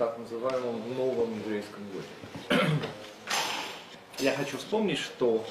[0.00, 2.64] так называемом новом еврейском годе.
[4.18, 5.46] Я хочу вспомнить, что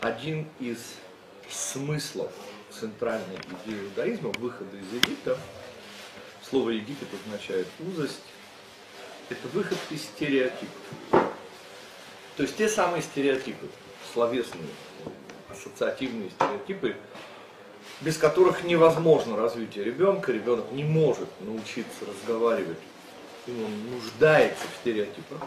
[0.00, 0.96] один из
[1.48, 2.32] смыслов
[2.72, 5.38] центральной идеи иудаизма, выхода из Египта,
[6.42, 8.24] слово Египет означает узость,
[9.30, 11.22] это выход из стереотипов.
[12.36, 13.68] То есть те самые стереотипы,
[14.12, 14.66] словесные,
[15.48, 16.96] ассоциативные стереотипы,
[18.00, 22.78] без которых невозможно развитие ребенка, ребенок не может научиться разговаривать,
[23.46, 25.42] он нуждается в стереотипах.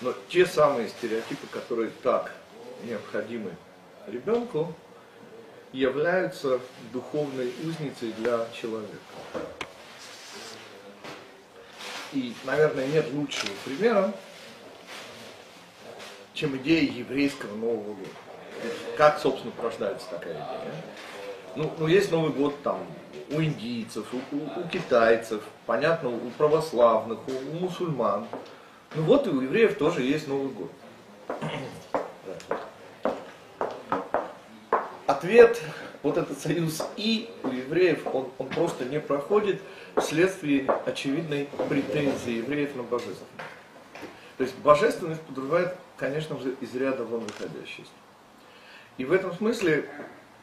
[0.00, 2.32] Но те самые стереотипы, которые так
[2.84, 3.54] необходимы
[4.06, 4.74] ребенку,
[5.72, 6.60] являются
[6.92, 8.98] духовной узницей для человека.
[12.12, 14.14] И, наверное, нет лучшего примера,
[16.32, 18.10] чем идея еврейского Нового года.
[18.96, 20.72] Как, собственно, порождается такая идея?
[21.56, 22.78] Ну, ну, есть Новый год там
[23.30, 28.26] у индийцев, у, у, у китайцев, понятно, у православных, у, у мусульман.
[28.94, 30.70] Ну вот и у евреев тоже есть Новый год.
[35.06, 35.60] Ответ,
[36.02, 39.60] вот этот союз и у евреев, он, он просто не проходит
[39.96, 43.24] вследствие очевидной претензии евреев на божественность.
[44.36, 47.90] То есть божественность подразумевает, конечно же, из ряда вон выходящееся.
[48.96, 49.88] И в этом смысле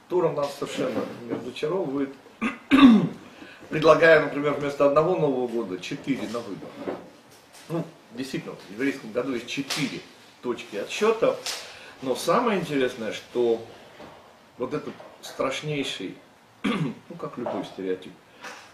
[0.09, 2.13] Тура нас совершенно не разочаровывает,
[3.69, 6.69] предлагая, например, вместо одного Нового года четыре на выбор.
[7.69, 10.01] Ну, действительно, в еврейском году есть четыре
[10.41, 11.35] точки отсчета,
[12.03, 13.65] но самое интересное, что
[14.59, 16.15] вот этот страшнейший,
[16.63, 18.13] ну как любой стереотип,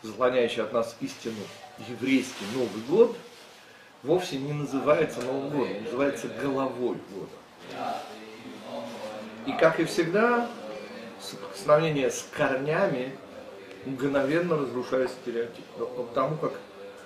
[0.02, 1.40] заслоняющий от нас истину
[1.88, 3.18] еврейский Новый год,
[4.04, 8.02] вовсе не называется Новым годом, называется головой года.
[9.46, 10.50] И как и всегда,
[11.56, 13.16] сравнение с корнями
[13.86, 15.66] мгновенно разрушает стереотип.
[15.78, 16.54] Потому как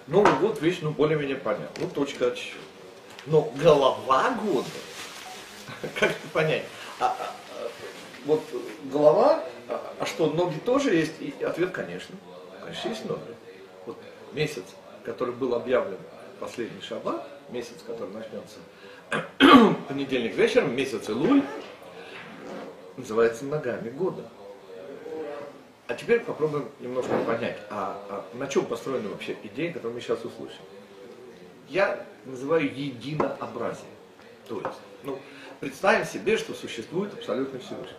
[0.08, 1.84] Новый год вещь, ну, более-менее понятна.
[1.84, 2.60] Ну, точка отсчета.
[3.26, 4.68] Но голова года,
[5.96, 6.64] как это понять?
[7.00, 7.72] А, а, а,
[8.26, 8.44] вот
[8.92, 11.14] голова, а, а что, ноги тоже есть?
[11.20, 12.16] И ответ, конечно.
[12.62, 13.22] Конечно, есть ноги.
[13.88, 13.98] Вот
[14.34, 14.64] месяц,
[15.04, 15.98] который был объявлен
[16.40, 18.60] последний шаббат, месяц, который начнется
[19.88, 21.42] понедельник вечером, месяц Илуль,
[22.98, 24.24] называется ногами года.
[25.88, 30.24] А теперь попробуем немножко понять, а, а на чем построена вообще идея, которую мы сейчас
[30.26, 30.62] услышим.
[31.70, 33.86] Я называю единообразие.
[34.48, 35.20] То есть, ну,
[35.60, 37.98] представим себе, что существует абсолютно Всевышний.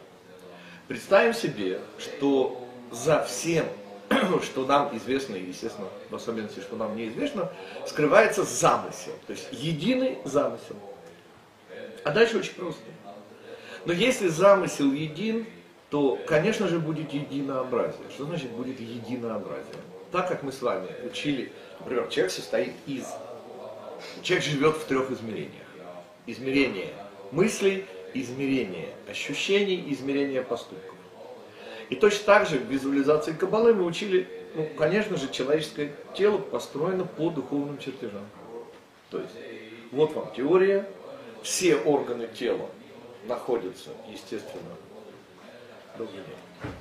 [0.89, 3.67] Представим себе, что за всем,
[4.43, 7.53] что нам известно, и, естественно, в особенности, что нам неизвестно,
[7.87, 9.13] скрывается замысел.
[9.27, 10.77] То есть единый замысел.
[12.05, 12.83] А дальше очень просто.
[13.87, 15.47] Но если замысел един,
[15.91, 18.03] то, конечно же, будет единообразие.
[18.11, 19.77] Что значит будет единообразие?
[20.11, 23.07] Так как мы с вами учили, например, человек состоит из...
[24.23, 25.63] Человек живет в трех измерениях.
[26.27, 26.89] Измерение
[27.31, 30.95] мыслей, измерение ощущений, измерение поступков.
[31.89, 37.05] И точно так же в визуализации Кабалы мы учили, ну, конечно же, человеческое тело построено
[37.05, 38.27] по духовным чертежам.
[39.11, 39.35] То есть,
[39.93, 40.89] вот вам теория,
[41.45, 42.69] все органы тела
[43.27, 44.77] находятся, естественно,
[45.99, 46.73] Добрый день.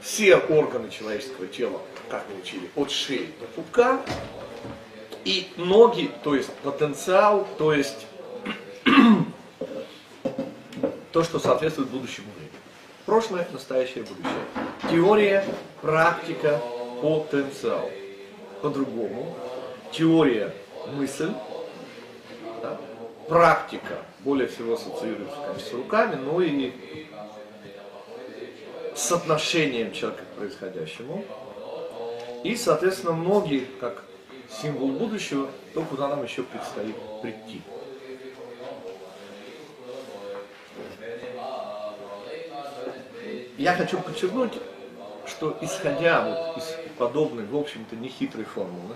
[0.00, 4.00] Все органы человеческого тела, как мы учили, от шеи до пупка,
[5.26, 8.06] и ноги, то есть потенциал, то есть
[11.12, 12.52] то, что соответствует будущему времени.
[13.04, 14.44] Прошлое, настоящее, будущее.
[14.90, 15.44] Теория,
[15.82, 16.62] практика,
[17.02, 17.90] потенциал.
[18.62, 19.36] По-другому.
[19.92, 20.54] Теория,
[20.94, 21.32] мысль,
[22.62, 22.80] да?
[23.28, 26.72] практика, более всего ассоциируется, конечно, с руками, но и
[28.94, 31.24] с отношением человека к происходящему.
[32.44, 34.04] И, соответственно, многие, как
[34.48, 37.60] символ будущего, то, куда нам еще предстоит прийти.
[43.58, 44.52] Я хочу подчеркнуть,
[45.26, 48.94] что исходя вот из подобной, в общем-то, нехитрой формулы,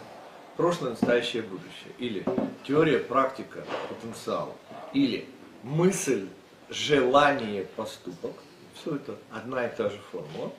[0.61, 2.23] прошлое, настоящее, будущее, или
[2.69, 4.55] теория, практика, потенциал,
[4.93, 5.27] или
[5.63, 6.29] мысль,
[6.69, 8.33] желание, поступок–
[8.75, 10.53] все это одна и та же формула.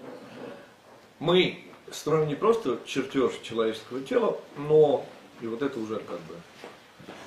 [1.20, 5.06] Мы строим не просто чертеж человеческого тела, но,
[5.40, 6.34] и вот это уже как бы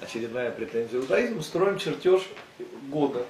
[0.00, 2.22] очередная претензия иудаизма, строим чертеж
[2.88, 3.24] года.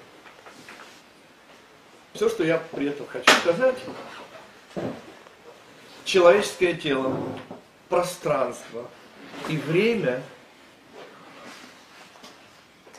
[2.14, 3.76] Все, что я при этом хочу сказать,
[6.06, 7.14] человеческое тело,
[7.90, 8.88] пространство
[9.48, 10.22] и время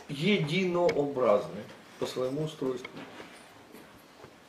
[0.09, 1.63] единообразны
[1.99, 2.89] по своему устройству.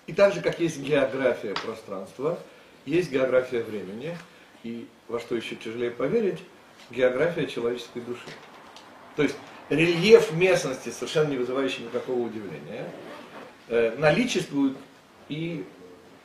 [0.06, 2.38] И так же, как есть география пространства,
[2.85, 4.17] есть география времени,
[4.62, 6.38] и во что еще тяжелее поверить,
[6.91, 8.29] география человеческой души.
[9.17, 9.35] То есть
[9.69, 12.88] рельеф местности, совершенно не вызывающий никакого удивления,
[13.69, 14.77] э, наличествует
[15.29, 15.65] и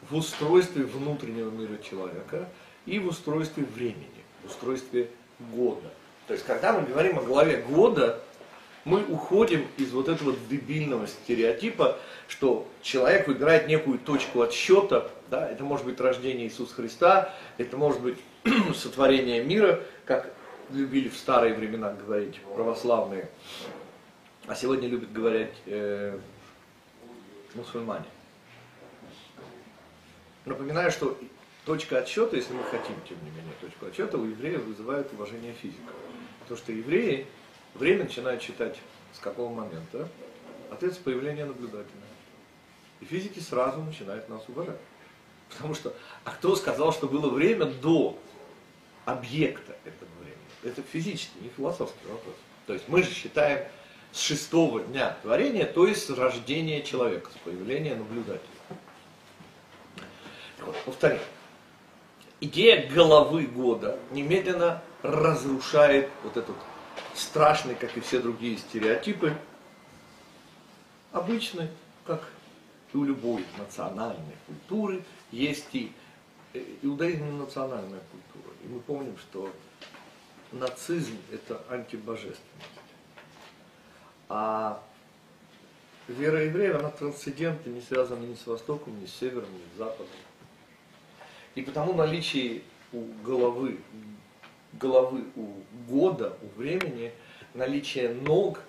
[0.09, 2.47] в устройстве внутреннего мира человека,
[2.85, 4.07] и в устройстве времени,
[4.43, 5.09] в устройстве
[5.53, 5.89] года.
[6.27, 8.21] То есть, когда мы говорим о главе года,
[8.85, 15.63] мы уходим из вот этого дебильного стереотипа, что человек выбирает некую точку отсчета, да, это
[15.63, 18.17] может быть рождение Иисуса Христа, это может быть
[18.75, 20.33] сотворение мира, как
[20.71, 23.29] любили в старые времена говорить православные,
[24.47, 26.17] а сегодня любят говорить э,
[27.53, 28.05] мусульмане.
[30.45, 31.17] Напоминаю, что
[31.65, 35.93] точка отсчета, если мы хотим, тем не менее, точку отсчета у евреев вызывает уважение физика.
[36.41, 37.27] Потому что евреи
[37.75, 38.77] время начинают считать
[39.13, 40.09] с какого момента?
[40.69, 42.01] Ответ с появления наблюдателя.
[42.99, 44.79] И физики сразу начинают нас уважать.
[45.49, 45.93] Потому что,
[46.23, 48.17] а кто сказал, что было время до
[49.05, 50.39] объекта этого времени?
[50.63, 52.35] Это физический, не философский вопрос.
[52.67, 53.67] То есть мы же считаем
[54.11, 58.47] с шестого дня творения, то есть с рождения человека, с появления наблюдателя.
[60.59, 61.19] Вот, повторим.
[62.43, 66.55] Идея головы года немедленно разрушает вот этот
[67.13, 69.37] страшный, как и все другие стереотипы,
[71.11, 71.69] обычный,
[72.03, 72.27] как
[72.93, 75.91] и у любой национальной культуры, есть и
[76.53, 78.55] э, иудаизм национальная культура.
[78.63, 79.51] И мы помним, что
[80.51, 82.41] нацизм– это антибожественность.
[84.29, 84.81] А
[86.07, 90.07] вера евреев, она трансцендентна, не связана ни с Востоком, ни с Севером, ни с Западом.
[91.55, 92.61] И потому наличие
[92.93, 93.79] у головы,
[94.73, 95.53] головы у
[95.89, 97.11] года, у времени,
[97.53, 98.61] наличие ног,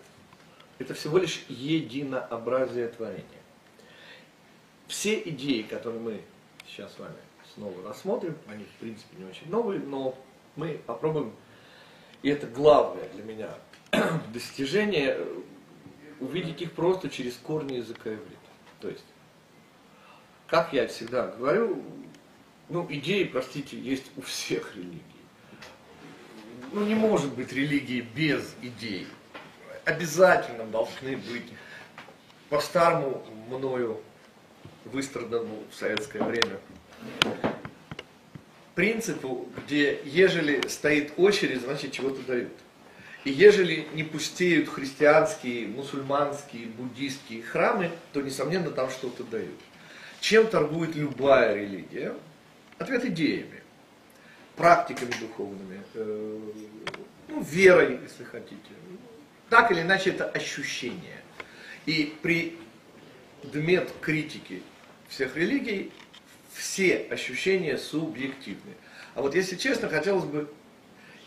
[0.78, 3.26] это всего лишь единообразие творения.
[4.88, 6.20] Все идеи, которые мы
[6.66, 7.14] сейчас с вами
[7.54, 10.18] снова рассмотрим, они в принципе не очень новые, но
[10.56, 11.32] мы попробуем,
[12.22, 13.54] и это главное для меня
[14.32, 15.18] достижение,
[16.20, 18.38] увидеть их просто через корни языка иврита.
[18.80, 19.04] То есть,
[20.46, 21.82] как я всегда говорю,
[22.68, 25.02] ну, идеи, простите, есть у всех религий.
[26.72, 29.06] Ну, не может быть религии без идей.
[29.84, 31.52] Обязательно должны быть
[32.48, 34.00] по старому мною
[34.84, 36.58] выстраданному в советское время
[38.74, 42.52] принципу, где ежели стоит очередь, значит чего-то дают.
[43.24, 49.60] И ежели не пустеют христианские, мусульманские, буддийские храмы, то, несомненно, там что-то дают.
[50.20, 52.14] Чем торгует любая религия?
[52.82, 53.62] Ответ идеями,
[54.56, 56.40] практиками духовными, э,
[57.28, 58.72] ну, верой, если хотите.
[59.48, 61.22] Так или иначе, это ощущение.
[61.86, 62.58] И при
[63.44, 64.64] дмет критики
[65.08, 65.92] всех религий
[66.52, 68.74] все ощущения субъективны.
[69.14, 70.52] А вот если честно, хотелось бы,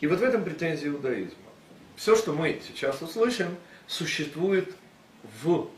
[0.02, 1.38] и вот в этом претензия иудаизма.
[1.96, 3.56] Все, что мы сейчас услышим,
[3.88, 4.75] существует
[5.42, 5.69] в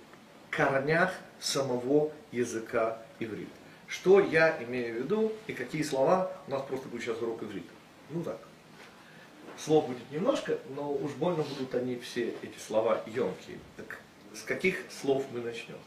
[0.49, 3.51] корнях самого языка иврита.
[3.87, 7.71] Что я имею в виду и какие слова, у нас просто будет сейчас урок иврита.
[8.09, 8.39] Ну так.
[9.57, 13.57] Слов будет немножко, но уж больно будут они все, эти слова, емкие.
[13.77, 13.99] Так
[14.33, 15.77] с каких слов мы начнем?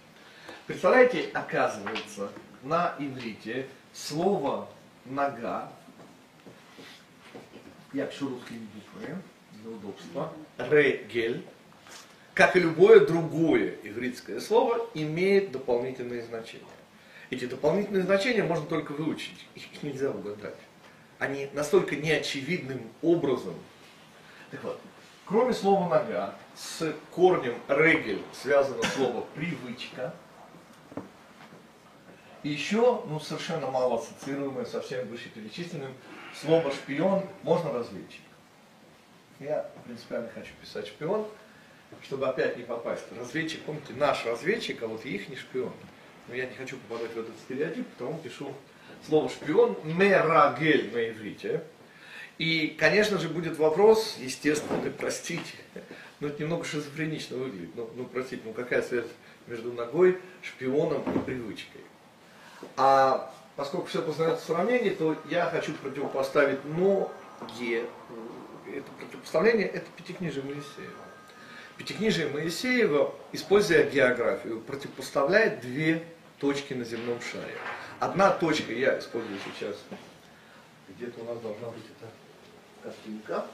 [0.67, 2.31] Представляете, оказывается,
[2.62, 4.69] на иврите слово
[5.05, 5.73] «нога»,
[7.93, 11.45] я пишу русскими буквами для удобства, «регель»,
[12.35, 16.64] как и любое другое ивритское слово, имеет дополнительные значения.
[17.30, 20.56] Эти дополнительные значения можно только выучить, их нельзя угадать.
[21.20, 23.54] Они настолько неочевидным образом.
[24.50, 24.80] Так вот,
[25.26, 30.12] кроме слова нога, с корнем регель связано слово привычка.
[32.42, 35.92] И еще, ну, совершенно мало ассоциируемое со всем вышеперечисленным,
[36.34, 38.22] слово шпион можно разведчик.
[39.38, 41.28] Я принципиально хочу писать шпион,
[42.02, 43.04] чтобы опять не попасть.
[43.16, 45.72] Разведчик, помните, наш разведчик, а вот их не шпион
[46.30, 48.54] но я не хочу попадать в этот стереотип, потому пишу
[49.06, 51.62] слово шпион мерагель на иврите.
[52.38, 55.58] И, конечно же, будет вопрос, естественно, простите,
[56.20, 57.75] но это немного шизофренично выглядит.
[57.75, 59.06] Ну, ну, простите, ну какая связь
[59.46, 61.82] между ногой, шпионом и привычкой?
[62.76, 67.84] А поскольку все познается в сравнении, то я хочу противопоставить ноге.
[68.66, 70.92] Это противопоставление, это пятикнижие Моисеева.
[71.76, 76.04] Пятикнижие Моисеева, используя географию, противопоставляет две
[76.40, 77.54] точки на земном шаре.
[78.00, 79.76] Одна точка, я использую сейчас,
[80.88, 82.11] где-то у нас должна быть эта
[82.82, 83.47] картинка.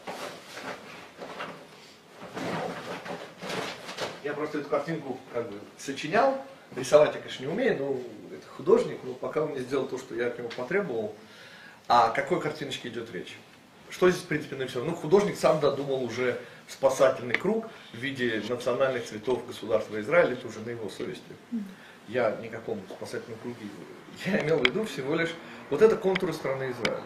[4.23, 6.43] Я просто эту картинку как бы сочинял,
[6.75, 10.15] рисовать я, конечно, не умею, но это художник, но пока он мне сделал то, что
[10.15, 11.15] я от него потребовал.
[11.89, 13.37] А о какой картиночке идет речь?
[13.91, 14.91] что здесь, в принципе, нарисовано?
[14.91, 20.61] Ну, художник сам додумал уже спасательный круг в виде национальных цветов государства Израиль, это уже
[20.61, 21.23] на его совести.
[22.09, 23.67] Я никаком спасательном круге,
[24.25, 25.31] я имел в виду всего лишь,
[25.71, 27.03] вот это контуры страны Израиля.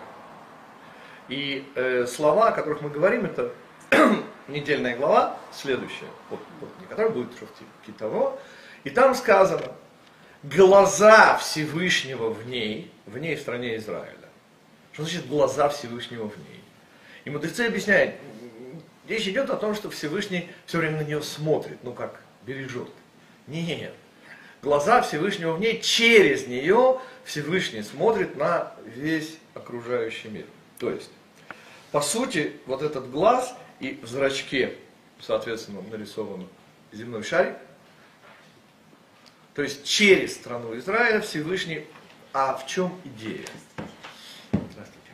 [1.28, 3.52] И э, слова, о которых мы говорим, это
[4.48, 7.28] недельная глава, следующая, вот, вот не которая будет
[7.86, 8.38] Китово,
[8.84, 9.72] и там сказано,
[10.42, 14.16] глаза Всевышнего в ней, в ней в стране Израиля.
[14.92, 16.64] Что значит глаза Всевышнего в ней?
[17.24, 18.16] И мудрецы объясняют,
[19.10, 22.88] речь идет о том, что Всевышний все время на нее смотрит, ну как, бережет.
[23.46, 23.92] Нет.
[24.62, 30.46] Глаза Всевышнего в ней, через нее Всевышний смотрит на весь окружающий мир.
[30.78, 31.10] То есть,
[31.90, 34.76] по сути, вот этот глаз и в зрачке,
[35.20, 36.46] соответственно, нарисован
[36.92, 37.56] земной шарик,
[39.54, 41.84] то есть через страну Израиля Всевышний,
[42.32, 43.46] а в чем идея?
[44.52, 45.10] Здравствуйте.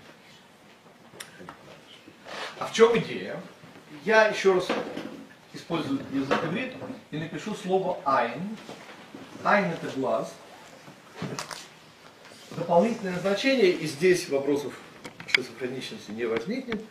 [2.59, 3.41] А в чем идея?
[4.07, 4.69] Я еще раз
[5.53, 6.75] использую язык иврит
[7.11, 8.57] и напишу слово айн.
[9.43, 10.33] Айн это глаз.
[12.53, 14.79] Дополнительное значение, и здесь вопросов
[15.27, 16.85] шизофреничности не возникнет.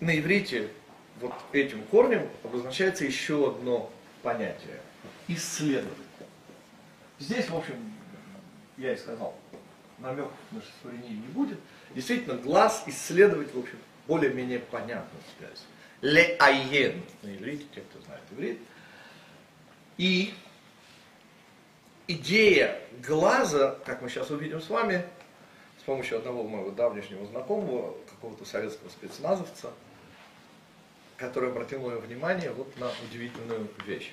[0.00, 0.72] На иврите
[1.20, 3.92] вот этим корнем обозначается еще одно
[4.24, 4.80] понятие–
[5.28, 5.96] исследовать.
[7.20, 7.76] Здесь, в общем,
[8.78, 9.36] я и сказал,
[10.00, 11.60] намеков на шизофрению не будет.
[11.94, 15.62] Действительно, глаз исследовать, в общем, более-менее понятную связь.
[16.00, 18.58] Ле айен на иврите, те, кто знает иврит.
[19.96, 20.32] И
[22.06, 25.04] идея глаза, как мы сейчас увидим с вами,
[25.80, 29.72] с помощью одного моего давнешнего знакомого, какого-то советского спецназовца,
[31.16, 34.12] который обратил мое внимание вот на удивительную вещь.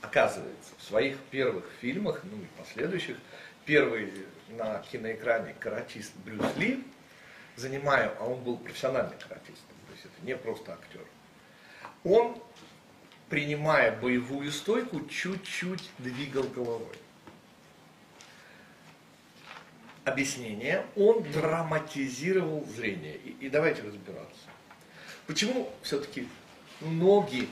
[0.00, 3.18] Оказывается, в своих первых фильмах, ну и последующих,
[3.66, 4.10] первый
[4.48, 6.82] на киноэкране каратист Брюс Ли,
[7.56, 11.04] занимая, а он был профессиональный каратист, то есть это не просто актер,
[12.04, 12.36] он,
[13.28, 16.96] принимая боевую стойку, чуть-чуть двигал головой.
[20.04, 23.16] Объяснение, он драматизировал зрение.
[23.16, 24.40] И, и давайте разбираться.
[25.26, 26.26] Почему все-таки
[26.80, 27.48] ноги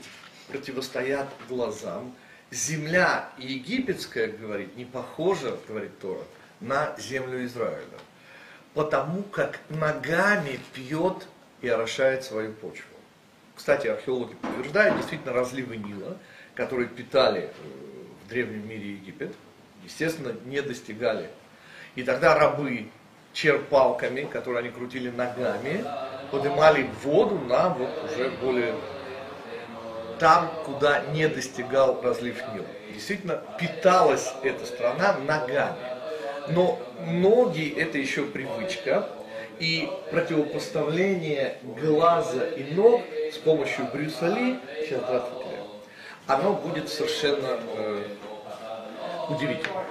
[0.47, 2.13] противостоят глазам?
[2.51, 6.23] Земля египетская, говорит, не похожа, говорит Тора,
[6.59, 7.99] на землю Израиля.
[8.73, 11.27] Потому как ногами пьет
[11.61, 12.98] и орошает свою почву.
[13.59, 16.17] Кстати, археологи подтверждают, действительно, разливы Нила,
[16.55, 17.49] которые питали э,
[18.23, 19.35] в древнем мире Египет,
[19.83, 21.29] естественно, не достигали.
[21.95, 22.87] И тогда рабы
[23.33, 25.83] черпалками, которые они крутили ногами,
[26.31, 28.75] поднимали воду на вот уже более
[30.19, 32.65] там, куда не достигал разлив Нила.
[32.93, 35.75] Действительно, питалась эта страна ногами.
[36.47, 39.09] Но ноги это еще привычка,
[39.59, 43.01] и противопоставление глаза и ног
[43.31, 45.49] с помощью Брюса Ли, сейчас здравствуйте,
[46.27, 48.03] оно будет совершенно э,
[49.29, 49.83] удивительным.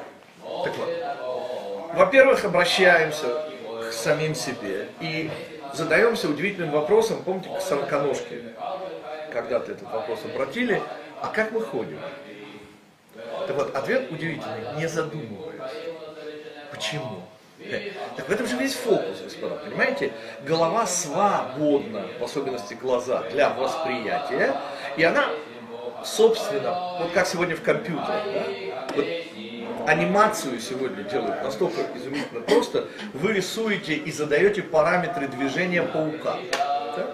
[0.64, 3.44] Так вот, во-первых, обращаемся
[3.88, 5.30] к самим себе и
[5.74, 8.42] задаемся удивительным вопросом, помните, к сороконожке,
[9.32, 10.82] когда-то этот вопрос обратили,
[11.20, 11.98] а как мы ходим?
[13.46, 15.72] Так вот, ответ удивительный, не задумываясь.
[16.70, 17.22] Почему?
[18.16, 20.12] Так в этом же весь фокус, господа, понимаете?
[20.46, 24.54] Голова свободна, в особенности глаза, для восприятия,
[24.96, 25.28] и она,
[26.04, 28.94] собственно, вот как сегодня в компьютере, да?
[28.94, 29.04] вот
[29.88, 36.36] анимацию сегодня делают настолько изумительно просто, вы рисуете и задаете параметры движения паука.
[36.52, 37.10] Так?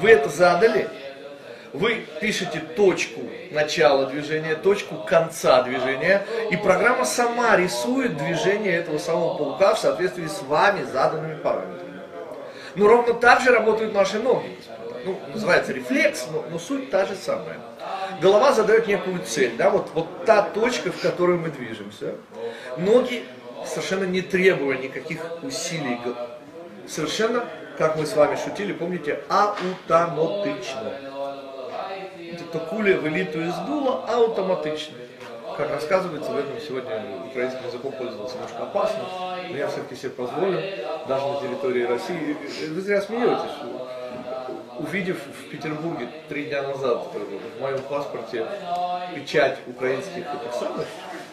[0.00, 0.88] Вы это задали,
[1.72, 9.36] вы пишете точку начала движения, точку конца движения, и программа сама рисует движение этого самого
[9.36, 12.00] паука в соответствии с вами заданными параметрами.
[12.74, 14.56] Но ровно так же работают наши ноги.
[15.04, 17.58] Ну, называется рефлекс, но, но суть та же самая.
[18.20, 22.14] Голова задает некую цель, да, вот, вот та точка, в которую мы движемся.
[22.76, 23.24] Ноги
[23.66, 25.98] совершенно не требуя никаких усилий,
[26.86, 27.44] совершенно,
[27.78, 30.92] как мы с вами шутили, помните, аутоматично
[32.52, 34.96] то куля вылитую из дула автоматично.
[35.56, 39.04] Как рассказывается, в этом сегодня украинским языком пользоваться немножко опасно,
[39.50, 40.62] но я все-таки себе позволю,
[41.06, 42.36] даже на территории России.
[42.68, 43.50] Вы зря смеетесь.
[44.78, 48.46] Увидев в Петербурге три дня назад в моем паспорте
[49.14, 50.86] печать украинских этих самых,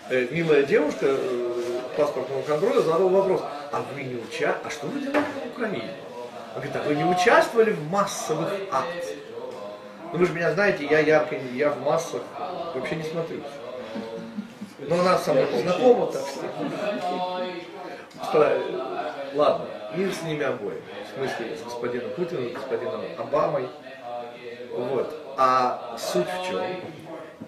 [0.10, 4.58] э, милая девушка э, паспортного контроля задала вопрос, а вы не уча...
[4.66, 5.92] а что вы делаете в Украине?
[6.54, 9.17] Она говорит, а вы не участвовали в массовых акциях?
[10.14, 12.22] Ну вы же меня знаете, я ярко, я в массах
[12.74, 13.42] вообще не смотрю.
[14.80, 16.24] Но она со мной знакома, так
[18.24, 18.62] что.
[19.34, 20.82] Ладно, мир с ними обоими.
[21.14, 23.68] смысле с господином Путиным, господином Обамой.
[24.72, 25.14] Вот.
[25.38, 26.62] А суть в чем?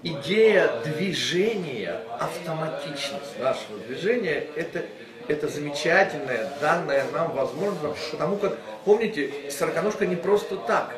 [0.04, 4.84] Идея движения, автоматичность нашего движения, это,
[5.28, 10.94] это замечательная, данная нам возможность, потому как, помните, сороконожка не просто так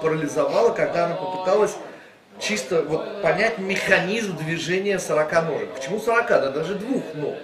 [0.00, 1.76] парализовала, когда она попыталась
[2.40, 5.70] чисто вот понять механизм движения сороконожек.
[5.74, 7.36] Почему сорока, да даже двух ног?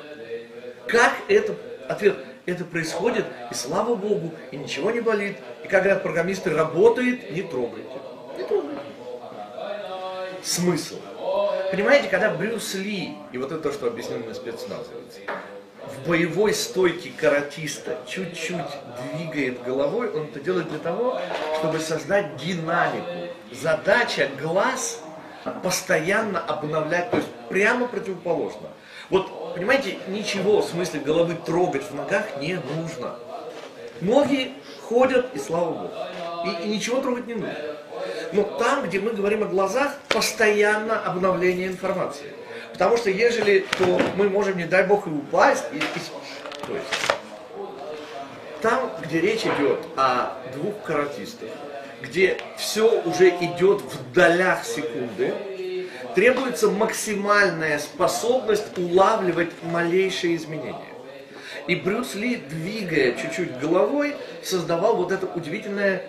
[0.86, 1.54] Как это,
[1.88, 5.36] ответ, это происходит, и слава Богу, и ничего не болит.
[5.64, 7.88] И как говорят программисты, работает, не трогайте.
[8.36, 8.80] Не трогайте.
[10.42, 10.96] Смысл.
[11.70, 15.20] Понимаете, когда Брюс Ли, и вот это то, что объяснено на спецназовец,
[15.88, 18.58] в боевой стойке каратиста чуть-чуть
[19.12, 21.18] двигает головой, он это делает для того,
[21.58, 23.34] чтобы создать динамику.
[23.52, 25.00] Задача глаз
[25.62, 28.68] постоянно обновлять, то есть прямо противоположно.
[29.10, 33.16] Вот, понимаете, ничего в смысле головы трогать в ногах не нужно.
[34.00, 35.90] Ноги ходят, и слава Богу.
[36.46, 37.54] И, и ничего трогать не нужно.
[38.32, 42.32] Но там, где мы говорим о глазах, постоянно обновление информации.
[42.74, 45.64] Потому что ежели, то мы можем, не дай бог, и упасть.
[45.72, 46.88] И, и, то есть,
[48.60, 51.50] там, где речь идет о двух каратистах,
[52.02, 55.34] где все уже идет в долях секунды,
[56.16, 60.94] требуется максимальная способность улавливать малейшие изменения.
[61.68, 66.00] И Брюс Ли, двигая чуть-чуть головой, создавал вот эту удивительную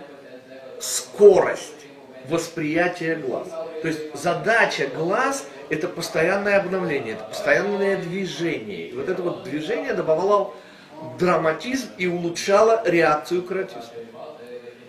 [0.79, 1.85] скорость
[2.27, 3.49] восприятия глаз.
[3.83, 8.89] То есть задача глаз– это постоянное обновление, это постоянное движение.
[8.89, 10.53] И вот это вот движение добавляло
[11.19, 13.95] драматизм и улучшало реакцию каратиста.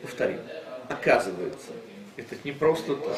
[0.03, 0.41] Повторим.
[0.89, 1.73] Оказывается,
[2.17, 3.17] это не просто так,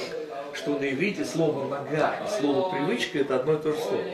[0.55, 4.05] что на иврите слово «нога» и слово «привычка»– это одно и то же слово.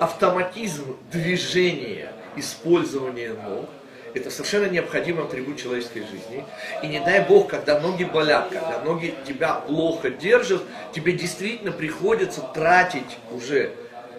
[0.00, 3.68] Автоматизм движения, использования ног–
[4.14, 6.44] это совершенно необходимый атрибут человеческой жизни.
[6.82, 10.62] И не дай Бог, когда ноги болят, когда ноги тебя плохо держат,
[10.92, 13.72] тебе действительно приходится тратить уже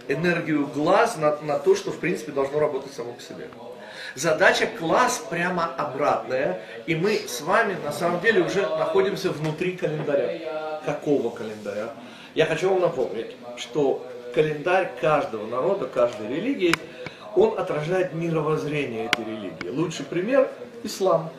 [0.07, 3.47] энергию глаз на, на то, что в принципе должно работать само по себе.
[4.15, 10.81] Задача класс прямо обратная, и мы с вами на самом деле уже находимся внутри календаря.
[10.85, 11.89] Какого календаря?
[12.33, 16.75] Я хочу вам напомнить, что календарь каждого народа, каждой религии,
[17.39, 19.69] он отражает мировоззрение этой религии.
[19.69, 20.49] Лучший пример–
[20.83, 21.29] ислам.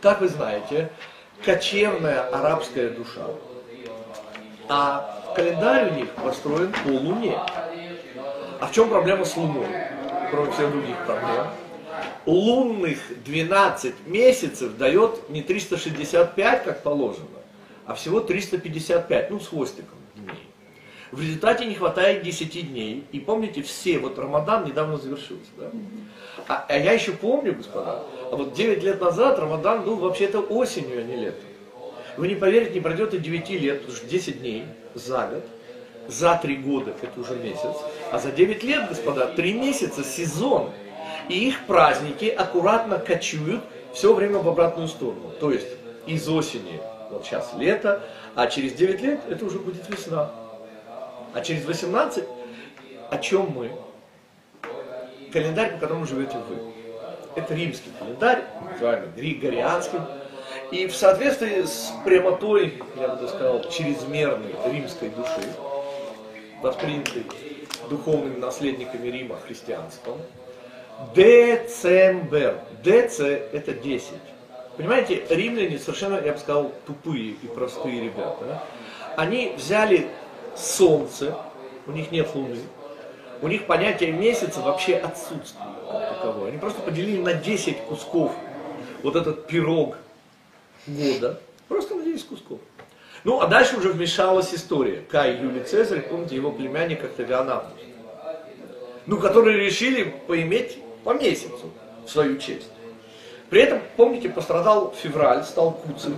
[0.00, 0.90] Как вы знаете,
[1.44, 3.26] кочевная арабская душа.
[4.68, 7.38] А календарь у них построен по Луне.
[8.60, 9.66] А в чем проблема с Луной?
[10.30, 11.46] Кроме всех других проблем
[12.26, 17.26] лунных 12 месяцев дает не 365, как положено,
[17.86, 19.97] а всего 355, ну с хвостиком.
[21.10, 23.04] В результате не хватает 10 дней.
[23.12, 25.50] И помните, все, вот Рамадан недавно завершился.
[25.56, 25.70] Да?
[26.48, 31.00] А, а я еще помню, господа, а вот 9 лет назад Рамадан был вообще-то осенью,
[31.00, 31.44] а не летом.
[32.16, 35.44] Вы не поверите, не пройдет и 9 лет, потому что 10 дней за год,
[36.08, 37.76] за 3 года это уже месяц,
[38.10, 40.70] а за 9 лет, господа, 3 месяца сезон
[41.28, 45.32] и их праздники аккуратно кочуют все время в обратную сторону.
[45.40, 45.68] То есть
[46.06, 48.02] из осени, вот сейчас лето,
[48.34, 50.30] а через 9 лет это уже будет весна.
[51.34, 52.24] А через 18,
[53.10, 53.70] о чем мы?
[55.32, 56.56] Календарь, по которому живете вы.
[57.36, 60.00] Это римский календарь, называемый Григорианским.
[60.70, 65.48] И в соответствии с прямотой, я бы сказал, чрезмерной римской души,
[66.62, 67.26] воспринятой
[67.88, 70.18] духовными наследниками Рима христианством,
[71.14, 72.60] Децембер.
[72.82, 74.08] Дец это 10.
[74.76, 78.62] Понимаете, римляне совершенно, я бы сказал, тупые и простые ребята.
[79.16, 80.08] Они взяли
[80.58, 81.36] солнце,
[81.86, 82.58] у них нет луны,
[83.40, 85.68] у них понятие месяца вообще отсутствует
[86.22, 86.36] как.
[86.46, 88.32] Они просто поделили на 10 кусков
[89.02, 89.96] вот этот пирог
[90.86, 92.58] года, просто на 10 кусков.
[93.24, 95.02] Ну, а дальше уже вмешалась история.
[95.10, 97.84] Кай Юлий Цезарь, помните, его племянник Октавиан Август.
[99.06, 101.70] Ну, которые решили поиметь по месяцу
[102.04, 102.70] в свою честь.
[103.50, 106.14] При этом, помните, пострадал февраль, стал куцем,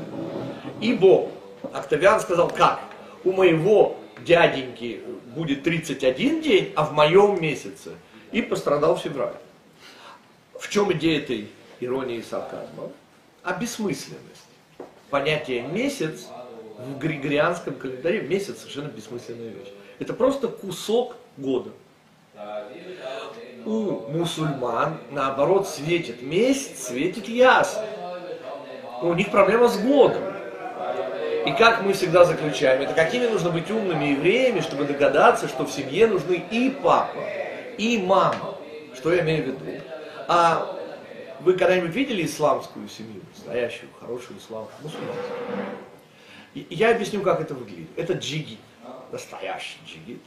[0.81, 1.29] ибо
[1.73, 2.81] Октавиан сказал, как,
[3.25, 5.01] у моего дяденьки
[5.35, 7.93] будет 31 день, а в моем месяце.
[8.33, 9.35] И пострадал февраль.
[10.59, 11.49] В чем идея этой
[11.81, 12.91] иронии и сарказма?
[13.43, 14.47] А бессмысленность.
[15.09, 16.29] Понятие месяц
[16.79, 19.73] в григорианском календаре месяц совершенно бессмысленная вещь.
[19.99, 21.71] Это просто кусок года
[23.65, 27.85] у мусульман, наоборот, светит месяц, светит ясно.
[29.03, 30.23] У них проблема с годом.
[31.47, 35.73] И как мы всегда заключаем, это какими нужно быть умными евреями, чтобы догадаться, что в
[35.73, 37.23] семье нужны и папа,
[37.79, 38.57] и мама.
[38.95, 39.83] Что я имею в виду?
[40.29, 40.77] А
[41.41, 45.77] вы когда-нибудь видели исламскую семью, настоящую, хорошую исламскую, мусульманскую?
[46.55, 47.89] Я объясню, как это выглядит.
[47.97, 48.59] Это джигит,
[49.11, 50.21] настоящий джигит.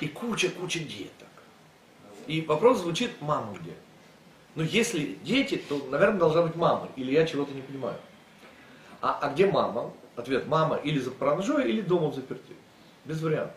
[0.00, 1.28] И куча-куча деток.
[2.26, 3.72] И вопрос звучит, мама где?
[4.54, 7.96] Но если дети, то, наверное, должна быть мама, или я чего-то не понимаю.
[9.00, 9.92] А, а где мама?
[10.22, 12.52] Ответ, мама или за паранжой, или дома в заперти.
[13.04, 13.56] Без вариантов.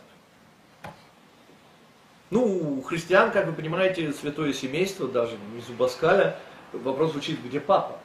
[2.32, 6.39] Ну, у христиан, как вы понимаете, святое семейство, даже не Зубаскаля,
[6.73, 7.99] вопрос звучит, где папа?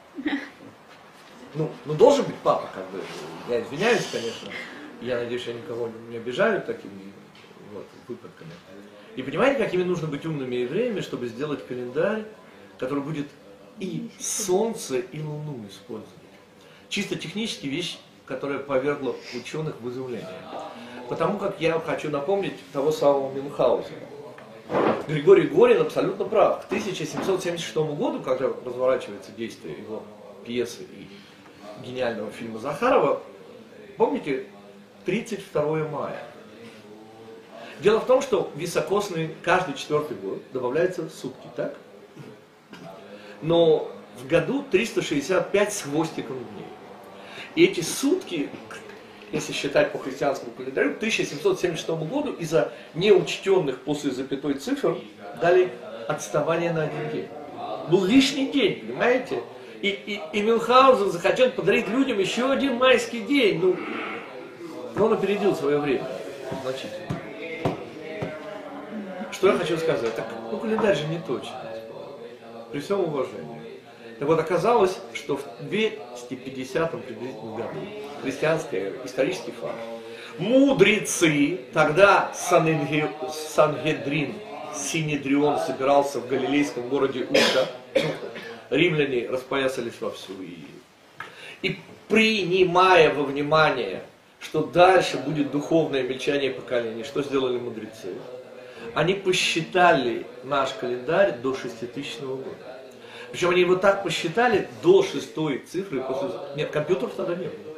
[1.55, 3.01] Ну, ну должен быть папа, как бы.
[3.49, 4.51] Я извиняюсь, конечно.
[5.01, 7.11] Я надеюсь, я никого не обижаю такими
[7.73, 8.51] вот, выпадками.
[9.15, 12.25] И понимаете, какими нужно быть умными евреями, чтобы сделать календарь,
[12.77, 13.25] который будет
[13.79, 16.13] и солнце, и луну использовать.
[16.89, 20.27] Чисто технически вещь, которая повергла ученых в изумление.
[21.09, 23.97] Потому как я хочу напомнить того самого Мюнхгаузена.
[25.07, 26.61] Григорий Горин абсолютно прав.
[26.61, 30.03] К 1776 году, когда разворачивается действие его
[30.45, 31.07] пьесы и
[31.85, 33.21] гениального фильма Захарова,
[33.97, 34.45] помните,
[35.05, 36.23] 32 мая.
[37.81, 41.75] Дело в том, что високосный каждый четвертый год добавляются сутки, так?
[43.41, 46.67] Но в году 365 с хвостиком дней.
[47.55, 48.49] И эти сутки,
[49.31, 54.97] если считать по христианскому календарю, к 1776 году из-за неучтенных после запятой цифр
[55.41, 55.71] дали
[56.07, 57.27] отставание на один день.
[57.89, 59.43] Был лишний день, понимаете?
[59.81, 63.59] И, и, и Мюнхгаузен захотел подарить людям еще один майский день.
[63.59, 63.77] Ну,
[64.95, 66.07] но он опередил свое время
[66.63, 67.17] значительно.
[69.31, 70.15] Что я хочу сказать?
[70.15, 71.55] Так, ну, календарь же не точный.
[72.71, 73.60] При всем уважении.
[74.21, 77.79] Так вот, оказалось, что в 250 приблизительно году,
[78.21, 79.73] христианская исторический факт,
[80.37, 84.35] мудрецы, тогда Сангедрин,
[84.75, 87.67] Синедрион собирался в галилейском городе Уша,
[88.69, 90.67] римляне распоясались вовсю и,
[91.67, 94.03] и принимая во внимание,
[94.39, 98.13] что дальше будет духовное мельчание поколений, что сделали мудрецы?
[98.93, 102.80] Они посчитали наш календарь до 6000 года.
[103.31, 106.01] Причем они его так посчитали до шестой цифры.
[106.01, 106.29] После...
[106.55, 107.75] Нет, компьютеров тогда не было.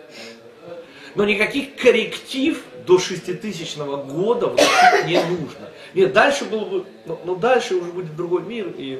[1.15, 4.55] Но никаких корректив до 6000 года
[5.05, 5.69] не нужно.
[5.93, 8.99] Нет, дальше было бы, но, но дальше уже будет другой мир и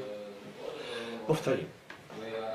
[1.26, 1.68] повторим.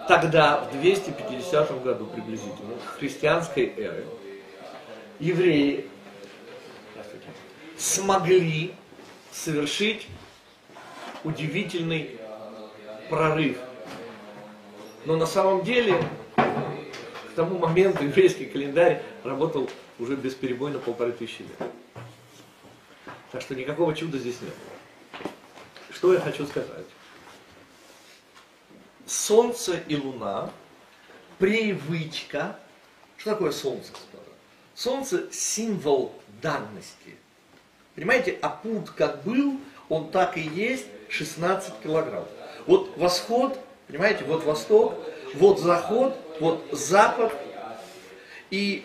[0.07, 4.05] Тогда, в 250 году приблизительно, христианской эры,
[5.19, 5.87] евреи
[7.77, 8.75] смогли
[9.33, 10.07] совершить
[11.25, 12.19] удивительный
[13.11, 13.59] прорыв.
[15.05, 16.03] Но на самом деле,
[16.37, 21.71] к тому моменту еврейский календарь работал уже бесперебойно полторы тысячи лет.
[23.33, 24.55] Так что никакого чуда здесь нет.
[25.91, 26.87] Что я хочу сказать?
[29.07, 30.51] Солнце и Луна,
[31.39, 32.59] привычка.
[33.17, 34.23] Что такое Солнце, господа?
[34.75, 37.17] Солнце– символ данности.
[37.95, 39.59] Понимаете, а путь как был,
[39.89, 42.27] он так и есть 16 килограмм.
[42.67, 44.95] Вот восход, понимаете, вот восток,
[45.35, 47.33] вот заход, вот запад.
[48.51, 48.85] И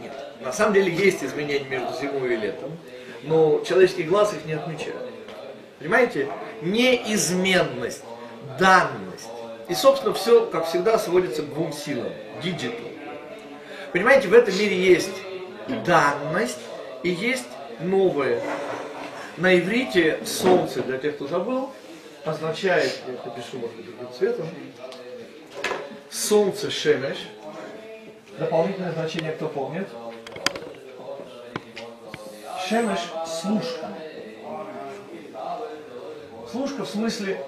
[0.00, 2.76] нет, на самом деле есть изменения между зимой и летом,
[3.22, 4.96] но человеческий глаз их не отмечает.
[5.78, 6.28] Понимаете?
[6.62, 8.04] Неизменность,
[8.58, 9.28] данность.
[9.68, 12.12] И, собственно, все, как всегда, сводится к двум силам.
[12.42, 12.92] Digital.
[13.92, 15.10] Понимаете, в этом мире есть
[15.84, 16.58] данность
[17.02, 17.46] и есть
[17.80, 18.42] новое.
[19.36, 21.70] На иврите солнце, для тех, кто забыл,
[22.24, 24.48] означает, я это пишу, быть, другим цветом,
[26.10, 27.18] солнце шемеш.
[28.38, 29.88] Дополнительное значение кто помнит?
[32.68, 33.88] Шемеш– служка.
[36.50, 37.44] Служка в смысле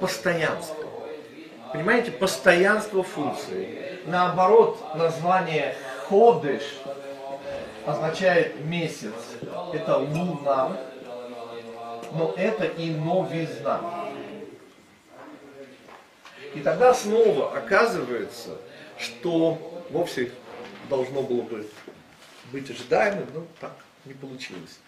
[0.00, 0.86] постоянства.
[1.72, 4.00] Понимаете, постоянство функции.
[4.06, 5.74] Наоборот, название
[6.08, 6.62] ходыш
[7.84, 9.12] означает месяц.
[9.72, 10.76] Это луна,
[12.12, 14.10] но это и новизна.
[16.54, 18.58] И тогда снова оказывается,
[18.98, 20.32] что вовсе
[20.88, 21.66] должно было бы
[22.52, 24.78] быть ожидаемым, но так не получилось.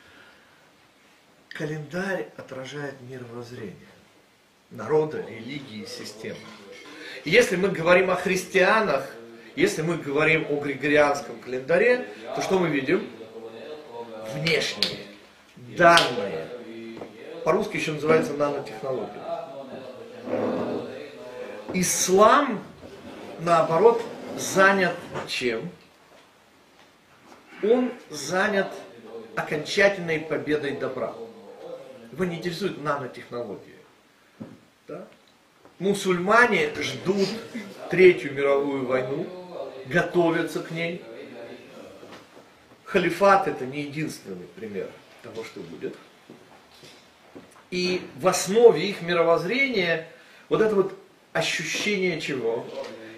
[1.51, 3.75] Календарь отражает мировоззрение
[4.71, 6.39] народа, религии, системы.
[7.25, 9.11] И если мы говорим о христианах,
[9.57, 13.09] если мы говорим о григорианском календаре, то что мы видим?
[14.35, 15.01] Внешние,
[15.77, 16.58] данные.
[17.49, 19.23] По-русски еще называется нанотехнология.
[21.73, 22.63] Ислам,
[23.41, 24.03] наоборот,
[24.37, 24.95] занят
[25.27, 25.71] чем?
[27.63, 28.71] Он занят
[29.35, 31.15] окончательной победой добра.
[32.13, 33.77] Его не интересует нанотехнология.
[34.87, 35.09] Да?
[35.79, 37.31] мусульмане ждут
[37.89, 39.27] Третью мировую войну,
[39.87, 41.03] готовятся к ней.
[42.85, 44.91] Халифат это не единственный пример
[45.23, 45.97] того, что будет.
[47.71, 50.09] И в основе их мировоззрения
[50.49, 50.95] вот это вот
[51.33, 52.67] ощущение чего?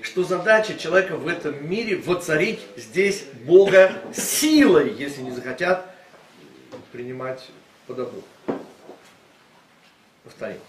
[0.03, 5.95] Что задача человека в этом мире воцарить здесь Бога силой, если не захотят
[6.91, 7.47] принимать
[7.87, 8.23] по добру.
[10.25, 10.61] Повторим.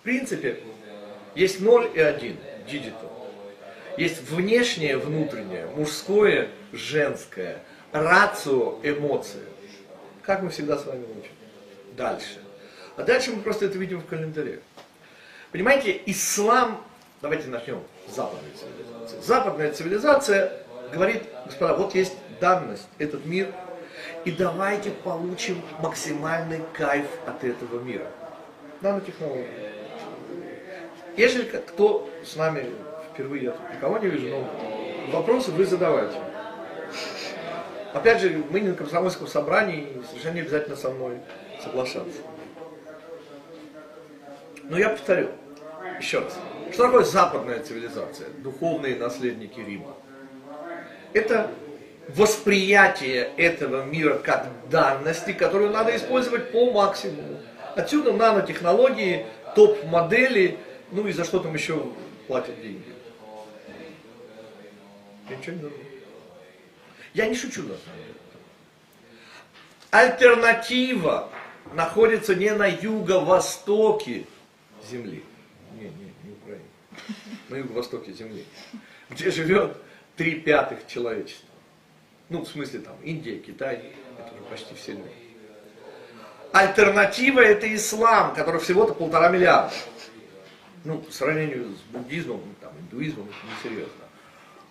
[0.00, 0.60] В принципе,
[1.34, 3.10] есть 0 и 1, digital.
[3.96, 9.44] Есть внешнее, внутреннее, мужское, женское, рацио, эмоции.
[10.22, 11.32] Как мы всегда с вами учим.
[11.96, 12.40] Дальше.
[13.00, 14.60] А дальше мы просто это видим в календаре.
[15.52, 16.84] Понимаете, ислам,
[17.22, 19.20] давайте начнем с западной цивилизации.
[19.22, 20.52] Западная цивилизация
[20.92, 23.54] говорит, господа, вот есть данность, этот мир,
[24.26, 28.06] и давайте получим максимальный кайф от этого мира.
[28.82, 29.48] Нанотехнологии.
[31.16, 32.66] Если кто с нами
[33.14, 36.18] впервые, я никого не вижу, но вопросы вы задавайте.
[37.94, 41.18] Опять же, мы не на комсомольском собрании, совершенно не обязательно со мной
[41.64, 42.20] соглашаться.
[44.70, 45.30] Но я повторю,
[45.98, 46.38] еще раз.
[46.72, 48.28] Что такое западная цивилизация?
[48.38, 49.96] Духовные наследники Рима.
[51.12, 51.50] Это
[52.06, 57.40] восприятие этого мира как данности, которую надо использовать по максимуму.
[57.74, 60.56] Отсюда нанотехнологии, топ-модели,
[60.92, 61.88] ну и за что там еще
[62.28, 62.94] платят деньги.
[65.28, 65.80] Я ничего не думаю.
[67.14, 68.14] Я не шучу на самом деле.
[69.90, 71.28] Альтернатива
[71.74, 74.26] находится не на юго-востоке
[74.90, 75.22] Земли.
[75.74, 76.64] Не, не, не Украина.
[77.48, 78.44] На юго-востоке Земли.
[79.08, 79.76] Где живет
[80.16, 81.48] три пятых человечества.
[82.28, 85.10] Ну, в смысле там Индия, Китай, это уже почти все люди.
[86.52, 89.74] Альтернатива это ислам, который всего-то полтора миллиарда.
[90.84, 94.04] Ну, по сравнению с буддизмом, там, индуизмом, это несерьезно.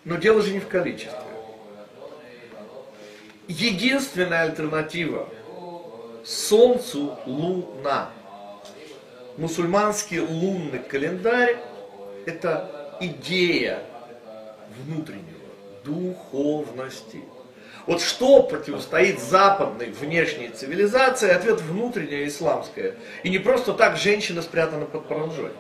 [0.05, 1.19] Но дело же не в количестве.
[3.47, 5.29] Единственная альтернатива
[6.25, 8.11] Солнцу Луна.
[9.39, 11.55] Мусульманский лунный календарь–
[12.25, 13.79] это идея
[14.83, 15.23] внутреннего,
[15.85, 17.21] духовности.
[17.85, 21.29] Вот что противостоит западной внешней цивилизации?
[21.29, 22.95] Ответ внутренняя исламская.
[23.23, 25.53] И не просто так женщина спрятана под паранжой.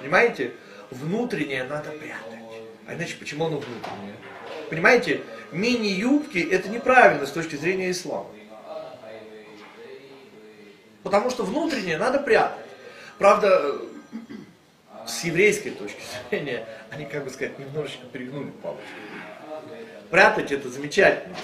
[0.00, 0.54] Понимаете?
[0.90, 2.42] Внутреннее надо прятать.
[2.88, 4.16] А иначе почему оно внутреннее?
[4.68, 5.20] Понимаете?
[5.52, 8.26] Мини-юбки это неправильно с точки зрения ислама.
[11.04, 12.65] Потому что внутреннее надо прятать.
[13.18, 13.76] Правда,
[15.06, 18.84] с еврейской точки зрения, они, как бы сказать, немножечко перегнули палочку.
[20.10, 21.36] Прятать это замечательно,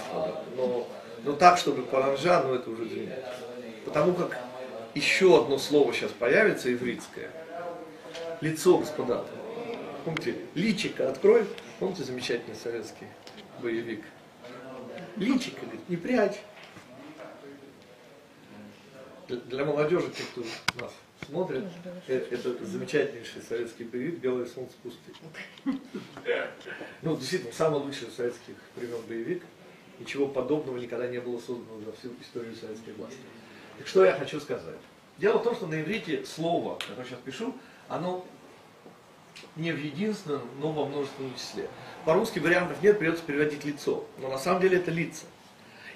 [0.57, 0.89] но,
[1.25, 3.25] но так, чтобы паранжа, ну это уже извиняюсь.
[3.85, 4.39] Потому как
[4.95, 7.31] еще одно слово сейчас появится, ивритское.
[8.41, 9.25] Лицо, господа.
[10.05, 11.47] Помните, личико открой.
[11.81, 13.07] Помните замечательный советский
[13.61, 14.05] боевик?
[15.17, 16.37] Личико, говорит, не прячь.
[19.29, 20.43] Для молодежи, те, кто
[20.81, 20.93] нас
[21.33, 21.65] смотрит,
[22.09, 25.81] это, это замечательнейший советский боевик «Белое солнце пустыни».
[27.01, 29.43] Ну, действительно, самый лучший советских времен боевик.
[29.99, 33.19] Ничего подобного никогда не было создано за всю историю советской власти.
[33.79, 34.77] Так что я хочу сказать?
[35.17, 37.55] Дело в том, что на иврите слово, которое сейчас пишу,
[37.89, 38.27] оно
[39.57, 41.67] не в единственном, но во множественном числе.
[42.05, 44.05] По-русски вариантов нет, придется переводить лицо.
[44.19, 45.25] Но на самом деле это лица.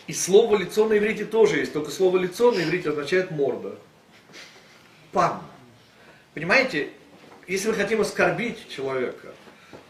[0.06, 3.76] И слово лицо на иврите тоже есть, только слово лицо на иврите означает морда.
[5.12, 5.40] Пан.
[6.34, 6.90] Понимаете,
[7.46, 9.32] если мы хотим оскорбить человека,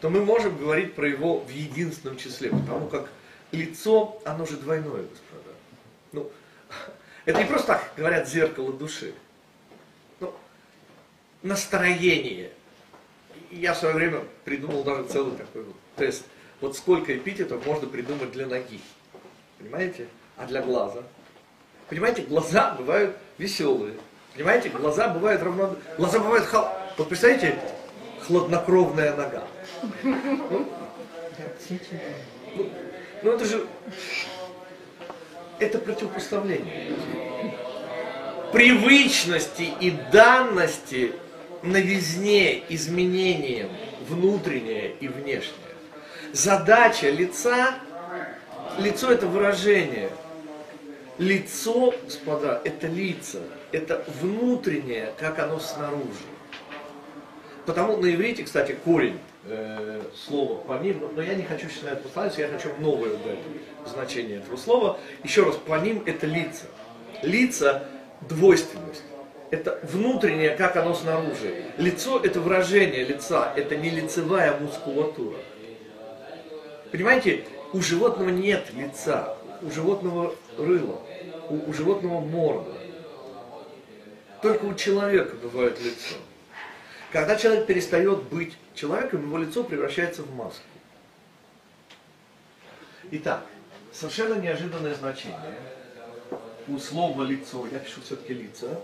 [0.01, 3.09] то мы можем говорить про его в единственном числе, потому как
[3.51, 5.51] лицо, оно же двойное, господа.
[6.11, 6.31] Ну,
[7.25, 9.13] это не просто так говорят зеркало души.
[10.19, 10.33] Ну,
[11.41, 12.51] настроение.
[13.49, 16.25] Я в свое время придумал даже целый такой вот тест.
[16.59, 18.81] Вот сколько эпитетов можно придумать для ноги.
[19.57, 20.07] Понимаете?
[20.35, 21.03] А для глаза?
[21.89, 23.95] Понимаете, глаза бывают веселые.
[24.37, 25.75] Понимаете, глаза бывают равно...
[25.97, 26.45] Глаза бывают...
[26.45, 26.65] Хол...
[26.95, 27.59] Вот представляете,
[28.21, 29.43] хладнокровная нога.
[33.23, 33.65] Ну это же...
[35.57, 36.93] Это противопоставление.
[38.53, 41.13] Привычности и данности
[41.63, 43.71] новизне, изменениям,
[44.07, 45.55] внутреннее и внешнее.
[46.31, 47.73] Задача лица
[48.77, 50.11] лицо это выражение.
[51.17, 53.39] Лицо, господа, это лица.
[53.71, 56.27] Это внутреннее, как оно снаружи.
[57.65, 61.89] Потому на иврите, кстати, корень э, слова паним, но, но я не хочу сейчас на
[61.89, 63.11] это послать, я хочу новое
[63.85, 64.99] значение этого слова.
[65.23, 66.65] Еще раз, паним это лица.
[67.23, 67.87] Лица
[68.21, 69.03] двойственность.
[69.51, 71.65] это внутреннее, как оно снаружи.
[71.77, 75.37] Лицо это выражение лица, это не лицевая мускулатура.
[76.91, 81.01] Понимаете, у животного нет лица, у животного рыла,
[81.49, 82.71] у, у животного морда.
[84.41, 86.15] Только у человека бывает лицо.
[87.11, 90.63] Когда человек перестает быть человеком, его лицо превращается в маску.
[93.11, 93.45] Итак,
[93.93, 95.55] совершенно неожиданное значение
[96.67, 98.79] у слова лицо, я пишу все-таки лица,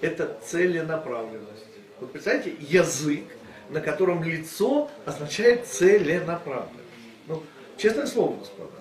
[0.00, 1.66] это целенаправленность.
[2.00, 3.24] Вот представляете, язык,
[3.70, 6.78] на котором лицо означает целенаправленность.
[7.26, 7.42] Ну,
[7.78, 8.72] честное слово, господа.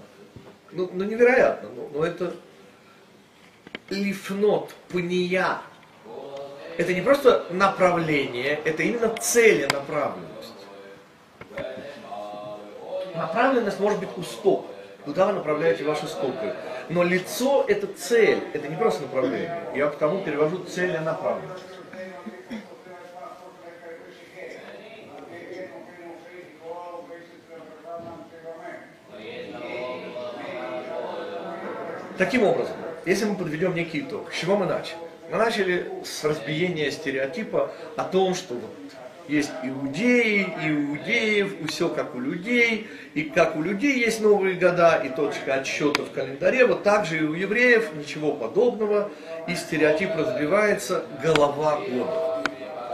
[0.72, 2.36] Ну, ну невероятно, но, но это
[3.90, 5.62] лифнот, пния.
[6.78, 10.32] Это не просто направление, это именно целенаправленность.
[13.16, 14.68] Направленность может быть у стоп.
[15.04, 16.56] Куда вы направляете ваши стопы?
[16.90, 19.64] Но лицо это цель, это не просто направление.
[19.76, 21.64] Я потому перевожу целенаправленность.
[32.18, 35.11] Таким образом, если мы подведем некий итог, с чего мы начали?
[35.32, 38.70] Мы начали с разбиения стереотипа о том, что вот
[39.30, 45.02] есть иудеи, иудеев, и все как у людей, и как у людей есть Новые года,
[45.02, 49.10] и точка отсчета в календаре, вот так же и у евреев ничего подобного,
[49.48, 52.44] и стереотип разбивается голова года.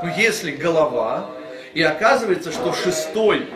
[0.04, 1.32] Ну если голова,
[1.73, 3.47] и оказывается, что шестой,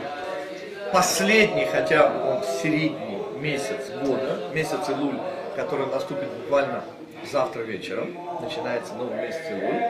[0.92, 5.20] последний, хотя он средний месяц года, месяц Илуль,
[5.56, 6.84] который наступит буквально
[7.30, 9.84] завтра вечером, начинается новый месяц Илуль.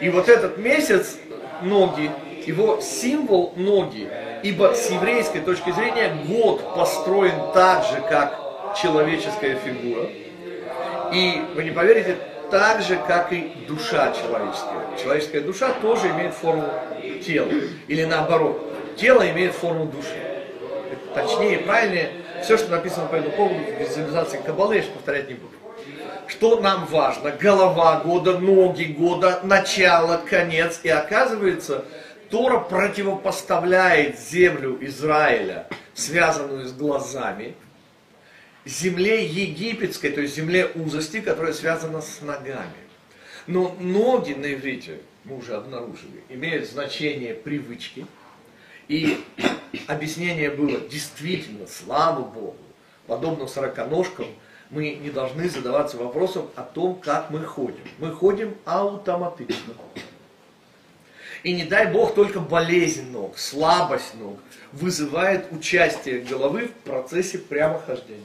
[0.00, 1.18] И вот этот месяц,
[1.62, 2.10] ноги,
[2.46, 4.08] его символ ноги,
[4.42, 8.38] ибо с еврейской точки зрения год построен так же, как
[8.80, 10.08] человеческая фигура.
[11.12, 12.16] И вы не поверите,
[12.50, 14.98] так же, как и душа человеческая.
[15.02, 16.68] Человеческая душа тоже имеет форму
[17.24, 17.50] тела.
[17.88, 20.44] Или наоборот, тело имеет форму души.
[21.14, 22.10] точнее, правильнее,
[22.42, 25.53] все, что написано по этому поводу в визуализации Кабалы, я же повторять не буду.
[26.28, 27.30] Что нам важно?
[27.30, 30.80] Голова года, ноги года, начало, конец.
[30.82, 31.84] И оказывается,
[32.30, 37.54] Тора противопоставляет землю Израиля, связанную с глазами,
[38.64, 42.72] земле египетской, то есть земле узости, которая связана с ногами.
[43.46, 48.06] Но ноги на иврите, мы уже обнаружили, имеют значение привычки–
[48.88, 49.24] и
[49.86, 52.56] объяснение было, действительно, слава Богу,
[53.06, 54.26] подобно сороконожкам,
[54.74, 57.84] мы не должны задаваться вопросом о том, как мы ходим.
[57.98, 59.74] Мы ходим автоматично.
[61.44, 64.38] И не дай Бог, только болезнь ног, слабость ног
[64.72, 68.22] вызывает участие головы в процессе прямохождения.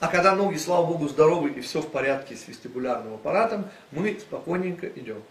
[0.00, 4.88] А когда ноги, слава Богу, здоровы и все в порядке с вестибулярным аппаратом, мы спокойненько
[4.88, 5.22] идем.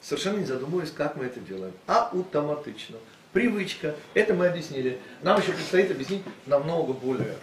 [0.00, 1.72] Совершенно не задумываясь, как мы это делаем.
[1.86, 2.96] А автоматично
[3.32, 4.98] привычка, это мы объяснили.
[5.22, 7.36] Нам еще предстоит объяснить намного более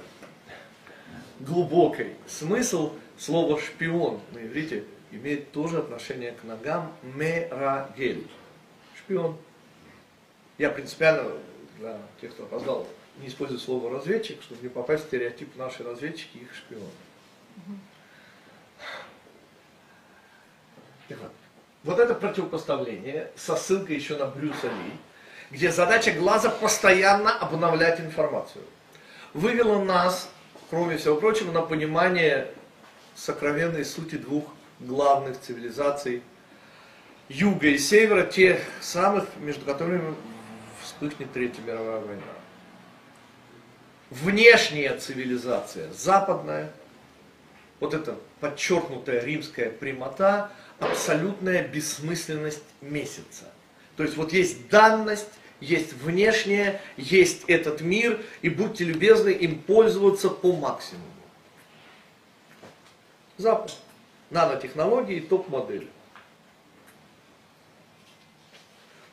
[1.40, 8.28] глубокий смысл слова шпион на иврите имеет тоже отношение к ногам мерагель.
[8.98, 9.38] Шпион.
[10.58, 11.32] Я принципиально
[11.78, 16.38] для тех, кто опоздал, не использую слово разведчик, чтобы не попасть в стереотип наши разведчики
[16.38, 16.86] и их шпионы.
[21.84, 24.94] Вот это противопоставление со ссылкой еще на Брюса Ли,
[25.50, 28.64] где задача глаза постоянно обновлять информацию.
[29.34, 30.30] Вывела нас,
[30.70, 32.48] кроме всего прочего, на понимание
[33.16, 34.46] сокровенной сути двух
[34.80, 36.24] главных цивилизаций
[37.28, 40.16] юга и севера, тех самых, между которыми
[40.82, 42.24] вспыхнет Третья мировая война.
[44.10, 46.72] Внешняя цивилизация, западная,
[47.80, 53.46] вот эта подчеркнутая римская прямота, абсолютная бессмысленность месяца.
[53.96, 60.30] То есть вот есть данность, есть внешнее, есть этот мир, и будьте любезны им пользоваться
[60.30, 61.06] по максимуму.
[63.38, 63.74] Запад.
[64.30, 65.88] Нанотехнологии, топ-модели.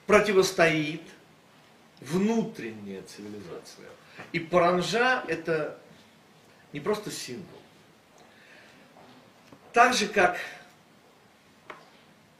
[0.07, 1.03] Противостоит
[2.01, 3.89] внутренняя цивилизация.
[4.33, 5.79] И паранжа это
[6.73, 7.47] не просто символ.
[9.73, 10.39] Так же, как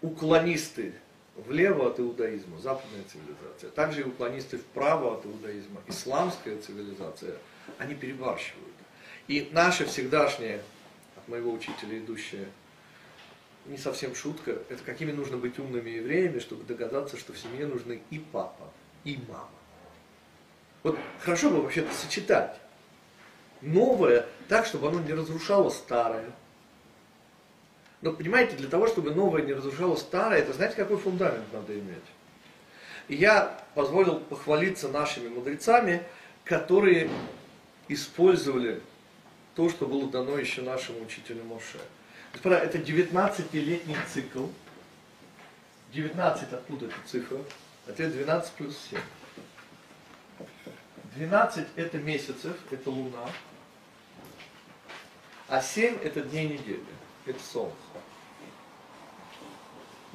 [0.03, 0.95] уклонисты
[1.37, 3.70] влево от иудаизма, западная цивилизация.
[3.70, 7.37] Также и уклонисты вправо от иудаизма, исламская цивилизация,
[7.78, 8.74] они перебарщивают.
[9.28, 10.62] И наша всегдашняя,
[11.16, 12.49] от моего учителя идущая,
[13.66, 18.01] не совсем шутка, это какими нужно быть умными евреями, чтобы догадаться, что в семье нужны
[18.11, 18.70] и папа,
[19.05, 19.51] и мама.
[20.84, 22.61] Вот хорошо бы вообще-то сочетать
[23.61, 26.30] новое так, чтобы оно не разрушало старое.
[28.03, 32.05] Но понимаете, для того, чтобы новое не разрушало старое, это знаете, какой фундамент надо иметь?
[33.09, 36.03] Я позволил похвалиться нашими мудрецами,
[36.44, 37.09] которые
[37.88, 38.82] использовали
[39.55, 41.78] то, что было дано еще нашему учителю Моше.
[42.32, 44.47] Господа, это 19-летний цикл.
[45.92, 47.38] 19 откуда эта цифра?
[47.86, 49.01] Ответ 12 плюс 7.
[51.14, 53.30] 12 это месяцев, это луна.
[55.49, 56.84] А 7 это дней недели,
[57.24, 57.86] это солнце.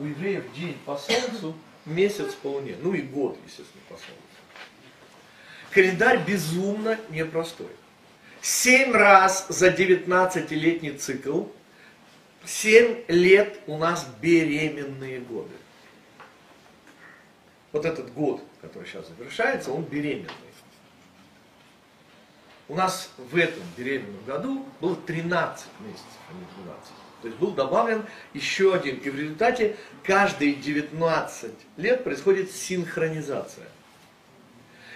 [0.02, 2.76] У евреев день по солнцу, месяц по луне.
[2.82, 4.16] Ну и год, естественно, по солнцу.
[5.70, 7.70] Календарь безумно непростой.
[8.42, 11.44] Семь раз за 19-летний цикл,
[12.44, 15.54] семь лет у нас беременные годы.
[17.72, 20.32] Вот этот год, который сейчас завершается, он беременный.
[22.68, 26.92] У нас в этом беременном году было 13 месяцев, а не 12.
[27.22, 28.98] То есть был добавлен еще один.
[28.98, 33.68] И в результате каждые 19 лет происходит синхронизация.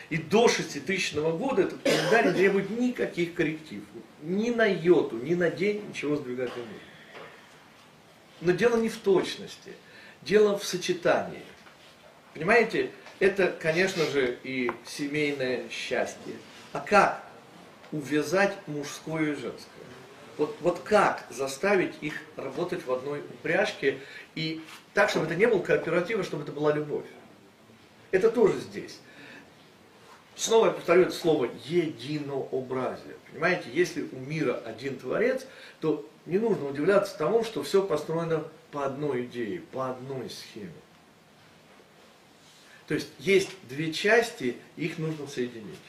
[0.09, 3.83] И до 6000 года этот календарь не требует никаких корректив.
[4.21, 6.79] Ни на йоту, ни на день ничего сдвигать не нужно.
[8.41, 9.73] Но дело не в точности,
[10.21, 11.43] дело в сочетании.
[12.33, 16.35] Понимаете, это, конечно же, и семейное счастье.
[16.73, 17.23] А как
[17.91, 19.74] увязать мужское и женское?
[20.37, 23.99] Вот, вот как заставить их работать в одной упряжке
[24.35, 24.61] и
[24.93, 27.05] так, чтобы это не был кооператив, а чтобы это была любовь.
[28.11, 28.99] Это тоже здесь.
[30.35, 33.15] Снова я повторю это слово единообразие.
[33.31, 35.45] Понимаете, если у мира один Творец,
[35.79, 40.71] то не нужно удивляться тому, что все построено по одной идее, по одной схеме.
[42.87, 45.79] То есть есть две части, их нужно соединить.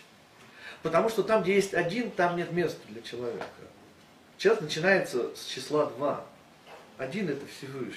[0.82, 3.44] Потому что там, где есть один, там нет места для человека.
[4.38, 6.24] Человек начинается с числа два.
[6.98, 7.94] Один это Всевышний.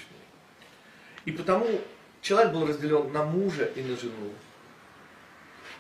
[1.25, 1.67] И потому
[2.21, 4.31] человек был разделен на мужа и на жену.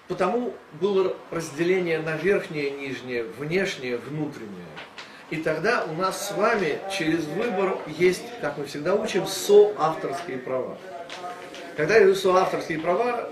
[0.07, 4.65] Потому было разделение на верхнее, нижнее, внешнее, внутреннее.
[5.29, 10.77] И тогда у нас с вами через выбор есть, как мы всегда учим, соавторские права.
[11.77, 13.29] Когда я говорю соавторские права,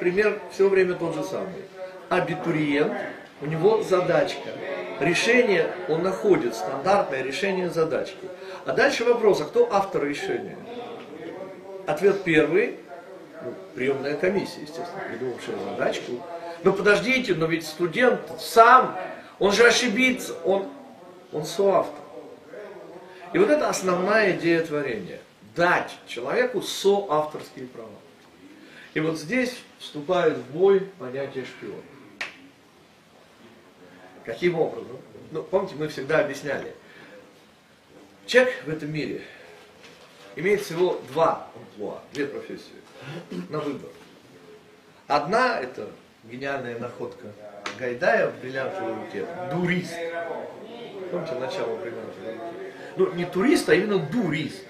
[0.00, 1.62] пример все время тот же самый.
[2.08, 2.92] Абитуриент,
[3.40, 4.50] у него задачка.
[5.00, 8.28] Решение он находит, стандартное решение задачки.
[8.64, 10.56] А дальше вопрос, а кто автор решения?
[11.86, 12.78] Ответ первый,
[13.44, 16.12] ну, приемная комиссия, естественно, придумавшая задачку.
[16.64, 18.96] Но подождите, но ведь студент сам,
[19.38, 20.66] он же ошибится, он,
[21.32, 22.00] он соавтор.
[23.32, 25.20] И вот это основная идея творения.
[25.54, 27.88] Дать человеку соавторские права.
[28.94, 31.82] И вот здесь вступает в бой понятие шпиона.
[34.26, 34.98] Каким образом?
[35.30, 36.74] Ну, помните, мы всегда объясняли.
[38.26, 39.22] Человек в этом мире
[40.34, 42.74] имеет всего два амплуа, две профессии
[43.48, 43.88] на выбор.
[45.06, 45.88] Одна– это
[46.24, 47.28] гениальная находка
[47.78, 49.24] Гайдая в бриллиантовой руке.
[49.52, 49.94] Дурист.
[51.12, 52.72] Помните начало бриллиантовой руки?
[52.96, 54.64] Ну, не турист, а именно дурист.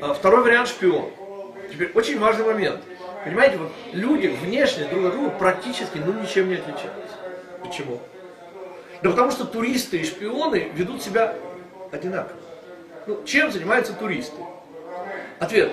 [0.00, 1.10] А второй вариант– шпион.
[1.72, 2.80] Теперь очень важный момент.
[3.24, 7.16] Понимаете, вот люди внешне друг от друга практически ну, ничем не отличаются.
[7.64, 8.00] Почему?
[9.02, 11.34] Да потому что туристы и шпионы ведут себя
[11.92, 12.38] одинаково.
[13.06, 14.36] Ну, чем занимаются туристы?
[15.38, 15.70] Ответ.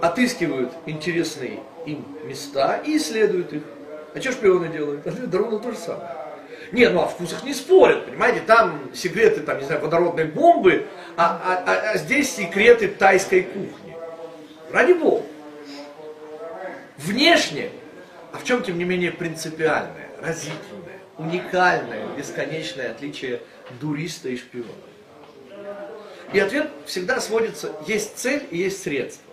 [0.00, 3.62] Отыскивают интересные им места и исследуют их.
[4.14, 5.06] А что шпионы делают?
[5.06, 6.10] Ответ, ровно то же самое.
[6.72, 11.40] Не, ну о вкусах не спорят, понимаете, там секреты, там, не знаю, водородной бомбы, а,
[11.42, 13.96] а, а, а здесь секреты тайской кухни.
[14.70, 15.24] Ради бога.
[16.98, 17.70] Внешне,
[18.32, 20.87] а в чем, тем не менее, принципиальное, разительное,
[21.18, 23.42] уникальное, бесконечное отличие
[23.80, 24.68] дуриста и шпиона?
[26.32, 29.32] И ответ всегда сводится, есть цель и есть средство.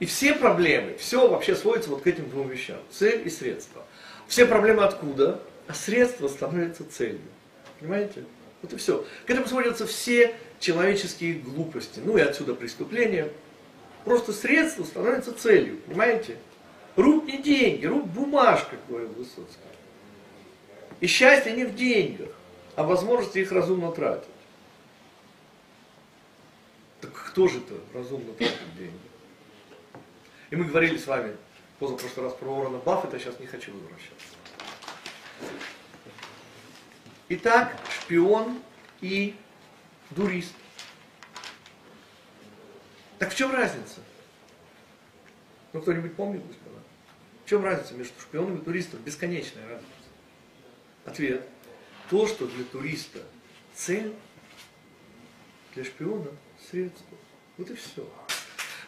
[0.00, 2.78] И все проблемы, все вообще сводится вот к этим двум вещам.
[2.90, 3.84] Цель и средство.
[4.26, 5.40] Все проблемы откуда?
[5.66, 7.20] А средство становится целью.
[7.80, 8.24] Понимаете?
[8.62, 9.04] Вот и все.
[9.26, 12.00] К этому сводятся все человеческие глупости.
[12.04, 13.30] Ну и отсюда преступления.
[14.04, 15.78] Просто средство становится целью.
[15.86, 16.36] Понимаете?
[16.96, 19.58] Руб не деньги, руб бумажка, говорил Высоцкий.
[21.04, 22.30] И счастье не в деньгах,
[22.76, 24.26] а в возможности их разумно тратить.
[27.02, 28.96] Так кто же это разумно тратит деньги?
[30.48, 31.36] И мы говорили с вами
[31.78, 34.28] позапрошлый раз про Уоррена Баффета, сейчас не хочу возвращаться.
[37.28, 38.62] Итак, шпион
[39.02, 39.36] и
[40.08, 40.54] дурист.
[43.18, 44.00] Так в чем разница?
[45.74, 46.78] Ну, кто-нибудь помнит, господа?
[47.44, 49.00] В чем разница между шпионом и туристом?
[49.00, 49.93] Бесконечная разница.
[51.04, 51.46] Ответ.
[52.10, 53.20] То, что для туриста
[53.74, 54.12] цель,
[55.74, 56.30] для шпиона
[56.70, 57.16] средство.
[57.56, 58.08] Вот и все.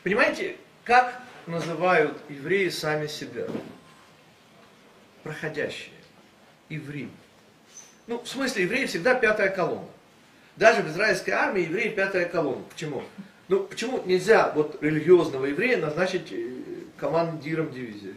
[0.03, 3.47] Понимаете, как называют евреи сами себя?
[5.23, 5.95] Проходящие.
[6.69, 7.11] Евреи.
[8.07, 9.89] Ну, в смысле, евреи всегда пятая колонна.
[10.57, 12.62] Даже в израильской армии евреи пятая колонна.
[12.64, 13.03] Почему?
[13.49, 16.62] Ну, почему нельзя вот религиозного еврея назначить э,
[16.97, 18.14] командиром дивизии?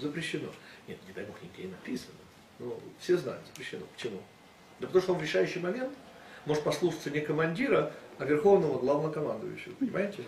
[0.00, 0.48] Запрещено.
[0.86, 2.14] Нет, не дай бог, нигде не написано.
[2.58, 3.84] Но все знают, запрещено.
[3.96, 4.20] Почему?
[4.80, 5.92] Да потому что он в решающий момент
[6.46, 9.74] может послушаться не командира, а верховного главнокомандующего.
[9.74, 10.24] Понимаете?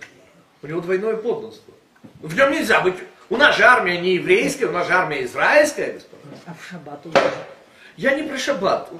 [0.62, 1.74] У него двойное подданство.
[2.20, 2.96] В нем нельзя быть.
[3.30, 6.22] У нас же армия не еврейская, у нас же армия израильская, господа.
[6.46, 7.18] А в шаббат уже.
[7.96, 8.90] Я не про шаббат.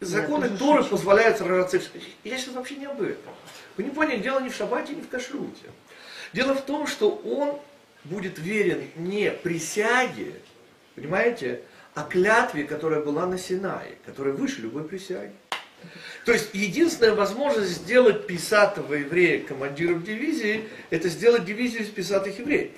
[0.00, 1.80] Законы Нет, Торы позволяют сражаться.
[2.22, 3.32] Я сейчас вообще не об этом.
[3.76, 5.70] Вы не поняли, дело не в шаббате, не в кашруте.
[6.32, 7.58] Дело в том, что он
[8.04, 10.34] будет верен не присяге,
[10.94, 11.62] понимаете,
[11.94, 15.32] а клятве, которая была на Синае, которая выше любой присяги.
[16.24, 22.72] То есть единственная возможность сделать писатого еврея командиром дивизии, это сделать дивизию из писатых евреев.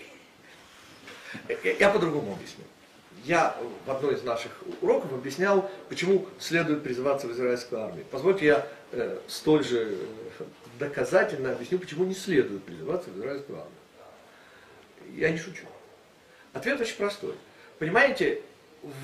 [1.48, 2.64] Я, я по-другому объясню.
[3.24, 3.56] Я
[3.86, 8.04] в одной из наших уроков объяснял, почему следует призываться в израильскую армию.
[8.10, 9.98] Позвольте я э, столь же
[10.38, 10.44] э,
[10.78, 15.16] доказательно объясню, почему не следует призываться в израильскую армию.
[15.16, 15.64] Я не шучу.
[16.52, 17.34] Ответ очень простой.
[17.78, 18.42] Понимаете,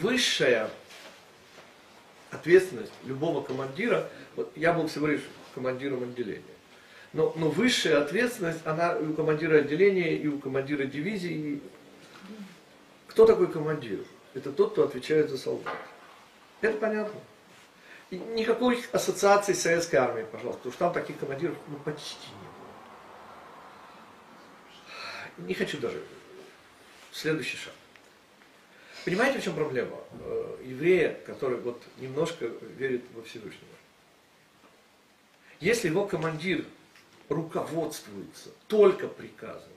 [0.00, 0.70] высшая
[2.30, 5.22] ответственность любого командира, вот я был всего лишь
[5.54, 6.42] командиром отделения,
[7.12, 11.30] но, но высшая ответственность, она и у командира отделения, и у командира дивизии.
[11.32, 11.62] и-
[13.08, 14.04] Кто такой командир?
[14.34, 15.76] Это тот, кто отвечает за солдат.
[16.62, 17.20] Это понятно.
[18.10, 22.48] И никакой ассоциации с советской армией, пожалуйста, потому что там таких командиров ну, почти не
[25.38, 25.48] было.
[25.48, 26.02] Не хочу даже.
[27.10, 27.74] Следующий шаг.
[29.04, 29.96] Понимаете, в чем проблема?
[30.20, 32.46] Э, Еврея, который вот немножко
[32.76, 33.66] верит во Всевышнего.
[35.60, 36.64] Если его командир
[37.28, 39.72] руководствуется только приказами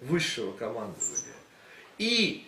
[0.00, 1.34] высшего командования,
[1.98, 2.46] и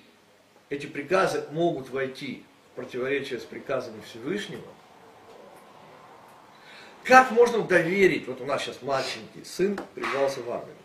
[0.69, 2.43] эти приказы могут войти
[2.73, 4.67] в противоречие с приказами Всевышнего,
[7.05, 10.77] как можно доверить, вот у нас сейчас младшенький сын призвался в армию,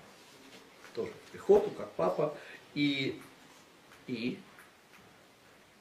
[0.94, 2.38] тоже в пехоту, как папа,
[2.76, 3.20] и,
[4.12, 4.38] и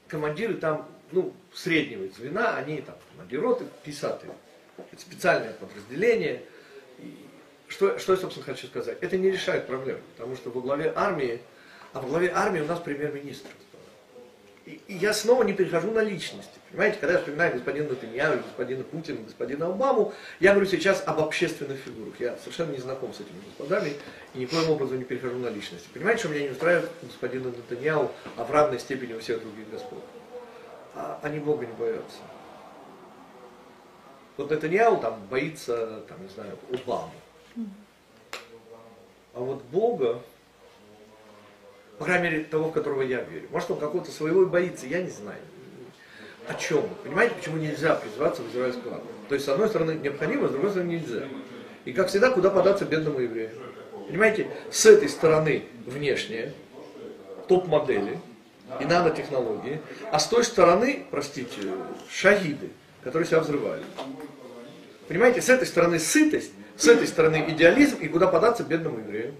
[0.09, 4.33] командиры там, ну, среднего звена, они там, командир роты, писатые,
[4.77, 6.43] это специальное подразделение.
[6.99, 7.27] И
[7.69, 8.99] что, что я, собственно, хочу сказать?
[9.01, 11.41] Это не решает проблем, потому что во главе армии,
[11.93, 13.51] а во главе армии у нас премьер-министр.
[14.67, 16.53] И, я снова не перехожу на личности.
[16.71, 21.79] Понимаете, когда я вспоминаю господина Натаньяу, господина Путина, господина Обаму, я говорю сейчас об общественных
[21.79, 22.15] фигурах.
[22.21, 23.95] Я совершенно не знаком с этими господами
[24.35, 25.89] и никоим образом не перехожу на личности.
[25.93, 30.05] Понимаете, что меня не устраивает господина Натаньяу, а в равной степени у всех других господ?
[30.95, 32.19] А, они Бога не боятся.
[34.37, 37.13] Вот Натаньяу там боится, там, не знаю, Обаму.
[39.35, 40.21] А вот Бога,
[42.01, 43.47] по крайней мере, того, в которого я верю.
[43.51, 45.39] Может, он какого-то своего и боится, я не знаю.
[46.49, 46.89] О чем?
[47.05, 49.13] Понимаете, почему нельзя призываться в израильскую армию?
[49.29, 51.25] То есть, с одной стороны, необходимо, с другой стороны, нельзя.
[51.85, 53.51] И, как всегда, куда податься бедному еврею?
[54.09, 56.55] Понимаете, с этой стороны внешнее,
[57.49, 58.19] топ-модели
[58.81, 61.61] и нанотехнологии, а с той стороны, простите,
[62.11, 62.71] шахиды,
[63.05, 63.83] которые себя взрывали.
[65.07, 69.35] Понимаете, с этой стороны сытость, с этой стороны идеализм, и куда податься бедному еврею.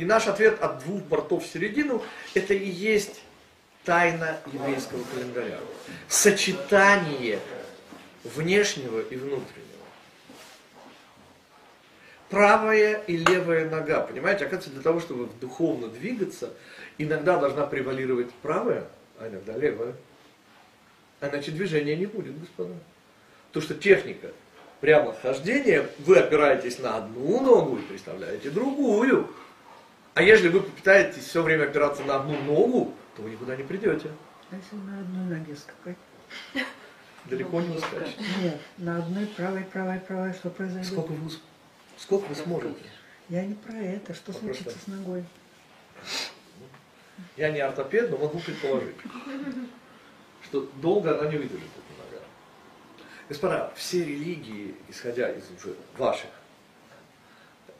[0.00, 3.20] И наш ответ от двух бортов в середину, это и есть
[3.84, 5.58] тайна еврейского календаря.
[6.08, 7.38] Сочетание
[8.24, 9.66] внешнего и внутреннего.
[12.30, 16.50] Правая и левая нога, понимаете, оказывается, для того, чтобы духовно двигаться,
[16.96, 18.86] иногда должна превалировать правая,
[19.18, 19.92] а иногда левая.
[21.20, 22.72] Иначе движения не будет, господа.
[23.48, 24.28] Потому что техника
[24.80, 29.28] прямо хождения, вы опираетесь на одну ногу и представляете другую.
[30.14, 34.10] А если вы попытаетесь все время опираться на одну ногу, то вы никуда не придете.
[34.50, 35.96] А если на одной ноге скакать?
[37.26, 38.24] Далеко не ускачете.
[38.42, 40.90] Нет, на одной правой, правой, правой, что произойдет?
[40.90, 41.30] Сколько вы,
[41.96, 42.80] сколько вы сможете?
[43.28, 44.14] Я не про это.
[44.14, 45.24] Что Вопрос случится с ногой?
[47.36, 48.96] Я не ортопед, но могу предположить,
[50.44, 52.24] что долго она не выдержит, эта нога.
[53.28, 56.30] Господа, все религии, исходя из уже ваших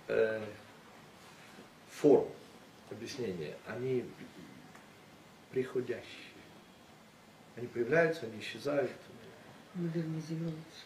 [0.09, 0.41] э,
[2.01, 2.27] форм
[2.91, 4.05] объяснения, они
[5.51, 6.05] приходящие.
[7.57, 8.91] Они появляются, они исчезают.
[9.75, 10.85] Модернизируется.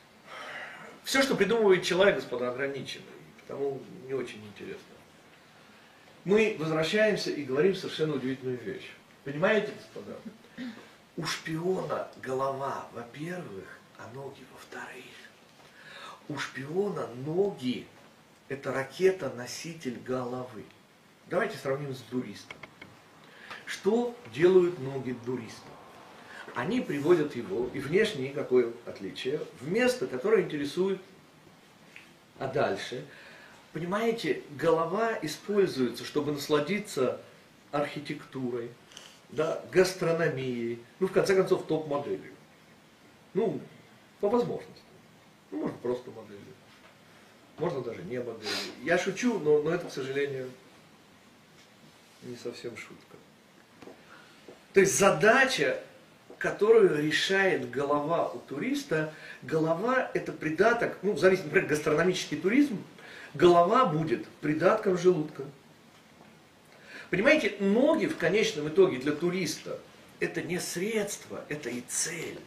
[1.04, 4.94] Все, что придумывает человек, господа, ограничено, и потому не очень интересно.
[6.24, 8.90] Мы возвращаемся и говорим совершенно удивительную вещь.
[9.24, 10.16] Понимаете, господа?
[11.16, 15.04] У шпиона голова, во-первых, а ноги во-вторых.
[16.28, 17.86] У шпиона ноги–
[18.48, 20.64] это ракета-носитель головы.
[21.28, 22.56] Давайте сравним с дуристом.
[23.66, 25.62] Что делают ноги дуриста?
[26.54, 31.00] Они приводят его, и внешне никакое отличие, в место, которое интересует,
[32.38, 33.04] а дальше,
[33.72, 37.20] понимаете, голова используется, чтобы насладиться
[37.72, 38.70] архитектурой,
[39.30, 42.32] да, гастрономией, ну, в конце концов, топ-моделью.
[43.32, 43.60] Ну,
[44.20, 44.82] по возможности.
[45.50, 46.40] Ну, можно просто моделью.
[47.58, 48.48] Можно даже не моделью.
[48.82, 50.50] Я шучу, но, но это, к сожалению,
[52.24, 53.16] не совсем шутка.
[54.72, 55.80] То есть задача,
[56.38, 62.82] которую решает голова у туриста, голова это придаток, ну, зависит, например, гастрономический туризм,
[63.34, 65.44] голова будет придатком желудка.
[67.10, 69.78] Понимаете, ноги в конечном итоге для туриста
[70.18, 72.38] это не средство, это и цель.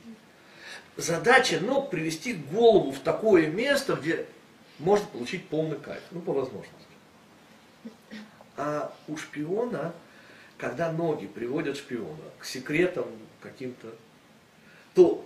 [0.98, 4.26] Задача ног привести голову в такое место, где
[4.80, 6.74] можно получить полный кайф, ну по возможности.
[8.58, 9.94] А у шпиона,
[10.58, 13.06] когда ноги приводят шпиона к секретам
[13.40, 13.94] каким-то,
[14.96, 15.24] то,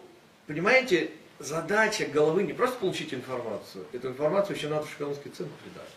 [0.48, 5.90] понимаете, задача головы не просто получить информацию, эту информацию еще надо в шпионский центр передать.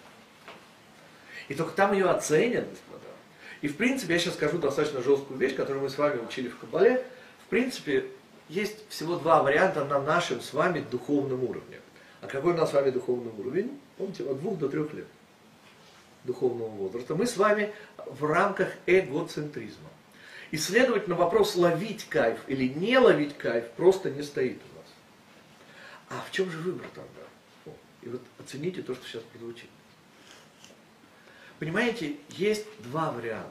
[1.48, 3.00] И только там ее оценят, господа.
[3.60, 6.58] И в принципе, я сейчас скажу достаточно жесткую вещь, которую мы с вами учили в
[6.58, 7.04] Кабале.
[7.44, 8.06] В принципе,
[8.48, 11.80] есть всего два варианта на нашем с вами духовном уровне.
[12.20, 13.78] А какой у нас с вами духовный уровень?
[13.98, 15.06] Помните, от двух до трех лет
[16.24, 17.14] духовного возраста.
[17.14, 19.88] Мы с вами в рамках эгоцентризма.
[20.50, 24.86] И, следовательно, вопрос ловить кайф или не ловить кайф просто не стоит у нас.
[26.10, 27.76] А в чем же выбор тогда?
[28.02, 29.68] И вот оцените то, что сейчас прозвучит.
[31.58, 33.50] Понимаете, есть два варианта.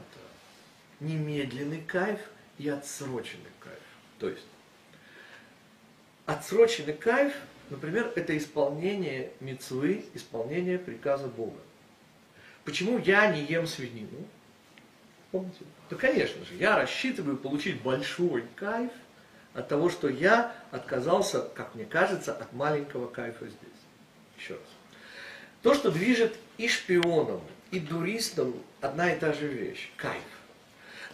[1.00, 2.20] Немедленный кайф
[2.58, 3.80] и отсроченный кайф.
[4.20, 4.46] То есть,
[6.26, 7.34] отсроченный кайф,
[7.70, 11.60] например, это исполнение мецвы, исполнение приказа Бога.
[12.66, 14.28] Почему я не ем свинину?
[15.32, 15.60] Помните?
[15.90, 18.92] Да, конечно же, я рассчитываю получить большой кайф
[19.54, 23.58] от того, что я отказался, как мне кажется, от маленького кайфа здесь.
[24.38, 24.64] Еще раз.
[25.62, 27.42] То, что движет и шпионом,
[27.72, 30.22] и дуристом одна и та же вещь– кайф.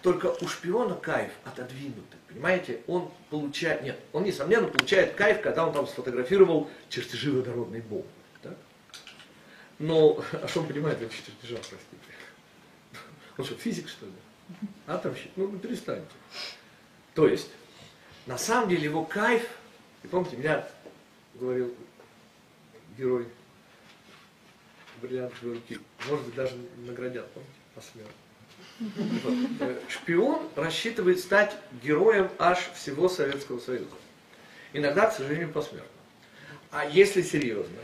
[0.01, 2.81] Только у шпиона кайф отодвинутый, понимаете?
[2.87, 8.07] Он получает, нет, он несомненно получает кайф, когда он там сфотографировал чертежи водородной бомбы.
[9.79, 11.97] Но, а что он понимает в этих чертежах, простите?
[13.37, 14.11] Он что, физик, что ли?
[14.87, 15.31] Атомщик?
[15.37, 16.05] Ну, перестаньте.
[17.13, 17.49] То есть,
[18.25, 19.47] на самом деле его кайф,
[20.03, 20.67] и помните, меня
[21.35, 21.73] говорил
[22.97, 23.27] герой
[25.01, 26.55] бриллиантовой руки, может быть, даже
[26.85, 28.13] наградят, помните, посмертно.
[28.79, 29.61] Вот.
[29.61, 33.95] Э, шпион рассчитывает стать героем аж всего Советского Союза.
[34.73, 35.89] Иногда, к сожалению, посмертно.
[36.71, 37.79] А если серьезно,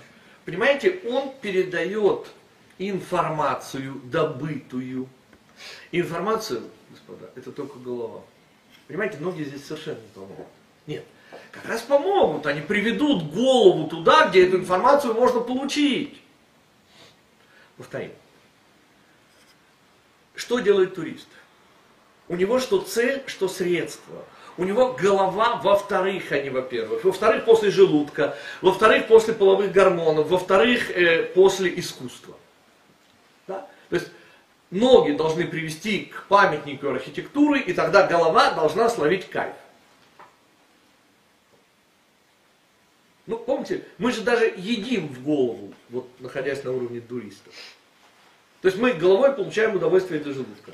[0.46, 2.28] понимаете, он передает
[2.78, 5.10] информацию добытую.
[5.92, 8.22] Информацию, господа, это только голова.
[8.88, 10.48] Понимаете, ноги здесь совершенно не помогут.
[10.86, 11.06] Нет,
[11.52, 16.22] как раз помогут, они приведут голову туда, где эту информацию можно получить.
[17.78, 18.12] Повторим.
[20.36, 21.28] Что делает турист?
[22.28, 24.24] У него что цель, что средство.
[24.58, 27.04] У него голова во-вторых, а не во-первых.
[27.04, 28.38] Во-вторых, после желудка.
[28.62, 30.28] Во-вторых, после половых гормонов.
[30.28, 32.36] Во-вторых, э, после искусства.
[33.48, 33.68] Да?
[33.90, 34.08] То есть
[34.72, 39.56] ноги должны привести к памятнику архитектуры, и тогда голова должна словить кайф.
[43.28, 47.54] Ну, помните, мы же даже едим в голову, вот находясь на уровне туристов.
[48.62, 50.72] То есть мы головой получаем удовольствие для желудка.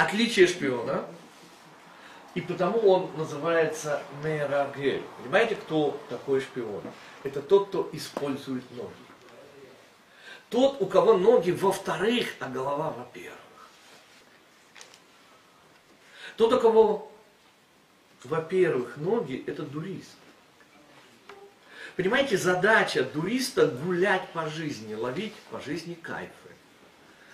[0.00, 1.04] Отличие шпиона,
[2.34, 5.02] и потому он называется мерагель.
[5.18, 6.80] Понимаете, кто такой шпион?
[7.22, 8.90] Это тот, кто использует ноги.
[10.48, 13.38] Тот, у кого ноги во-вторых, а голова во-первых.
[16.38, 17.12] Тот, у кого
[18.24, 20.16] во-первых, ноги– это дурист.
[21.96, 26.32] Понимаете, задача дуриста гулять по жизни, ловить по жизни кайфы.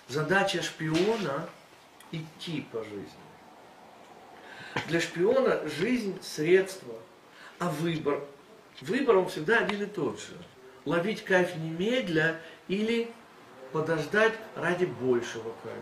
[0.09, 1.49] Задача шпиона–
[2.13, 3.27] идти по жизни.
[4.89, 6.95] Для шпиона жизнь– средство,
[7.59, 8.23] а выбор–
[8.81, 10.37] выбор он всегда один и тот же.
[10.85, 13.11] Ловить кайф немедля или
[13.73, 15.81] подождать ради большего кайфа.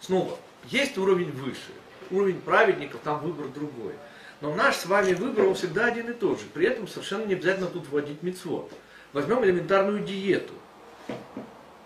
[0.00, 1.72] Снова, есть уровень выше–
[2.10, 3.94] уровень праведников, там выбор другой.
[4.40, 6.46] Но наш с вами выбор, он всегда один и тот же.
[6.46, 8.72] При этом совершенно не обязательно тут вводить мецвод.
[9.12, 10.54] Возьмем элементарную диету.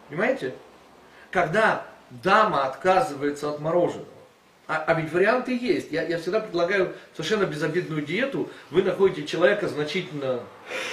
[0.09, 0.55] Понимаете?
[1.31, 4.07] Когда дама отказывается от мороженого,
[4.67, 5.93] А, а ведь варианты есть.
[5.93, 8.51] Я, я всегда предлагаю совершенно безобидную диету.
[8.71, 10.43] Вы находите человека значительно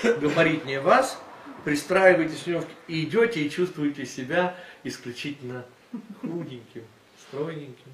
[0.04, 1.18] габаритнее вас,
[1.64, 5.66] пристраиваетесь в него и идете и чувствуете себя исключительно
[6.22, 6.84] худеньким,
[7.28, 7.92] стройненьким.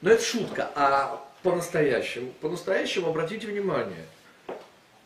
[0.00, 0.70] Но это шутка.
[0.74, 4.06] А по-настоящему, по-настоящему обратите внимание,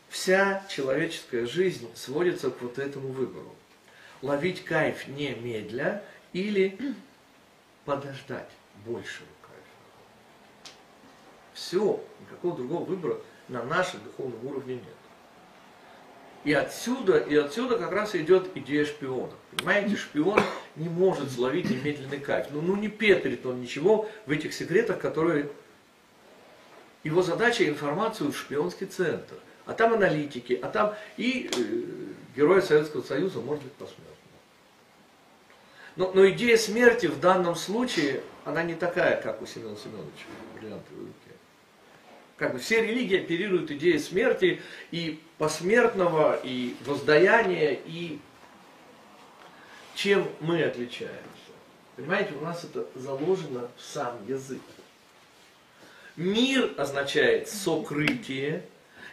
[0.09, 3.55] вся человеческая жизнь сводится к вот этому выбору.
[4.23, 6.03] Ловить кайф немедля
[6.37, 6.79] или
[7.87, 8.51] подождать
[8.85, 10.75] большего кайфа.
[11.55, 13.17] Все, никакого другого выбора
[13.49, 14.85] на нашем духовном уровне нет.
[16.45, 19.33] И отсюда, и отсюда как раз идет идея шпиона.
[19.57, 20.41] Понимаете, шпион
[20.77, 22.49] не может словить немедленный кайф.
[22.51, 25.49] Ну, ну не петрит он ничего в этих секретах, которые...
[27.03, 29.37] Его задача информацию в шпионский центр.
[29.65, 34.16] А там аналитики, а там и э, герои Советского Союза, может быть, посмертно.
[35.97, 40.59] Но, но идея смерти в данном случае, она не такая, как у Семена Семеновича в
[40.59, 41.37] бриллиантовой руке.
[42.37, 48.19] Как бы все религии оперируют идеей смерти и посмертного, и воздаяния, и
[49.95, 51.17] чем мы отличаемся.
[51.97, 54.61] Понимаете, у нас это заложено в сам язык.
[56.17, 58.63] Мир означает сокрытие,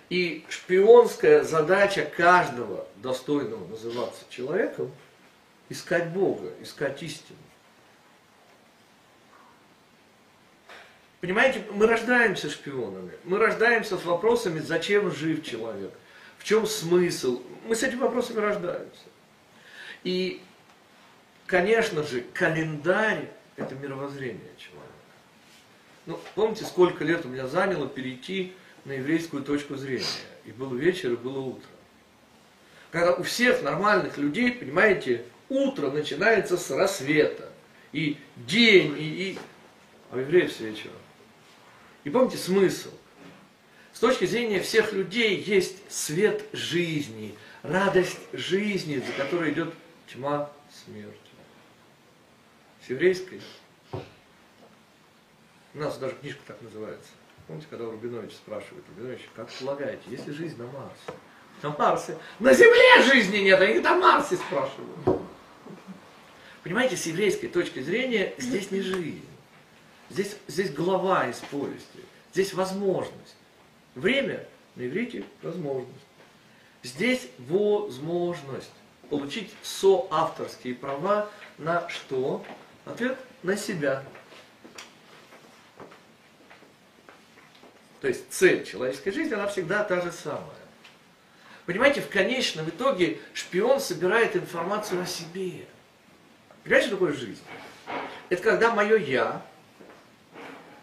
[0.09, 4.91] и шпионская задача каждого достойного называться человеком–
[5.73, 7.37] искать Бога, искать истину.
[11.19, 15.91] Понимаете, мы рождаемся шпионами, мы рождаемся с вопросами, зачем жив человек,
[16.37, 17.41] в чем смысл.
[17.65, 19.05] Мы с этими вопросами рождаемся.
[20.03, 20.41] И,
[21.47, 24.83] конечно же, календарь– это мировоззрение человека.
[26.05, 28.53] Ну, помните, сколько лет у меня заняло перейти
[28.83, 30.05] на еврейскую точку зрения?
[30.43, 31.69] И был вечер, и было утро.
[32.91, 37.49] Когда у всех нормальных людей, понимаете, утро начинается с рассвета.
[37.91, 39.39] И день, и, и...
[40.11, 40.93] а евреев с вечера.
[42.03, 42.89] И помните смысл.
[43.93, 49.73] С точки зрения всех людей есть свет жизни, радость жизни, за которой идет
[50.07, 50.51] тьма
[50.83, 51.13] смерти.
[52.85, 53.39] С еврейской.
[55.75, 57.09] У нас даже книжка так называется.
[57.47, 61.19] Помните, когда Рубинович спрашивает, Рубинович, как полагаете, есть ли жизнь на Марсе?
[61.61, 62.17] На Марсе.
[62.39, 65.21] На Земле жизни нет, они на Марсе спрашивают.
[66.63, 69.25] Понимаете, с еврейской точки зрения здесь не жизнь.
[70.09, 71.99] Здесь, здесь глава из повести.
[72.31, 73.35] Здесь возможность.
[73.95, 76.05] Время на иврите возможность.
[76.81, 78.71] Здесь возможность
[79.09, 82.45] получить соавторские права на что?
[82.85, 84.03] Ответ на себя.
[87.99, 90.43] То есть цель человеческой жизни, она всегда та же самая.
[91.65, 95.65] Понимаете, в конечном итоге шпион собирает информацию о себе.
[96.63, 97.41] Понимаете, что такое жизнь?
[98.29, 99.41] Это когда мое «я»,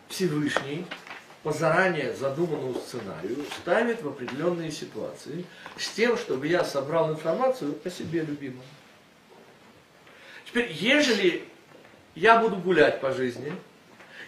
[0.08, 0.86] Всевышний,
[1.42, 5.44] по заранее задуманному сценарию, ставит в определенные ситуации
[5.78, 8.62] с тем, чтобы я собрал информацию о себе любимом.
[10.46, 11.44] Теперь, ежели
[12.14, 13.52] я буду гулять по жизни,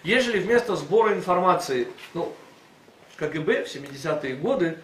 [0.05, 2.32] ежели вместо сбора информации, ну,
[3.16, 4.78] КГБ в 70-е годы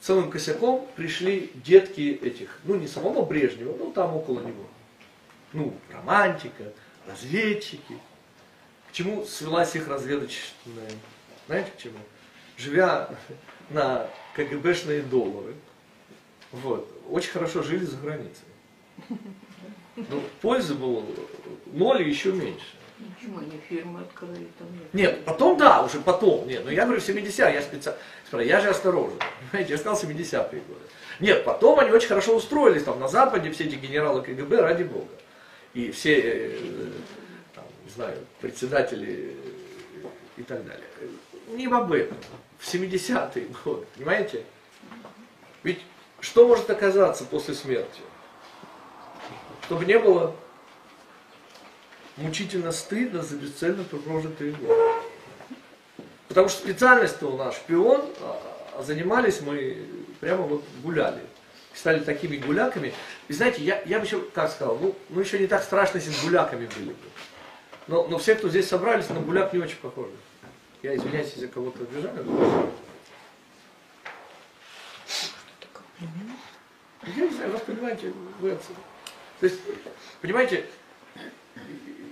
[0.00, 4.66] целым косяком пришли детки этих, ну не самого Брежнева, ну там около него.
[5.52, 6.72] Ну, романтика,
[7.06, 7.98] разведчики.
[8.88, 10.90] К чему свелась их разведочная?
[11.46, 11.98] Знаете к чему?
[12.56, 13.08] Живя
[13.70, 15.54] на КГБшные доллары,
[16.52, 18.44] вот, очень хорошо жили за границей.
[19.96, 21.04] Ну, пользы было
[21.66, 22.76] ноль и еще меньше.
[23.18, 24.68] Почему они фирмы открыли там?
[24.72, 26.46] Нет, Нет, потом да, уже потом.
[26.46, 27.98] Нет, но я говорю 70 я специально.
[28.42, 29.18] Я же осторожен.
[29.50, 30.80] Понимаете, я сказал 70-е годы.
[31.20, 35.08] Нет, потом они очень хорошо устроились там на Западе, все эти генералы КГБ, ради бога.
[35.74, 36.58] И все, э,
[37.54, 37.64] там,
[37.94, 39.34] знаю, председатели
[40.02, 40.06] э,
[40.36, 40.84] и так далее.
[41.48, 42.16] Не об этом.
[42.58, 44.44] В 70-е годы, понимаете?
[45.62, 45.80] Ведь
[46.20, 48.00] что может оказаться после смерти?
[49.66, 50.34] Чтобы не было
[52.16, 54.74] мучительно стыдно за бесцельно прожитые годы.
[56.28, 59.86] Потому что специальность-то у нас шпион, а занимались мы
[60.20, 61.20] прямо вот гуляли.
[61.74, 62.92] Стали такими гуляками.
[63.28, 66.12] И знаете, я, я бы еще, как сказал, ну, ну еще не так страшно, если
[66.26, 66.94] гуляками были бы.
[67.88, 70.12] Но, но все, кто здесь собрались, на гуляк не очень похожи.
[70.82, 72.70] Я извиняюсь, если кого-то обижаю.
[77.04, 78.78] Я не знаю, вас понимаете, вы отсюда.
[79.40, 79.60] То есть,
[80.20, 80.66] понимаете,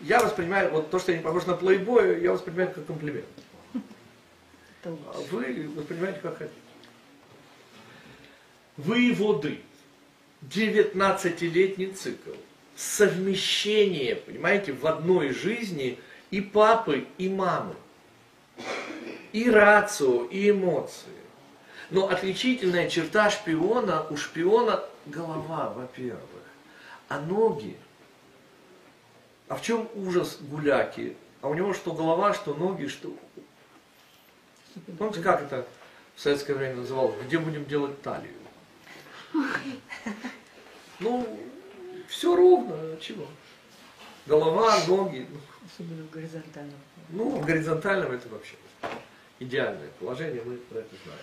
[0.02, 3.26] я воспринимаю, вот то, что я не похож на плейбоя, я воспринимаю как комплимент.
[4.84, 4.90] А
[5.30, 6.56] вы воспринимаете как хотите.
[8.84, 9.60] Выводы.
[10.48, 12.30] 19-летний цикл.
[12.74, 15.98] Совмещение, понимаете, в одной жизни
[16.30, 17.74] и папы, и мамы,
[19.32, 21.12] и рацио, и эмоции.
[21.90, 26.22] Но отличительная черта шпиона, у шпиона голова, во-первых,
[27.08, 27.76] а ноги.
[29.48, 31.16] А в чем ужас гуляки?
[31.42, 33.12] А у него что голова, что ноги, что...
[34.96, 35.66] Помните, как это
[36.14, 37.16] в советское время называлось?
[37.26, 38.39] Где будем делать талию?
[40.98, 41.40] Ну,
[42.08, 43.26] все ровно, чего?
[44.26, 45.26] Голова, ноги.
[45.64, 46.78] Особенно в горизонтальном.
[47.08, 48.54] Ну, в горизонтальном это вообще
[49.38, 51.20] идеальное положение, мы про это знаем.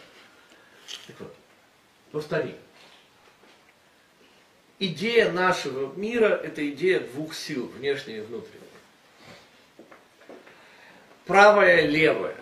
[1.08, 1.36] Так вот,
[2.12, 2.58] повторим.
[4.80, 8.62] Идея нашего мира– это идея двух сил, внешней и внутренней.
[11.26, 12.36] Правое, левое.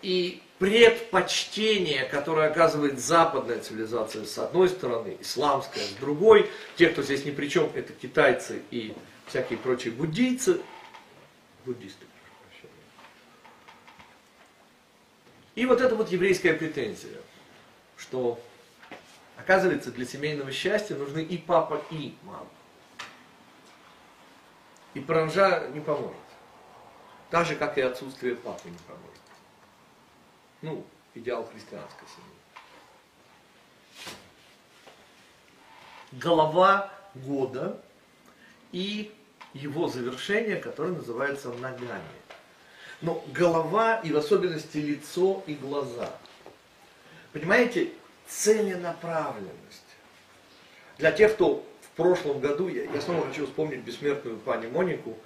[0.00, 7.26] И предпочтение, которое оказывает западная цивилизация с одной стороны, исламская с другой, те, кто здесь
[7.26, 8.96] ни при чем, это китайцы и
[9.26, 10.62] всякие прочие буддийцы,
[11.66, 12.06] буддисты.
[15.54, 17.20] И вот это вот еврейская претензия,
[17.98, 18.40] что
[19.36, 22.48] оказывается для семейного счастья нужны и папа, и мама.
[24.94, 26.16] И паранжа не поможет.
[27.28, 29.23] Так же, как и отсутствие папы не поможет.
[30.64, 30.82] Ну,
[31.14, 32.38] идеал христианской семьи.
[36.12, 37.78] Голова года
[38.72, 39.12] и
[39.52, 42.02] его завершение, которое называется ногами.
[43.02, 46.10] Но голова и в особенности лицо и глаза.
[47.34, 47.90] Понимаете,
[48.26, 49.82] целенаправленность.
[50.96, 55.18] Для тех, кто в прошлом году, я, я снова хочу вспомнить бессмертную пани Монику,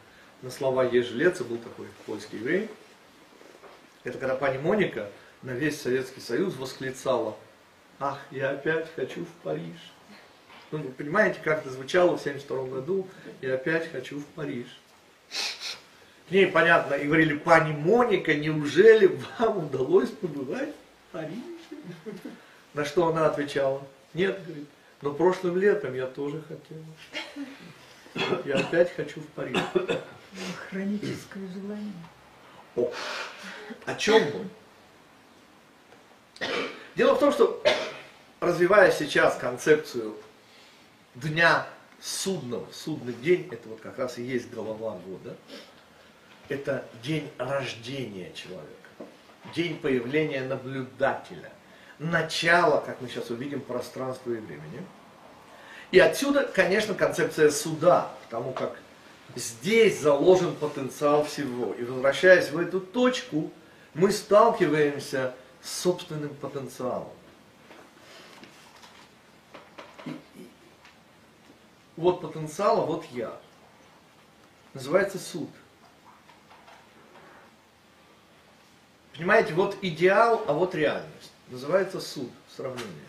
[0.42, 2.68] на слова Ежелеца был такой польский еврей.
[4.02, 5.10] Это когда пани Моника
[5.42, 7.36] на весь Советский Союз восклицала,
[7.98, 9.92] ах, я опять хочу в Париж.
[10.70, 13.08] Ну, вы понимаете, как это звучало в 1972 году,
[13.40, 14.66] я опять хочу в Париж.
[16.28, 20.74] К ней, понятно, и говорили, пани Моника, неужели вам удалось побывать
[21.08, 21.40] в Париже?
[22.74, 23.82] На что она отвечала,
[24.12, 24.68] нет, говорит,
[25.00, 26.84] но прошлым летом я тоже хотела.
[28.44, 29.58] Я опять хочу в Париж.
[30.68, 31.92] Хроническое желание.
[32.76, 32.92] О,
[33.86, 34.48] о чем мы?
[36.96, 37.62] Дело в том, что
[38.40, 40.16] развивая сейчас концепцию
[41.14, 41.66] дня
[42.00, 45.36] судного, судный день, это вот как раз и есть голова года,
[46.48, 48.68] это день рождения человека,
[49.54, 51.50] день появления наблюдателя,
[51.98, 54.84] начало, как мы сейчас увидим, пространства и времени.
[55.90, 58.78] И отсюда, конечно, концепция суда, потому как
[59.34, 61.74] здесь заложен потенциал всего.
[61.74, 63.50] И возвращаясь в эту точку,
[63.94, 67.12] мы сталкиваемся с собственным потенциалом.
[70.06, 70.50] И- и-
[71.96, 73.38] вот потенциал, а вот я.
[74.74, 75.50] Называется суд.
[79.14, 81.32] Понимаете, вот идеал, а вот реальность.
[81.48, 83.08] Называется суд, сравнение.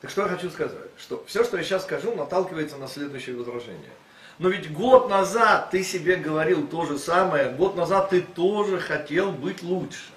[0.00, 0.90] Так что я хочу сказать?
[0.96, 3.90] Что все, что я сейчас скажу, наталкивается на следующее возражение.
[4.38, 9.32] Но ведь год назад ты себе говорил то же самое, год назад ты тоже хотел
[9.32, 10.10] быть лучше.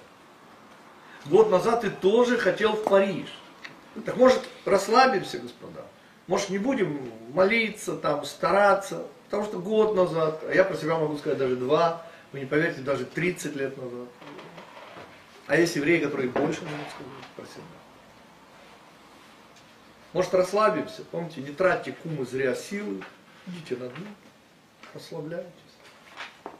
[1.26, 3.28] Год назад ты тоже хотел в Париж.
[4.04, 5.84] Так может расслабимся, господа?
[6.26, 9.06] Может не будем молиться, там, стараться?
[9.24, 12.82] Потому что год назад, а я про себя могу сказать даже два, вы не поверите,
[12.82, 14.08] даже 30 лет назад.
[15.46, 17.64] А есть евреи, которые больше могут сказать про себя.
[20.12, 23.02] Может расслабимся, помните, не тратьте кумы зря силы,
[23.50, 24.06] идите на дно,
[24.94, 25.50] расслабляйтесь.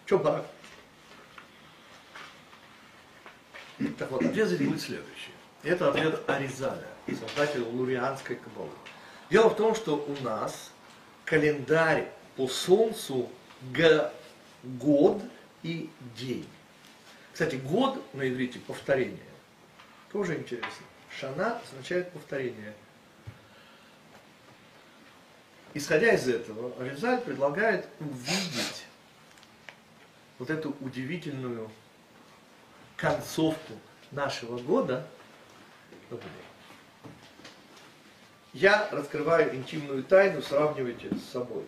[0.06, 0.46] Че так?
[4.10, 5.32] Вот, ответ будет следующий.
[5.62, 8.70] Это ответ Аризаля, создателя лурианской кабалы.
[9.30, 10.70] Дело в том, что у нас
[11.24, 13.30] календарь по солнцу
[14.62, 15.22] год
[15.62, 16.48] и день.
[17.32, 19.18] Кстати, год на иврите повторение.
[20.12, 20.86] Тоже интересно.
[21.18, 22.74] Шана означает повторение.
[25.72, 28.86] Исходя из этого, Аризаль предлагает увидеть
[30.38, 31.70] вот эту удивительную
[32.96, 33.74] концовку
[34.10, 35.06] нашего года.
[38.52, 41.64] Я раскрываю интимную тайну, сравнивайте с собой.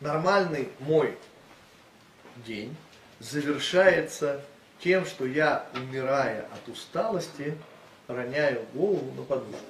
[0.00, 1.16] Нормальный мой
[2.44, 2.76] день
[3.20, 4.44] завершается
[4.80, 7.56] тем, что я, умирая от усталости,
[8.06, 9.64] роняю голову на подушку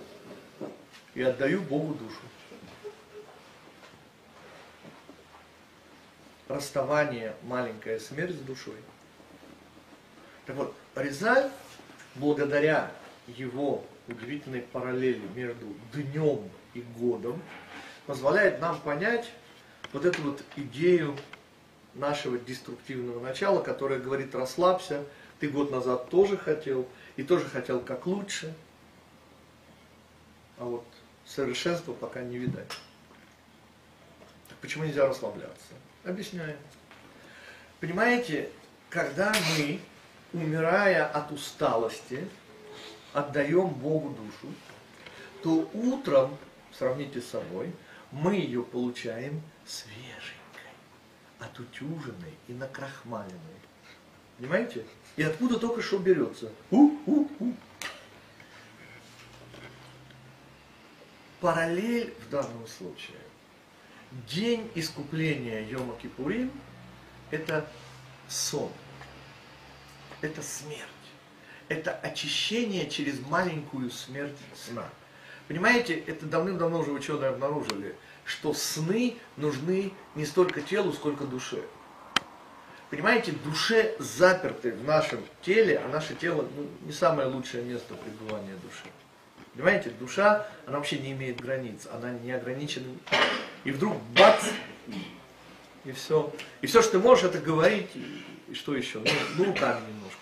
[1.15, 2.21] и отдаю Богу душу.
[6.51, 8.75] Расставание, маленькая смерть с душой.
[10.47, 11.49] Так вот, Рязаль,
[12.17, 12.91] благодаря
[13.29, 17.41] его удивительной параллели между днем и годом,
[18.07, 19.31] позволяет нам понять,
[19.93, 21.17] вот эту вот идею
[21.95, 25.05] нашего деструктивного начала, которое говорит расслабься,
[25.39, 28.53] ты год назад тоже хотел, и тоже хотел как лучше,
[30.59, 30.85] а вот
[31.25, 32.73] совершенства пока не видать.
[34.49, 35.75] Так почему нельзя расслабляться?
[36.05, 36.57] Объясняю.
[37.79, 38.51] Понимаете,
[38.89, 39.81] когда мы,
[40.33, 42.27] умирая от усталости,
[43.13, 44.55] отдаем Богу душу,
[45.43, 46.37] то утром,
[46.73, 47.73] сравните с собой,
[48.13, 50.73] мы ее получаем свеженькой,
[51.39, 53.61] отутюженной и накрахмаленной.
[54.39, 54.87] Понимаете?
[55.17, 56.51] И откуда только что берется?
[56.71, 57.55] У-у-у.
[61.41, 63.19] Параллель в данном случае.
[64.11, 66.51] День искупления Йома Кипурим–
[67.31, 67.65] это
[68.29, 68.73] сон,
[70.21, 70.81] это смерть,
[71.69, 74.89] это очищение через маленькую смерть сна.
[75.47, 77.95] Понимаете, это давным-давно уже ученые обнаружили,
[78.25, 81.63] что сны нужны не столько телу, сколько душе.
[82.91, 88.57] Понимаете, душе заперты в нашем теле, а наше тело ну, не самое лучшее место пребывания
[88.57, 88.91] души.
[89.61, 92.87] Понимаете, душа, она вообще не имеет границ, она не ограничена.
[93.65, 94.43] И вдруг бац,
[95.85, 96.33] и все.
[96.63, 97.91] И все, что ты можешь, это говорить,
[98.49, 99.01] и, что еще?
[99.01, 100.21] Ну, ну, руками немножко.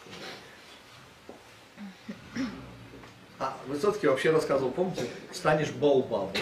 [3.38, 6.32] А Высоцкий вообще рассказывал, помните, станешь баобабом.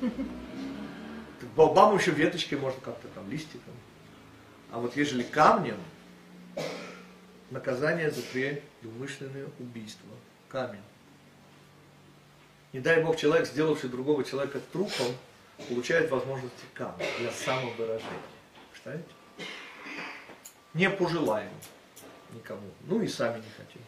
[0.00, 1.50] Так
[1.98, 3.74] еще веточкой можно как-то там, листиком.
[4.72, 5.76] А вот ежели камнем,
[7.50, 10.08] наказание за предумышленное убийство.
[10.48, 10.80] Камень.
[12.76, 15.06] Не дай Бог, человек, сделавший другого человека трупом,
[15.66, 18.20] получает возможности камня для самовыражения.
[18.70, 19.08] Представляете?
[20.74, 21.52] Не пожелаем
[22.34, 22.68] никому.
[22.82, 23.80] Ну и сами не хотим.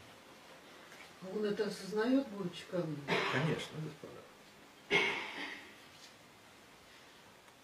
[1.20, 2.98] А он это осознает, будучи камнем?
[3.30, 5.04] Конечно, господа.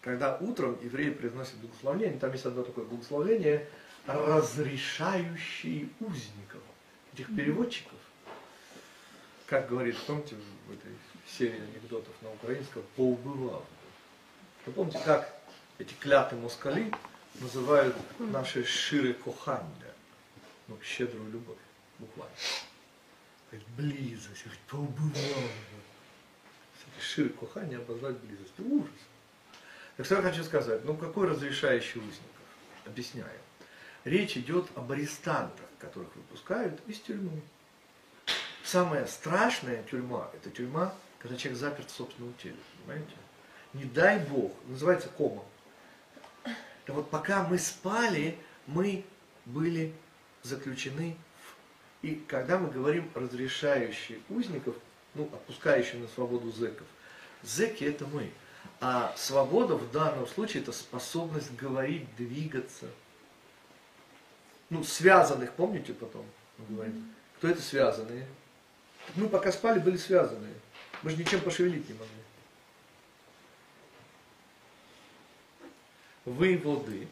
[0.01, 3.67] Когда утром евреи произносят благословение, там есть одно такое благословение,
[4.05, 6.61] разрешающие узников,
[7.15, 7.97] этих переводчиков.
[9.47, 10.35] Как говорит, помните,
[10.67, 10.91] в этой
[11.27, 13.65] серии анекдотов на украинском, поубывал.
[14.65, 15.33] Вы помните, как
[15.77, 16.91] эти клятые москали
[17.35, 19.93] называют наши ширы коханья,
[20.67, 21.57] ну, щедрую любовь,
[21.99, 22.35] буквально.
[23.51, 25.49] Говорит, близость, говорит, поубывал.
[26.99, 28.53] Ширы коханья обозвать близость.
[28.59, 28.89] Ужас.
[29.97, 32.21] Так что я хочу сказать, ну какой разрешающий узников?
[32.85, 33.39] Объясняю.
[34.03, 37.41] Речь идет об арестантах, которых выпускают из тюрьмы.
[38.63, 40.93] Самая страшная тюрьма, это тюрьма,
[41.25, 42.55] когда человек заперт в собственном теле,
[42.85, 43.15] понимаете?
[43.73, 45.43] Не дай Бог, называется кома.
[46.43, 49.03] Да вот пока мы спали, мы
[49.45, 49.91] были
[50.43, 52.05] заключены в...
[52.05, 54.75] И когда мы говорим разрешающие узников,
[55.15, 56.85] ну, отпускающие на свободу зэков,
[57.41, 58.31] зэки это мы.
[58.79, 62.85] А свобода в данном случае это способность говорить, двигаться.
[64.69, 66.27] Ну, связанных, помните потом
[66.59, 67.15] мы говорим?
[67.37, 68.27] Кто это связанные?
[69.15, 70.53] Мы пока спали, были связанные.
[71.03, 72.09] Мы же ничем пошевелить не могли.
[76.25, 77.07] Выводы.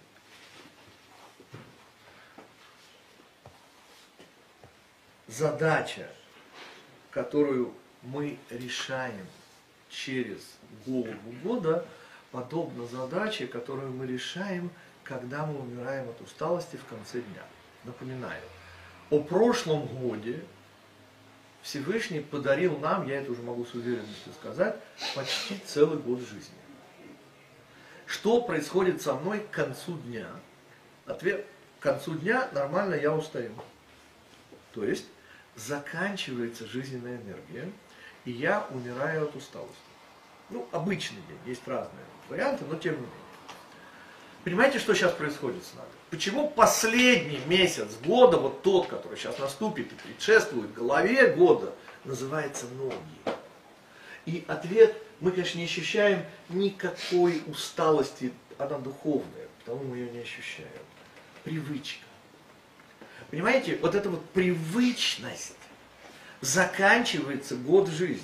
[5.28, 6.10] Задача,
[7.12, 9.26] которую мы решаем
[9.90, 11.86] через голову года,
[12.32, 14.72] подобна задаче, которую мы решаем,
[15.04, 17.44] когда мы умираем от усталости в конце дня.
[17.84, 18.42] Напоминаю,
[19.10, 20.44] о прошлом годе
[21.64, 24.76] Всевышний подарил нам, я это уже могу с уверенностью сказать,
[25.16, 26.54] почти целый год жизни.
[28.06, 30.28] Что происходит со мной к концу дня?
[31.06, 31.46] Ответ,
[31.80, 33.54] к концу дня нормально я устаю.
[34.74, 35.06] То есть
[35.56, 37.72] заканчивается жизненная энергия,
[38.26, 39.78] и я умираю от усталости.
[40.50, 43.18] Ну, обычный день, есть разные варианты, но тем не менее.
[44.44, 45.88] Понимаете, что сейчас происходит с нами?
[46.14, 51.74] Почему последний месяц года, вот тот, который сейчас наступит и предшествует голове года,
[52.06, 53.36] называется ноги?
[54.28, 60.70] И ответ, мы, конечно, не ощущаем никакой усталости, она духовная, потому мы ее не ощущаем.
[61.44, 62.06] Привычка.
[63.32, 65.58] Понимаете, вот эта вот привычность
[66.42, 68.24] заканчивается год жизни.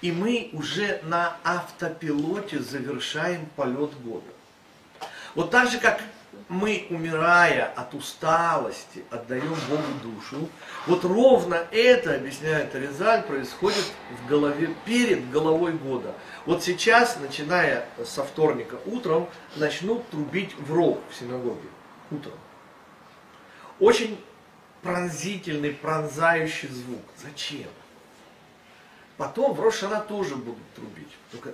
[0.00, 4.26] И мы уже на автопилоте завершаем полет года.
[5.36, 6.00] Вот так же, как
[6.48, 10.48] мы, умирая от усталости, отдаем Богу душу,
[10.86, 16.14] вот ровно это, объясняет Резаль, происходит в голове, перед головой года.
[16.46, 21.68] Вот сейчас, начиная со вторника утром, начнут трубить в рог в синагоге
[22.10, 22.38] утром.
[23.80, 24.22] Очень
[24.82, 27.02] пронзительный, пронзающий звук.
[27.16, 27.68] Зачем?
[29.16, 31.10] Потом в Рошана тоже будут трубить.
[31.30, 31.52] Только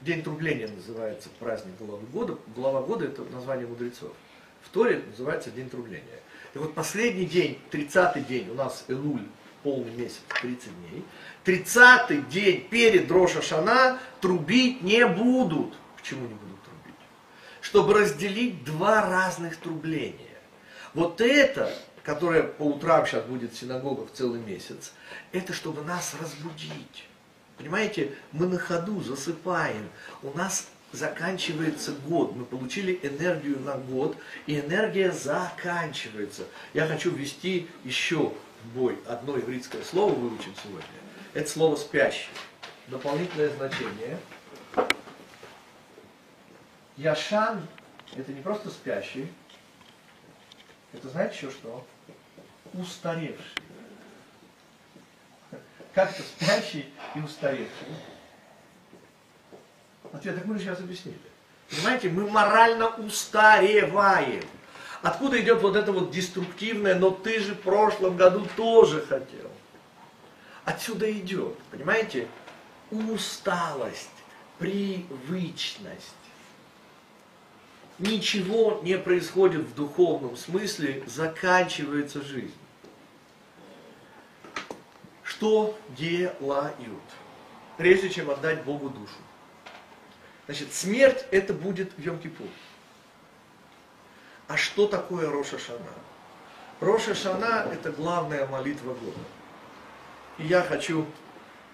[0.00, 2.38] День трубления называется праздник главы года.
[2.56, 4.12] Глава года это название мудрецов.
[4.62, 6.20] В Торе называется День трубления.
[6.54, 9.26] И вот последний день, 30-й день, у нас Элуль,
[9.62, 11.04] полный месяц, 30 дней.
[11.44, 15.74] 30-й день перед Роша Шана трубить не будут.
[15.98, 16.98] Почему не будут трубить?
[17.60, 20.16] Чтобы разделить два разных трубления.
[20.94, 21.70] Вот это,
[22.04, 24.94] которое по утрам сейчас будет в синагогах целый месяц,
[25.32, 27.09] это чтобы нас разбудить.
[27.60, 29.90] Понимаете, мы на ходу засыпаем,
[30.22, 36.46] у нас заканчивается год, мы получили энергию на год, и энергия заканчивается.
[36.72, 38.32] Я хочу ввести еще
[38.64, 40.86] в бой одно еврейское слово, выучим сегодня.
[41.34, 42.30] Это слово спящий.
[42.88, 44.18] Дополнительное значение.
[46.96, 47.60] Яшан–
[48.16, 49.28] это не просто спящий,
[50.94, 51.86] это знаете еще что?
[52.72, 53.69] Устаревший.
[55.94, 57.88] Как это спящий и устаревший?
[60.12, 61.18] Ответ, так мы же сейчас объяснили.
[61.68, 64.44] Понимаете, мы морально устареваем.
[65.02, 69.50] Откуда идет вот это вот деструктивное, но ты же в прошлом году тоже хотел.
[70.64, 72.28] Отсюда идет, понимаете,
[72.90, 74.10] усталость,
[74.58, 76.14] привычность.
[77.98, 82.54] Ничего не происходит в духовном смысле, заканчивается жизнь.
[85.40, 87.02] Что делают,
[87.78, 89.14] прежде чем отдать Богу душу?
[90.44, 92.50] Значит, смерть это будет в Йом-Кипур.
[94.48, 95.80] А что такое Роша Шана?
[96.80, 99.16] Роша Шана это главная молитва года.
[100.36, 101.06] И я хочу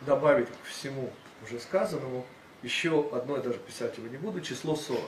[0.02, 1.12] добавить к всему
[1.42, 2.24] уже сказанному
[2.62, 5.02] еще одно, я даже писать его не буду, число 40.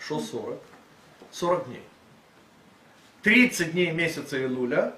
[0.00, 0.60] Что 40?
[1.30, 1.84] 40 дней.
[3.22, 4.96] 30 дней месяца Илуля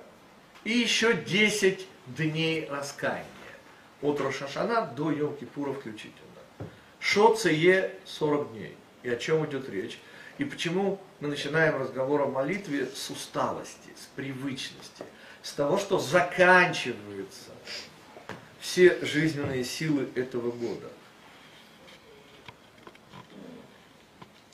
[0.64, 3.26] и еще 10 дней раскаяния.
[4.02, 6.14] От Рошашана до Йом-Кипура включительно.
[6.98, 8.76] Шо цее 40 дней.
[9.02, 9.98] И о чем идет речь?
[10.38, 15.04] И почему мы начинаем разговор о молитве с усталости, с привычности,
[15.42, 17.50] с того, что заканчиваются
[18.60, 20.88] все жизненные силы этого года.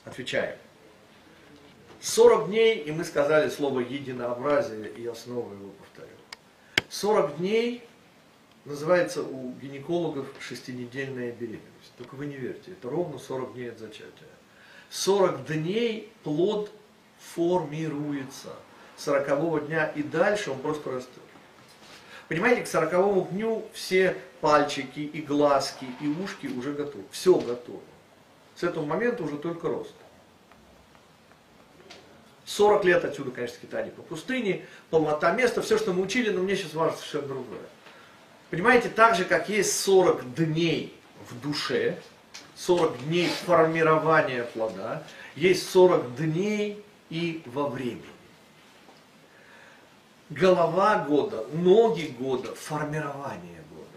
[0.05, 0.57] Отвечаем.
[1.99, 5.86] 40 дней, и мы сказали слово единообразие, и я снова его повторю.
[6.89, 7.83] 40 дней
[8.65, 11.93] называется у гинекологов шестинедельная беременность.
[11.97, 14.27] Только вы не верьте, это ровно 40 дней от зачатия.
[14.89, 16.71] 40 дней плод
[17.19, 18.53] формируется.
[18.97, 21.23] 40 дня и дальше он просто растет.
[22.27, 27.05] Понимаете, к 40 дню все пальчики и глазки и ушки уже готовы.
[27.11, 27.79] Все готово.
[28.55, 29.93] С этого момента уже только рост.
[32.47, 36.55] 40 лет отсюда, конечно, скитание по пустыне, полнота места, все, что мы учили, но мне
[36.55, 37.59] сейчас важно совершенно другое.
[38.49, 40.95] Понимаете, так же, как есть 40 дней
[41.29, 41.99] в душе,
[42.55, 45.03] 40 дней формирования плода,
[45.35, 48.01] есть 40 дней и во времени.
[50.29, 53.87] Голова года, ноги года, формирование года.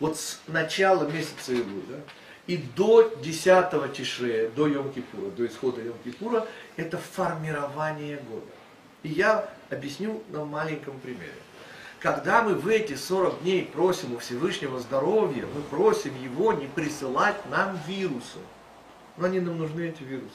[0.00, 2.00] Вот с начала месяца Илуля
[2.46, 6.46] и до 10 Тишрея, до Йом-Кипура, до исхода Йом-Кипура,
[6.76, 8.46] это формирование года.
[9.02, 11.32] И я объясню на маленьком примере.
[12.00, 17.36] Когда мы в эти 40 дней просим у Всевышнего здоровья, мы просим Его не присылать
[17.50, 18.38] нам вирусы.
[19.16, 20.30] Но они нам нужны, эти вирусы.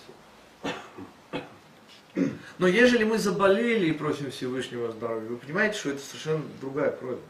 [2.57, 7.21] Но ежели мы заболели и просим Всевышнего здоровья, вы понимаете, что это совершенно другая просьба.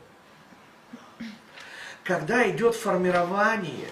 [2.03, 3.89] Когда идет формирование,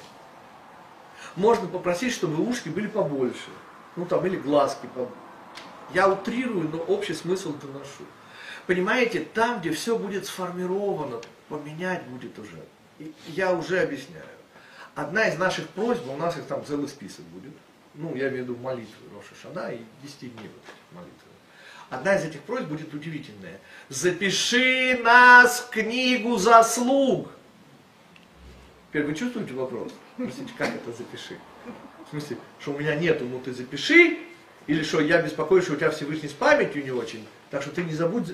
[1.35, 3.49] можно попросить, чтобы ушки были побольше.
[3.95, 4.87] Ну там, или глазки.
[5.93, 8.03] Я утрирую, но общий смысл доношу.
[8.67, 12.63] Понимаете, там, где все будет сформировано, поменять будет уже.
[12.99, 14.25] И я уже объясняю.
[14.95, 17.53] Одна из наших просьб, у нас их там целый список будет,
[17.95, 20.51] ну, я имею в виду молитвы Роша Шана и 10 дней
[20.91, 21.13] молитвы.
[21.89, 23.59] Одна из этих просьб будет удивительная.
[23.89, 27.29] Запиши нас в книгу заслуг.
[28.89, 29.91] Теперь вы чувствуете вопрос?
[30.13, 31.39] Спросите, как это запиши?
[32.09, 34.17] В смысле, что у меня нету, ну ты запиши,
[34.67, 37.83] или что я беспокоюсь, что у тебя Всевышний с памятью не очень, так что ты
[37.83, 38.29] не забудь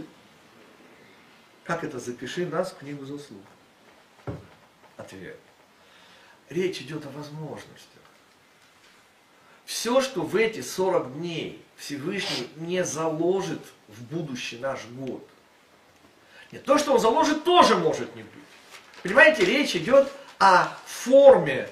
[1.65, 3.41] как это запиши нас в книгу заслуг?
[4.97, 5.39] Ответ.
[6.49, 7.81] Речь идет о возможностях.
[9.65, 15.27] Все, что в эти 40 дней Всевышний не заложит в будущий наш год.
[16.51, 18.31] Нет, то, что он заложит, тоже может не быть.
[19.01, 20.07] Понимаете, речь идет
[20.37, 21.67] о форме.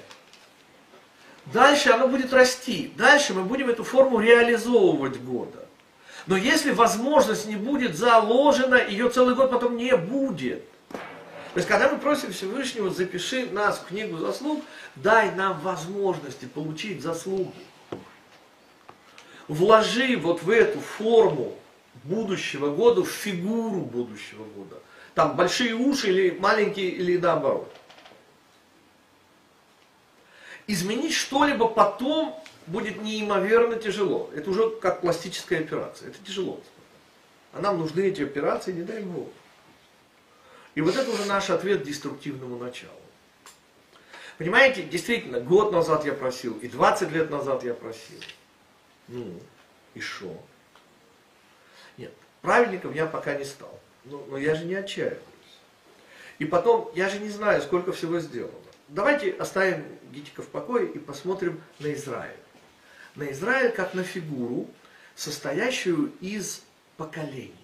[1.46, 2.92] Дальше оно будет расти.
[2.96, 5.64] Дальше мы будем эту форму реализовывать года.
[6.26, 10.64] Но если возможность не будет заложена, ее целый год потом не будет.
[10.90, 14.64] То есть, когда мы просим Всевышнего, запиши нас в книгу заслуг,
[14.96, 17.52] дай нам возможности получить заслуги.
[19.46, 21.54] Вложи вот в эту форму
[22.02, 24.80] будущего года, в фигуру будущего года.
[25.14, 27.72] Там большие уши или маленькие, или наоборот.
[30.66, 34.30] Изменить что-либо потом будет неимоверно тяжело.
[34.34, 36.08] Это уже как пластическая операция.
[36.08, 36.60] Это тяжело.
[37.52, 39.28] А нам нужны эти операции, не дай Бог.
[40.74, 42.92] И вот это уже наш ответ деструктивному началу.
[44.38, 48.20] Понимаете, действительно, год назад я просил, и 20 лет назад я просил.
[49.06, 49.38] Ну,
[49.94, 50.36] и что?
[51.96, 52.12] Нет,
[52.42, 53.78] праведником я пока не стал.
[54.04, 55.20] Но, но я же не отчаиваюсь.
[56.38, 58.52] И потом, я же не знаю, сколько всего сделано.
[58.88, 62.36] Давайте оставим Гитика в покое и посмотрим на Израиль.
[63.14, 64.68] На Израиль как на фигуру,
[65.14, 66.62] состоящую из
[66.96, 67.54] поколений.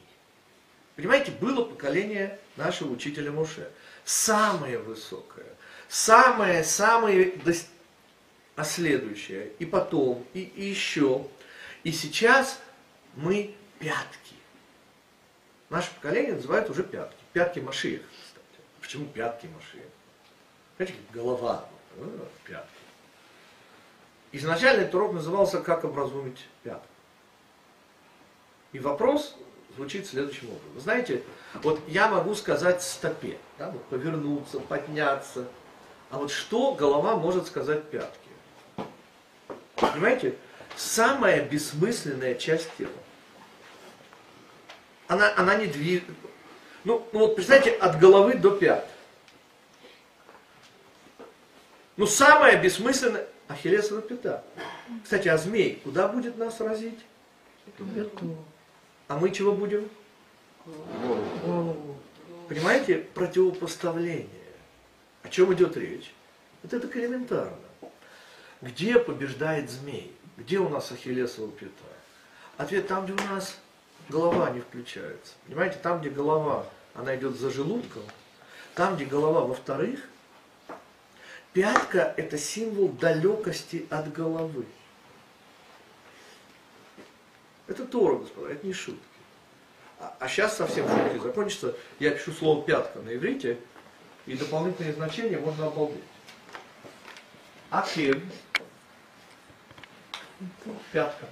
[0.97, 3.71] Понимаете, было поколение нашего учителя Моше.
[4.05, 5.47] Самое высокое,
[5.89, 7.35] самое-самое,
[8.57, 11.27] а следующее, и потом, и, и еще.
[11.85, 12.61] И сейчас
[13.15, 14.35] мы пятки.
[15.71, 17.23] Наше поколение называют уже пятки.
[17.33, 18.63] Пятки Машиях, кстати.
[18.81, 19.91] Почему пятки Машиях?
[20.81, 21.67] Знаете, голова,
[21.99, 22.07] ну,
[22.47, 22.67] пятки.
[24.33, 26.89] Изначально этот урок назывался «Как образумить пятку».
[28.73, 29.37] И вопрос
[29.77, 30.73] звучит следующим образом.
[30.73, 31.23] Вы знаете,
[31.63, 35.49] вот я могу сказать стопе, да, вот повернуться, подняться.
[36.09, 38.31] А вот что голова может сказать пятке?
[39.77, 40.35] Понимаете?
[40.77, 42.91] Самая бессмысленная часть тела.
[45.09, 46.11] Она, она не движется.
[46.85, 48.89] Ну, ну вот представьте, от головы до пят.
[51.97, 54.45] Ну, самая бессмысленная Ахиллесова пята.
[55.03, 56.99] Кстати, а змей куда будет нас разить?
[59.09, 59.89] А мы чего будем?
[61.45, 61.97] Голову.
[62.49, 64.29] Понимаете, противопоставление.
[65.23, 66.13] О чем идет речь?
[66.63, 67.57] Вот это элементарно.
[68.61, 70.15] Где побеждает змей?
[70.37, 71.73] Где у нас Ахиллесова пята?
[72.57, 73.57] Ответ там, где у нас
[74.09, 75.35] голова не включается.
[75.47, 78.03] Понимаете, там, где голова, она идет за желудком,
[78.75, 80.01] там, где голова, во-вторых,
[81.53, 84.67] пятка– это символ далекости от головы.
[87.67, 89.01] Это Тора, господа, это не шутки.
[90.01, 91.77] А, а сейчас совсем шутки закончатся.
[91.99, 93.59] Я пишу слово пятка на иврите,
[94.27, 96.03] и дополнительные значения можно обалдеть.
[97.71, 98.21] Акир.
[100.93, 101.27] Пятка.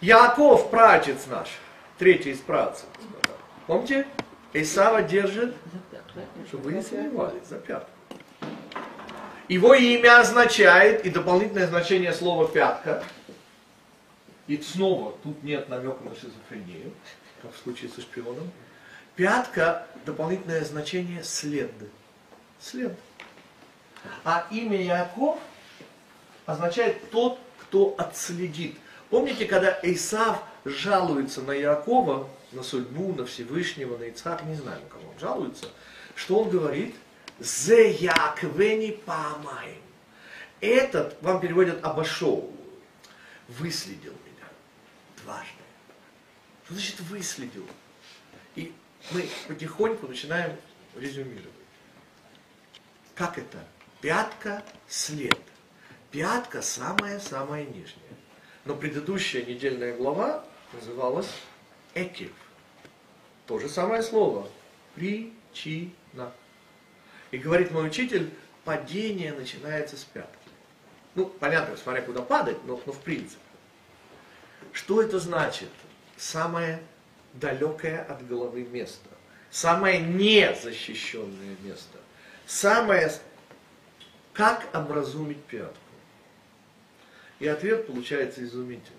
[0.00, 1.48] Яков, пратец наш,
[1.98, 2.86] третий из працев.
[3.66, 4.06] Помните?
[4.52, 5.54] Исава держит,
[6.46, 7.90] чтобы вы не сомневались, за пятку.
[9.48, 13.02] Его имя означает, и дополнительное значение слова пятка–
[14.48, 16.92] и снова тут нет намека на шизофрению,
[17.42, 18.50] как в случае со шпионом.
[19.14, 21.70] Пятка– дополнительное значение след.
[22.58, 22.98] След.
[24.24, 25.38] А имя Яков
[26.46, 28.76] означает тот, кто отследит.
[29.10, 34.88] Помните, когда Исав жалуется на Якова, на судьбу, на Всевышнего, на Ицхак, не знаю, на
[34.88, 35.66] кого он жалуется,
[36.14, 36.94] что он говорит?
[37.38, 39.82] «Зе Яквени Паамаем».
[40.60, 42.52] Этот, вам переводят, обошел,
[43.48, 44.14] выследил
[45.28, 45.52] важное.
[46.64, 47.66] Что значит выследил?
[48.56, 48.72] И
[49.12, 50.56] мы потихоньку начинаем
[50.96, 51.52] резюмировать.
[53.14, 53.58] Как это?
[54.00, 55.38] Пятка след.
[56.10, 58.16] Пятка самая-самая нижняя.
[58.64, 61.30] Но предыдущая недельная глава называлась
[61.94, 62.32] Экив.
[63.46, 64.48] То же самое слово.
[64.94, 65.92] Причина.
[67.30, 68.30] И говорит мой учитель,
[68.64, 70.32] падение начинается с пятки.
[71.14, 73.40] Ну, понятно, смотря куда падать, но, но в принципе.
[74.72, 75.68] Что это значит?
[76.16, 76.80] Самое
[77.34, 79.08] далекое от головы место.
[79.50, 81.98] Самое незащищенное место.
[82.46, 83.12] Самое,
[84.32, 85.78] как образумить пятку.
[87.40, 88.98] И ответ получается изумительный.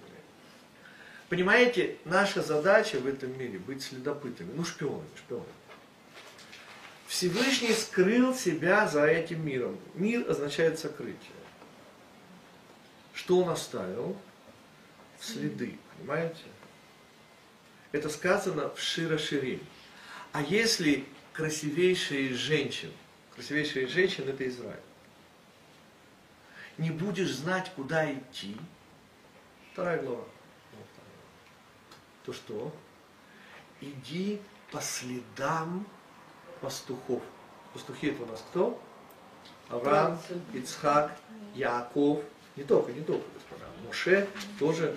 [1.30, 5.47] Понимаете, наша задача в этом мире быть следопытами, ну шпионами, шпионами.
[7.10, 9.80] Всевышний скрыл себя за этим миром.
[9.95, 11.18] Мир означает сокрытие.
[13.14, 14.15] Что он оставил?
[15.19, 16.44] следы, понимаете?
[17.91, 19.60] Это сказано в Широширим.
[20.31, 21.03] А если
[21.34, 22.91] красивейшая из женщин,
[23.34, 24.80] красивейшая из женщин это Израиль,
[26.77, 28.56] не будешь знать, куда идти,
[29.73, 30.26] вторая глава,
[32.23, 32.73] то что?
[33.81, 34.40] Иди
[34.72, 35.88] по следам
[36.61, 37.22] пастухов.
[37.73, 38.81] Пастухи это у нас кто?
[39.69, 40.19] Авраам,
[40.53, 41.15] Ицхак,
[41.56, 42.23] Яков.
[42.56, 43.65] Не только, не только, господа.
[43.86, 44.27] Моше
[44.57, 44.95] тоже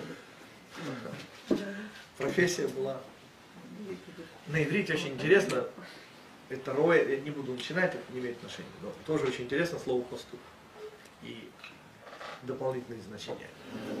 [2.17, 2.99] профессия была.
[4.47, 5.65] На иврите очень интересно,
[6.49, 10.01] И второе, я не буду начинать, это не имеет отношения, но тоже очень интересно слово
[10.03, 10.39] пастух.
[11.21, 11.49] И
[12.43, 13.47] дополнительные значения.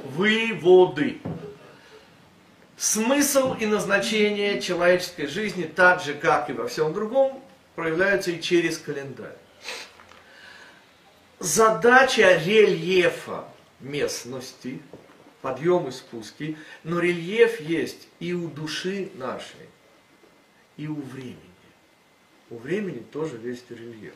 [0.05, 1.21] Выводы.
[2.75, 7.42] Смысл и назначение человеческой жизни, так же как и во всем другом,
[7.75, 9.37] проявляются и через календарь.
[11.39, 13.45] Задача рельефа
[13.79, 14.81] местности,
[15.41, 19.67] подъем и спуски, но рельеф есть и у души нашей,
[20.77, 21.37] и у времени.
[22.49, 24.13] У времени тоже есть рельеф.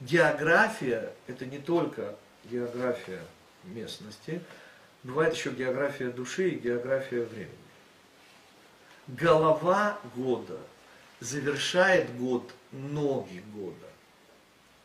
[0.00, 3.22] География– это не только география
[3.62, 4.42] местности,
[5.02, 7.56] бывает еще география души и география времени.
[9.06, 10.58] Голова года
[11.24, 13.86] завершает год ноги года.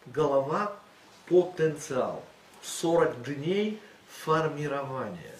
[0.05, 0.79] Голова–
[1.27, 2.23] потенциал.
[2.63, 5.35] 40 дней формирования.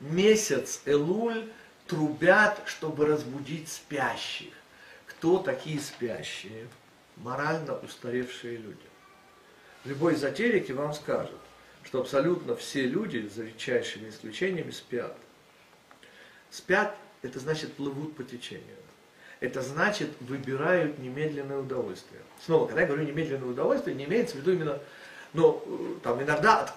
[0.00, 1.50] Месяц Элуль
[1.86, 4.52] трубят, чтобы разбудить спящих.
[5.06, 6.68] Кто такие спящие?
[7.16, 8.78] Морально устаревшие люди.
[9.84, 11.38] Любой эзотерик вам скажет,
[11.84, 15.16] что абсолютно все люди, за редчайшими исключениями, спят.
[16.50, 18.76] Спят– это значит плывут по течению.
[19.40, 22.20] Это значит выбирают немедленное удовольствие.
[22.44, 24.78] Снова, когда я говорю немедленное удовольствие, не имеется в виду именно,
[25.32, 25.62] ну,
[26.02, 26.68] там иногда,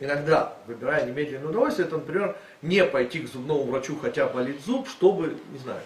[0.00, 5.36] иногда выбирая немедленное удовольствие, это, например, не пойти к зубному врачу, хотя болит зуб, чтобы,
[5.52, 5.82] не знаю.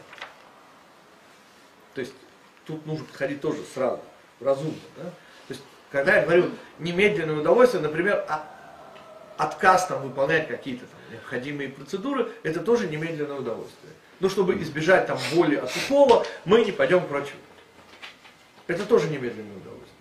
[1.94, 2.14] То есть
[2.66, 4.00] тут нужно подходить тоже сразу,
[4.40, 4.78] разумно.
[4.96, 5.04] Да?
[5.04, 8.48] То есть, когда я говорю немедленное удовольствие, например, а,
[9.36, 13.92] отказ там выполнять какие-то необходимые процедуры, это тоже немедленное удовольствие.
[14.20, 17.36] Но чтобы избежать там боли от укола, мы не пойдем к врачу.
[18.66, 19.96] Это тоже немедленное удовольствие.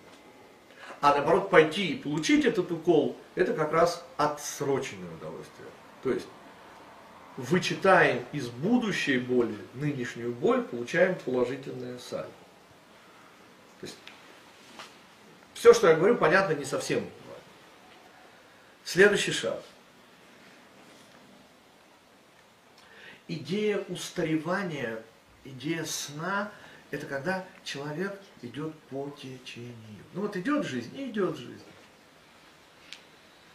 [1.00, 5.68] А наоборот, пойти и получить этот укол, это как раз отсроченное удовольствие.
[6.02, 6.26] То есть,
[7.36, 12.28] вычитаем из будущей боли нынешнюю боль, получаем положительное сальдо.
[13.80, 13.96] То есть,
[15.54, 17.08] все, что я говорю, понятно не совсем.
[18.84, 19.60] Следующий шаг.
[23.28, 25.02] Идея устаревания,
[25.44, 26.50] идея сна,
[26.90, 29.74] это когда человек идет по течению.
[30.14, 31.62] Ну вот идет жизнь и идет жизнь.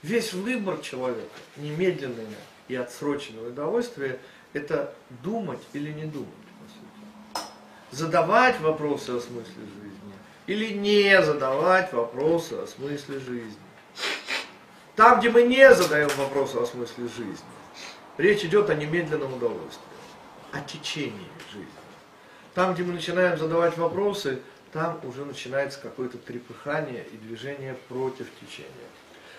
[0.04, 2.28] Весь выбор человека, немедленное
[2.68, 4.20] и отсроченное удовольствие,
[4.54, 4.94] это
[5.24, 6.30] думать или не думать,
[6.60, 7.48] по сути.
[7.92, 10.14] Задавать вопросы о смысле жизни
[10.46, 13.58] или не задавать вопросы о смысле жизни.
[14.96, 17.46] Там, где мы не задаем вопросы о смысле жизни,
[18.18, 19.84] речь идет о немедленном удовольствии,
[20.52, 21.68] о течении жизни.
[22.54, 24.40] Там, где мы начинаем задавать вопросы,
[24.72, 28.70] там уже начинается какое-то трепыхание и движение против течения.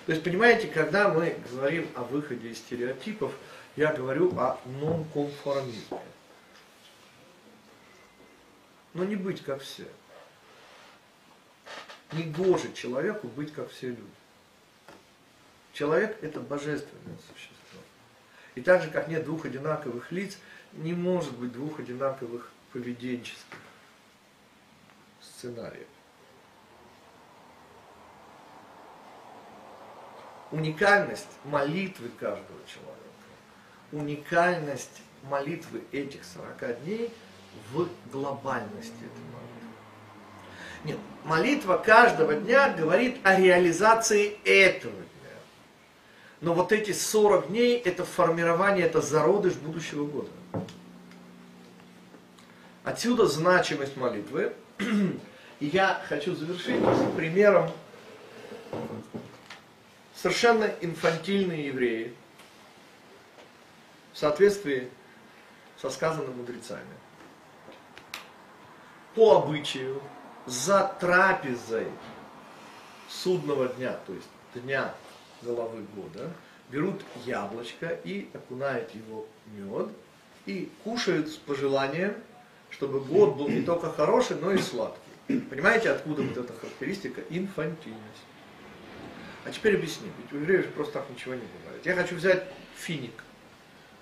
[0.06, 3.32] То есть, понимаете, когда мы говорим о выходе из стереотипов,
[3.76, 5.98] я говорю о нонконформизме.
[8.92, 9.86] Но не быть как все.
[12.12, 14.02] Не гоже человеку быть как все люди.
[15.72, 17.53] Человек– это божественное существо.
[18.54, 20.38] И так же, как нет двух одинаковых лиц,
[20.72, 23.58] не может быть двух одинаковых поведенческих
[25.20, 25.86] сценариев.
[30.50, 33.00] Уникальность молитвы каждого человека,
[33.90, 37.12] уникальность молитвы этих 40 дней
[37.72, 39.54] в глобальности этой молитвы.
[40.84, 44.94] Нет, молитва каждого дня говорит о реализации этого.
[46.40, 50.30] Но вот эти 40 дней это формирование, это зародыш будущего года.
[52.82, 54.52] Отсюда значимость молитвы.
[55.60, 56.82] И я хочу завершить
[57.16, 57.70] примером
[60.14, 62.14] совершенно инфантильные евреи
[64.12, 64.90] в соответствии
[65.80, 66.82] со сказанным мудрецами.
[69.14, 70.02] По обычаю,
[70.46, 71.88] за трапезой
[73.08, 74.94] судного дня, то есть дня
[75.44, 76.30] головы года,
[76.70, 79.88] берут яблочко и окунают его в мед
[80.46, 82.14] и кушают с пожеланием,
[82.70, 85.00] чтобы год был не только хороший, но и сладкий.
[85.50, 88.24] Понимаете, откуда вот эта характеристика инфантильность?
[89.44, 91.84] А теперь объясним, ведь у евреев просто так ничего не бывает.
[91.84, 92.46] Я хочу взять
[92.76, 93.12] финик.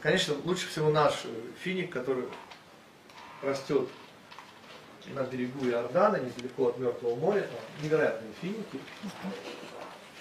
[0.01, 1.29] Конечно, лучше всего наш э,
[1.63, 2.25] финик, который
[3.43, 3.89] растет
[5.15, 7.47] на берегу Иордана, недалеко от Мертвого моря,
[7.83, 8.79] невероятные финики.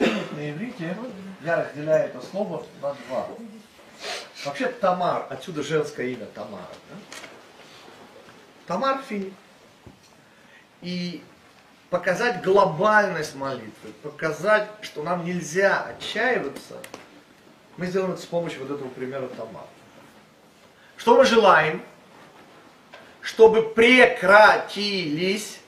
[0.01, 0.95] На иврите
[1.43, 3.27] я разделяю это слово на два.
[4.45, 6.65] Вообще Тамар, отсюда женское имя Тамара.
[6.89, 6.95] Да?
[8.65, 9.33] Тамар финик.
[10.81, 11.23] И
[11.91, 16.77] показать глобальность молитвы, показать, что нам нельзя отчаиваться,
[17.77, 19.67] мы сделаем это с помощью вот этого примера Тамара.
[20.97, 21.83] Что мы желаем?
[23.21, 25.59] Чтобы прекратились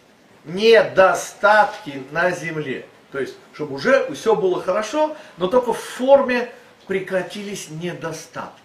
[0.45, 2.87] недостатки на земле.
[3.13, 6.51] То есть, чтобы уже все было хорошо, но только в форме
[6.87, 8.59] прекратились недостатки.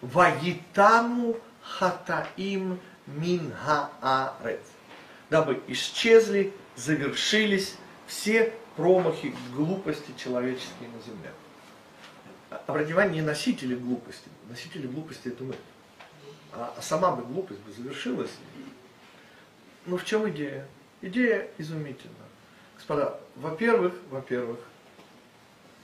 [0.00, 4.60] Вагитану хатаим минхаарец.
[5.28, 7.74] Дабы исчезли, завершились
[8.06, 11.32] все промахи, глупости человеческие на земле.
[12.68, 14.28] Обратите внимание, не носители глупости.
[14.48, 15.56] Носители глупости это мы.
[16.52, 18.30] А, а сама бы глупость бы завершилась.
[19.86, 20.68] Ну в чем идея?
[21.02, 22.19] Идея изумительна.
[22.80, 24.58] Господа, во-первых, во-первых,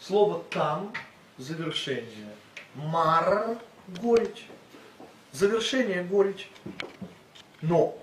[0.00, 0.94] слово там
[1.36, 2.34] завершение.
[2.74, 3.58] Мар
[4.00, 4.46] горечь.
[5.30, 6.50] Завершение горечь.
[7.60, 8.02] Но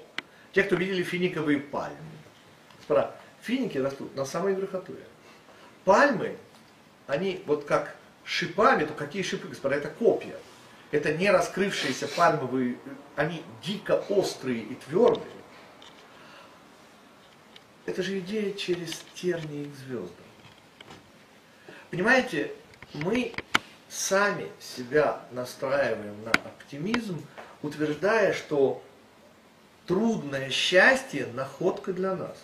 [0.52, 1.98] те, кто видели финиковые пальмы,
[2.78, 5.04] господа, финики растут на самой верхотуре.
[5.86, 6.38] Пальмы,
[7.08, 10.38] они вот как шипами, то какие шипы, господа, это копья.
[10.92, 12.78] Это не раскрывшиеся пальмовые,
[13.16, 15.43] они дико острые и твердые.
[17.86, 20.26] Это же идея через тернии к звездам.
[21.90, 22.54] Понимаете,
[22.94, 23.34] мы
[23.90, 27.22] сами себя настраиваем на оптимизм,
[27.62, 28.84] утверждая, что
[29.86, 32.38] трудное счастье– находка для нас.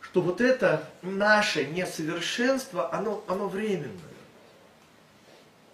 [0.00, 3.92] Что вот это наше несовершенство, оно, оно временное.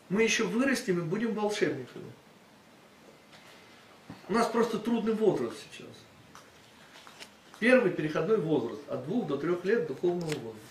[0.08, 2.10] Мы еще вырастем и будем волшебниками.
[4.28, 6.03] У нас просто трудный возраст сейчас.
[7.64, 10.68] Первый переходной возраст от двух до трех лет духовного возраста.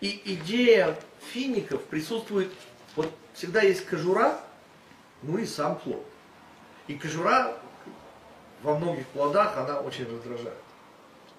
[0.00, 0.96] И идея
[1.32, 2.52] фиников присутствует,
[2.94, 4.38] вот всегда есть кожура,
[5.22, 6.06] ну и сам плод.
[6.86, 7.58] И кожура
[8.62, 10.62] во многих плодах, она очень раздражает.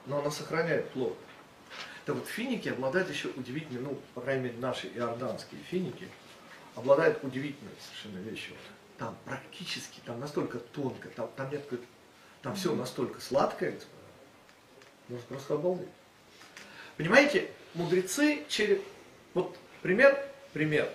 [0.08, 1.18] Но она сохраняет плод.
[2.04, 6.10] Так вот, финики обладают еще удивительной, ну, по крайней мере, наши иорданские финики,
[6.76, 8.56] обладают удивительной совершенно вещью.
[8.98, 11.86] Там практически, там настолько тонко, там, там нет какой-то
[12.44, 14.04] там все настолько сладкое, господа.
[15.08, 15.88] Можно просто обалдеть.
[16.98, 18.80] Понимаете, мудрецы через...
[19.34, 20.92] Вот пример, пример.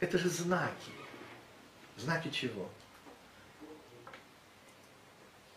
[0.00, 0.90] Это же знаки.
[1.98, 2.68] Знаки чего?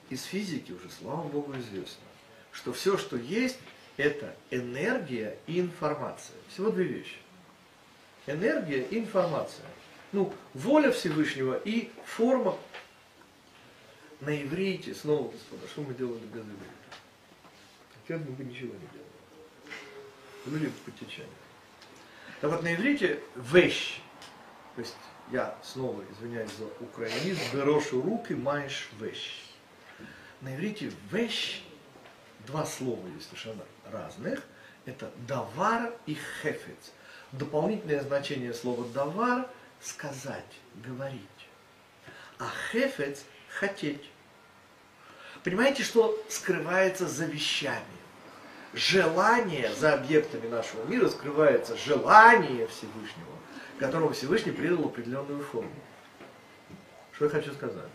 [0.09, 2.03] Из физики уже, слава Богу, известно,
[2.51, 3.57] что все, что есть,
[3.97, 6.35] это энергия и информация.
[6.49, 7.17] Всего две вещи.
[8.27, 9.65] Энергия и информация.
[10.11, 12.57] Ну, воля Всевышнего и форма
[14.21, 16.63] на иврите, снова, господа, что мы делали без иврита?
[17.93, 19.05] Хотя мы бы ничего не делали.
[20.45, 21.29] Были по течению.
[22.41, 23.99] Так вот, на иврите вещь,
[24.75, 24.95] то есть
[25.31, 29.41] я снова извиняюсь за украинизм, берошу руки, маешь вещь.
[30.41, 31.63] На иврите вещь,
[32.45, 34.43] два слова есть совершенно разных,
[34.85, 36.93] это давар и хефец.
[37.31, 39.49] Дополнительное значение слова давар–
[39.81, 40.43] сказать,
[40.75, 41.21] говорить.
[42.37, 43.23] А хефец–
[43.55, 44.09] хотеть.
[45.43, 47.83] Понимаете, что скрывается за вещами?
[48.73, 53.31] Желание за объектами нашего мира скрывается желание Всевышнего,
[53.79, 55.71] которому Всевышний придал определенную форму.
[57.13, 57.91] Что я хочу сказать?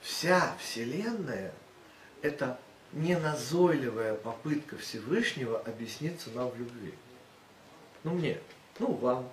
[0.00, 1.52] Вся Вселенная–
[2.22, 2.60] это
[2.92, 6.94] неназойливая попытка Всевышнего объясниться нам в любви.
[8.04, 8.38] Ну мне,
[8.78, 9.28] ну вам.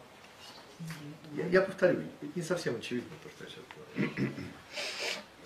[1.33, 2.03] Я, я повторю,
[2.35, 4.31] не совсем очевидно то, что я сейчас говорю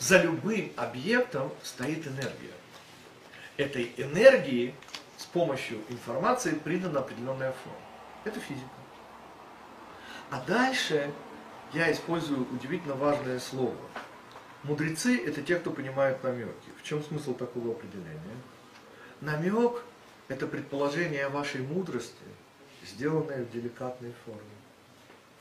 [0.01, 2.55] за любым объектом стоит энергия.
[3.57, 4.73] Этой энергии
[5.17, 7.77] с помощью информации придана определенная форма.
[8.23, 8.67] Это физика.
[10.31, 11.13] А дальше
[11.73, 13.77] я использую удивительно важное слово.
[14.63, 16.51] Мудрецы– это те, кто понимают намеки.
[16.81, 18.37] В чем смысл такого определения?
[19.21, 19.83] Намек–
[20.29, 22.15] это предположение вашей мудрости,
[22.83, 24.41] сделанное в деликатной форме.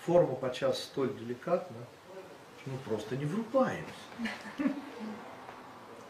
[0.04, 1.78] Форма подчас столь деликатна,
[2.66, 3.84] мы просто не врубаемся.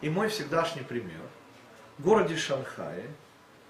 [0.01, 1.21] И мой всегдашний пример.
[1.97, 3.05] В городе Шанхае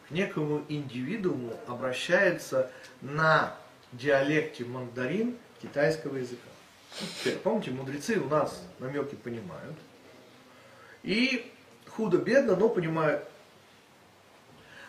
[0.07, 2.71] к некому индивидууму обращается
[3.01, 3.55] на
[3.91, 6.47] диалекте мандарин китайского языка.
[7.19, 9.75] Теперь, помните, мудрецы у нас намеки понимают.
[11.03, 11.51] И
[11.89, 13.27] худо-бедно, но понимают.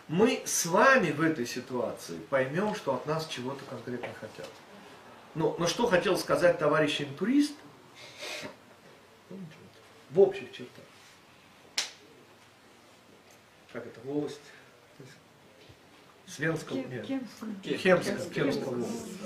[0.07, 4.49] Мы с вами в этой ситуации поймем, что от нас чего-то конкретно хотят.
[5.33, 7.53] Но, но что хотел сказать товарищ интурист,
[10.13, 10.85] в общих чертах.
[13.71, 14.39] Как это, волость?
[16.27, 19.21] Свенского, нет, Кемского, Кемского волость.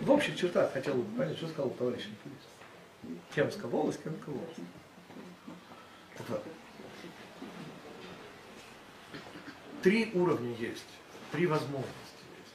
[0.00, 3.20] В общих чертах хотел бы понять, что сказал товарищ интурист.
[3.34, 4.58] Кемская волость, Кемская волость.
[6.28, 6.44] Вот.
[9.82, 10.86] Три уровня есть,
[11.32, 11.92] три возможности
[12.40, 12.54] есть.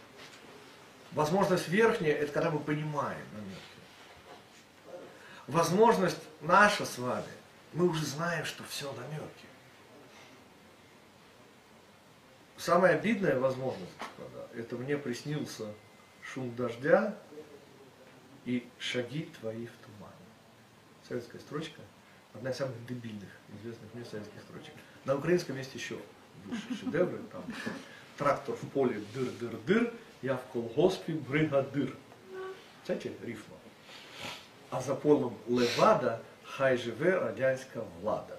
[1.11, 3.61] Возможность верхняя, это когда мы понимаем намеки.
[5.47, 7.25] Возможность наша с вами,
[7.73, 9.47] мы уже знаем, что все намеки.
[12.57, 15.73] Самое обидное, возможно, господа, это мне приснился
[16.21, 17.15] шум дождя
[18.45, 20.13] и шаги твои в тумане.
[21.07, 21.81] Советская строчка,
[22.33, 23.29] одна из самых дебильных
[23.59, 24.73] известных мне советских строчек.
[25.05, 25.99] На украинском есть еще
[26.45, 27.43] высшие шедевры, там
[28.17, 31.95] трактор в поле дыр-дыр-дыр, я в колгоспе бригадир.
[32.85, 33.55] Знаете, рифма.
[34.69, 36.21] А за полем Левада
[36.59, 38.37] хай живе радянська влада,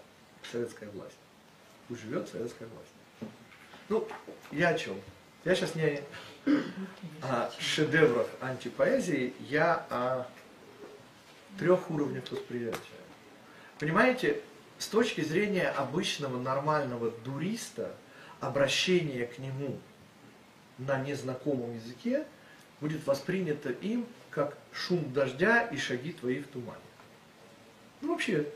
[0.52, 1.16] советская власть.
[1.88, 3.32] Пусть живет советская власть.
[3.88, 4.06] Ну,
[4.52, 5.00] я о чем?
[5.46, 6.02] Я сейчас не
[7.22, 10.26] о шедеврах антипоэзии, я о
[11.58, 13.00] трех уровнях восприятия.
[13.78, 14.42] Понимаете,
[14.78, 17.94] с точки зрения обычного нормального дуриста,
[18.40, 19.78] обращение к нему
[20.76, 22.26] на незнакомом языке
[22.82, 26.89] будет воспринято им как шум дождя и шаги твои в тумане.
[28.00, 28.46] Ну вообще,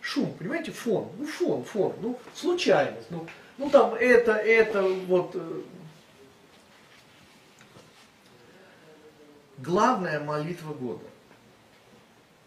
[0.00, 3.26] шум, понимаете, фон, ну фон, фон, ну случайность, ну,
[3.58, 5.32] ну там это, это, вот.
[5.34, 5.62] э.
[9.58, 11.04] Главная молитва года.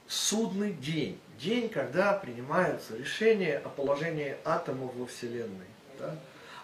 [0.07, 1.19] Судный день.
[1.40, 5.68] День, когда принимаются решения о положении атомов во Вселенной.
[5.99, 6.18] Да?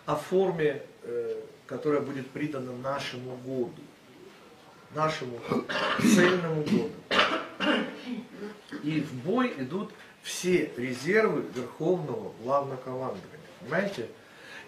[0.06, 3.74] О форме, э, которая будет придана нашему году.
[4.94, 5.40] Нашему
[6.02, 6.90] цельному году.
[8.84, 9.92] И в бой идут
[10.22, 13.28] все резервы Верховного Главнокомандования.
[13.60, 14.08] Понимаете?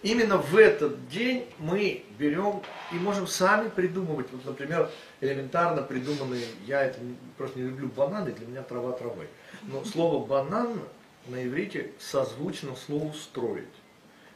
[0.04, 2.62] Именно в этот день мы берем
[2.92, 4.90] и можем сами придумывать, вот, например,
[5.22, 7.00] элементарно придуманные, я это
[7.38, 9.28] просто не люблю бананы, для меня трава травой.
[9.64, 10.82] Но слово банан
[11.28, 13.64] на иврите созвучно слову строить.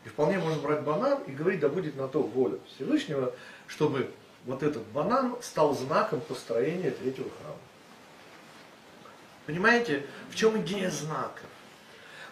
[0.05, 3.33] И вполне можно брать банан и говорить, да будет на то воля Всевышнего,
[3.67, 4.09] чтобы
[4.45, 7.59] вот этот банан стал знаком построения третьего храма.
[9.47, 11.47] Понимаете, в чем идея знаков?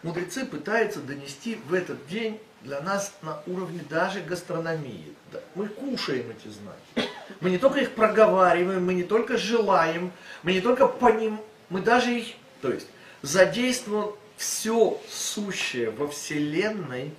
[0.03, 5.15] Мудрецы пытаются донести в этот день для нас на уровне даже гастрономии.
[5.55, 7.09] Мы кушаем эти знаки.
[7.39, 10.11] Мы не только их проговариваем, мы не только желаем,
[10.43, 11.39] мы не только по ним,
[11.69, 12.87] мы даже их, то есть
[13.21, 17.13] задействуем все сущее во Вселенной,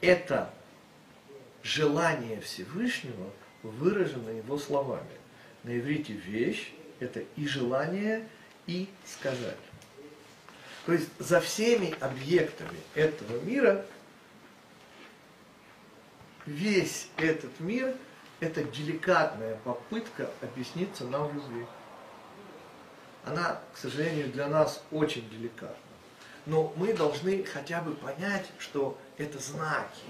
[0.00, 0.52] это
[1.62, 3.30] желание Всевышнего,
[3.62, 5.06] выражено его словами.
[5.62, 8.26] На иврите вещь– это и желание,
[8.68, 9.56] и сказать.
[10.86, 13.84] То есть за всеми объектами этого мира
[16.46, 17.94] весь этот мир–
[18.40, 21.66] это деликатная попытка объясниться нам в любви.
[23.24, 25.76] Она, к сожалению, для нас очень деликатна.
[26.46, 30.00] Но мы должны хотя бы понять, что это знаки.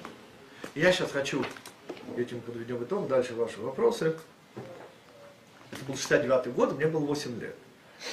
[0.75, 1.45] Я сейчас хочу,
[2.17, 4.17] этим подведем итог, дальше ваши вопросы.
[5.73, 7.57] Это был 69 год, мне было 8 лет.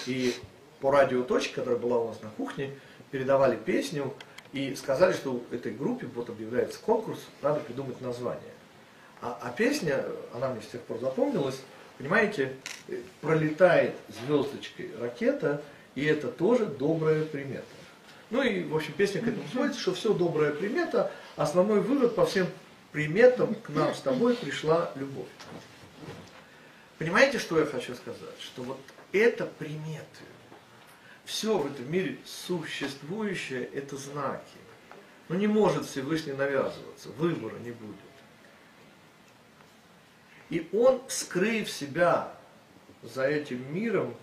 [0.06, 0.36] И
[0.80, 2.72] по радио «Точка», которая была у нас на кухне,
[3.12, 4.14] передавали песню
[4.52, 8.54] и сказали, что этой группе вот объявляется конкурс, надо придумать название.
[9.22, 11.60] А, а песня, она мне с тех пор запомнилась,
[11.98, 12.54] понимаете,
[12.88, 15.62] э, пролетает звездочкой ракета,
[15.96, 17.66] и это тоже добрая примета.
[18.30, 22.26] Ну и, в общем, песня к этому сводится, что все добрая примета, основной вывод по
[22.26, 22.48] всем
[22.92, 25.28] приметам к нам с тобой пришла любовь.
[26.98, 28.40] Понимаете, что я хочу сказать?
[28.40, 28.80] Что вот
[29.18, 30.06] это приметы.
[31.24, 34.58] Все в этом мире существующее– это знаки.
[35.28, 37.96] Но не может Всевышний навязываться, выбора не будет.
[40.50, 42.36] И он, скрыв себя
[43.02, 44.16] за этим миром,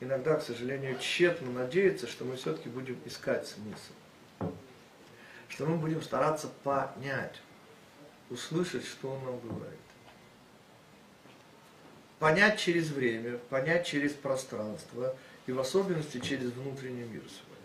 [0.00, 4.52] иногда, к сожалению, тщетно надеется, что мы все-таки будем искать смысл.
[5.48, 7.40] Что мы будем стараться понять,
[8.30, 9.78] услышать, что он нам говорит.
[12.22, 15.16] Понять через время, понять через пространство
[15.46, 17.58] и в особенности через внутренний мир свой.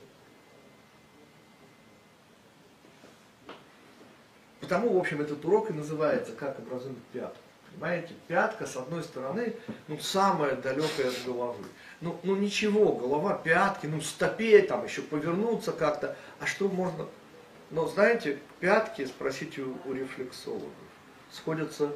[4.59, 7.37] Потому, в общем, этот урок и называется «Как образуют пятку».
[7.69, 9.53] Понимаете, пятка, с одной стороны,
[9.87, 11.63] ну, самая далекая от головы.
[12.01, 16.17] Ну, ну ничего, голова пятки, ну, стопе, там еще повернуться как-то.
[16.39, 17.05] А что можно...
[17.69, 20.71] Но, знаете, пятки, спросите у, у рефлексологов,
[21.31, 21.91] сходятся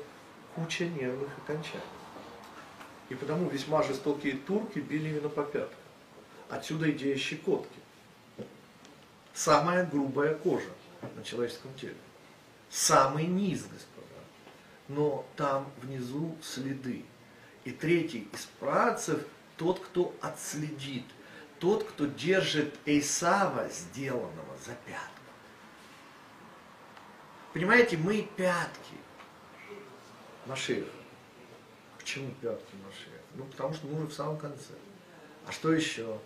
[0.53, 2.00] куча нервных окончаний.
[3.11, 5.77] И потому весьма жестокие турки били именно по пяткам.
[6.49, 7.77] Отсюда идея щекотки.
[9.33, 10.69] Самая грубая кожа
[11.17, 11.97] на человеческом теле.
[12.69, 14.21] Самый низ, господа.
[14.87, 17.03] Но там внизу следы.
[17.65, 19.21] И третий из працев
[19.57, 21.03] тот, кто отследит.
[21.59, 25.21] Тот, кто держит Эйсава, сделанного за пятку.
[27.51, 28.95] Понимаете, мы пятки
[30.45, 31.00] Машеха.
[32.11, 33.23] Почему пятки Машеха?
[33.35, 34.73] Ну, потому что мы уже в самом конце.
[35.47, 36.19] А что еще?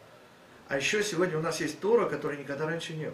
[0.67, 3.13] А еще сегодня у нас есть Тора, которой никогда раньше не было.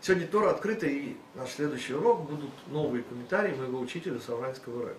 [0.00, 4.98] Сегодня Тора открыта, и наш следующий урок будут новые комментарии моего учителя Савранского рэба.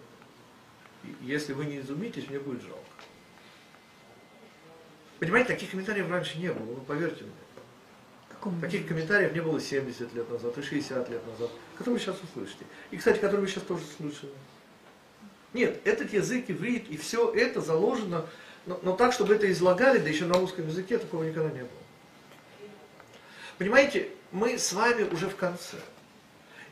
[1.19, 2.85] Если вы не изумитесь, мне будет жалко.
[5.19, 7.33] Понимаете, таких комментариев раньше не было, вы поверьте мне.
[8.29, 12.15] Какому Таких комментариев не было 70 лет назад и 60 лет назад, которые вы сейчас
[12.23, 12.63] услышите.
[12.91, 14.31] И, кстати, которые вы сейчас тоже слышали.
[15.53, 18.25] Нет, этот язык иврит, и все это заложено,
[18.65, 21.69] но, но так, чтобы это излагали, да еще на русском языке, такого никогда не было.
[23.57, 25.77] Понимаете, мы с вами уже в конце.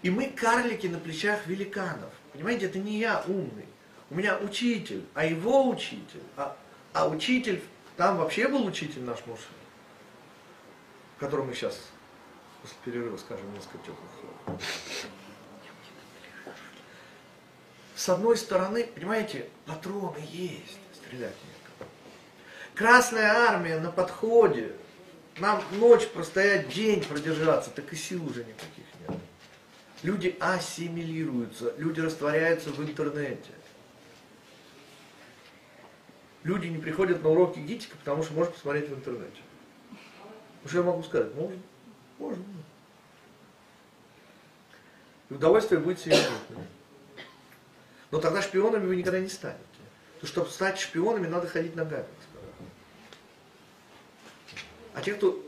[0.03, 2.11] И мы карлики на плечах великанов.
[2.33, 3.65] Понимаете, это не я умный.
[4.09, 6.21] У меня учитель, а его учитель.
[6.37, 6.55] А,
[6.93, 7.61] а учитель,
[7.97, 9.43] там вообще был учитель наш Моше,
[11.19, 11.89] которому мы сейчас
[12.61, 14.61] после перерыва скажем несколько теплых слов.
[17.97, 21.89] С одной стороны, понимаете, патроны есть, стрелять некому.
[22.75, 24.73] Красная армия на подходе.
[25.39, 29.17] Нам ночь простоять, день продержаться, так и сил уже никаких нет.
[30.03, 33.51] Люди ассимилируются, люди растворяются в интернете.
[36.43, 39.41] Люди не приходят на уроки гитика, потому что можно посмотреть в интернете.
[40.65, 41.33] Что я могу сказать?
[41.33, 41.59] Можно.
[42.19, 42.43] Можно.
[45.31, 46.67] И удовольствие будет сиюминутное.
[48.11, 49.61] Но тогда шпионами вы никогда не станете.
[50.21, 52.05] То чтобы стать шпионами, надо ходить ногами.
[54.93, 55.43] А те, кто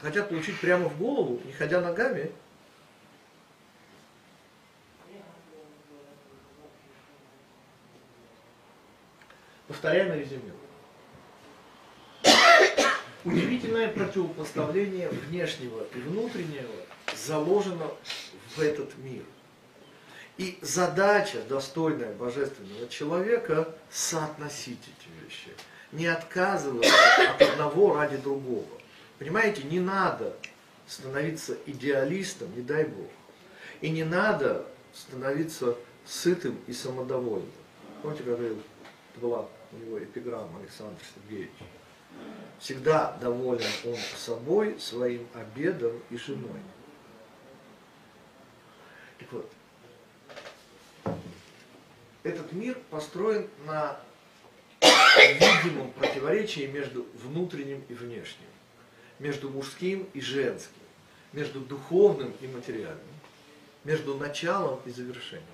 [0.00, 2.30] хотят получить прямо в голову, не ходя ногами,
[9.68, 10.52] повторяю на резюме.
[13.24, 16.74] Удивительное противопоставление внешнего и внутреннего
[17.16, 17.90] заложено
[18.54, 19.22] в этот мир.
[20.36, 25.50] И задача, достойная божественного человека, соотносить эти вещи.
[25.92, 26.92] Не отказываться
[27.30, 28.66] от одного ради другого.
[29.18, 30.34] Понимаете, не надо
[30.88, 33.10] становиться идеалистом, не дай Бог.
[33.80, 37.50] И не надо становиться сытым и самодовольным.
[38.02, 38.60] Помните, говорил,
[39.16, 41.52] была у него эпиграмма Александр Сергеевич.
[42.58, 46.60] Всегда доволен он собой, своим обедом и женой.
[49.18, 49.50] Так вот,
[52.24, 54.00] этот мир построен на
[54.82, 58.48] видимом противоречии между внутренним и внешним,
[59.18, 60.82] между мужским и женским,
[61.32, 62.98] между духовным и материальным,
[63.84, 65.46] между началом и завершением.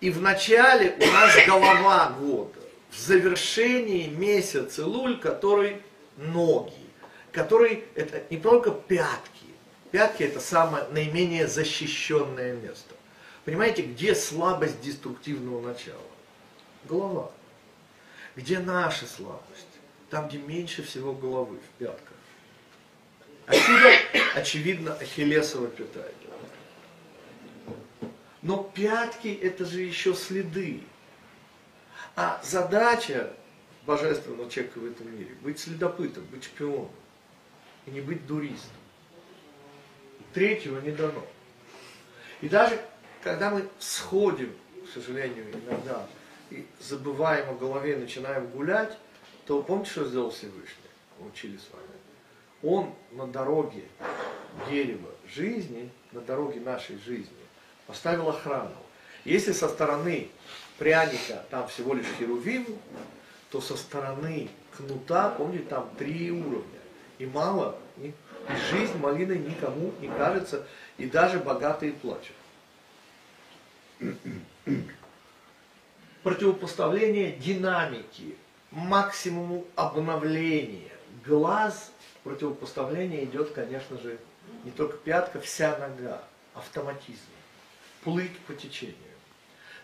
[0.00, 2.60] И в начале у нас голова года,
[2.90, 5.82] в завершении месяц Илуль, который
[6.16, 6.72] ноги,
[7.32, 9.30] который это не только пятки.
[9.90, 12.95] Пятки это самое наименее защищенное место.
[13.46, 16.02] Понимаете, где слабость деструктивного начала?
[16.84, 17.30] Голова.
[18.34, 19.68] Где наша слабость?
[20.10, 22.16] Там, где меньше всего головы, в пятках.
[23.46, 23.88] Отсюда,
[24.34, 26.32] очевидно, Ахиллесова пята идет.
[28.42, 30.82] Но пятки это же еще следы.
[32.16, 33.32] А задача
[33.86, 36.90] божественного человека в этом мире быть следопытом, быть шпионом
[37.86, 38.72] и не быть дуристом.
[40.34, 41.24] Третьего не дано.
[42.40, 42.80] И даже
[43.26, 44.54] когда мы сходим,
[44.84, 46.06] к сожалению, иногда,
[46.48, 48.96] и забываем о голове начинаем гулять,
[49.46, 50.90] то помните, что сделал Всевышний?
[51.18, 51.88] Мы учили с вами.
[52.62, 53.82] Он на дороге
[54.70, 57.34] дерева жизни, на дороге нашей жизни,
[57.88, 58.76] поставил охрану.
[59.24, 60.28] Если со стороны
[60.78, 62.78] пряника там всего лишь херувим,
[63.50, 66.78] то со стороны кнута, помните, там три уровня.
[67.18, 68.12] И мало, и
[68.70, 70.64] жизнь малиной никому не кажется,
[70.96, 72.36] и даже богатые плачут.
[76.22, 78.36] Противопоставление динамики,
[78.70, 80.90] максимуму обновления.
[81.24, 81.92] Глаз
[82.24, 84.18] противопоставление идет, конечно же,
[84.64, 86.22] не только пятка, вся нога,
[86.54, 87.20] автоматизм,
[88.02, 88.96] плыть по течению.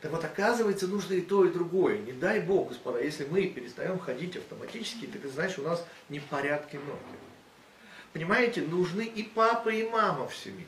[0.01, 1.98] Так вот, оказывается, нужно и то, и другое.
[1.98, 6.74] Не дай Бог, господа, если мы перестаем ходить автоматически, так это значит, у нас непорядки
[6.74, 7.18] ноги.
[8.12, 10.66] Понимаете, нужны и папа, и мама в семье.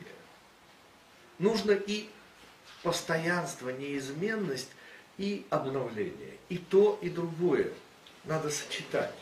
[1.37, 2.09] Нужно и
[2.85, 4.69] постоянство, неизменность,
[5.17, 6.37] и обновление.
[6.49, 7.71] И то, и другое
[8.25, 9.13] надо сочетать.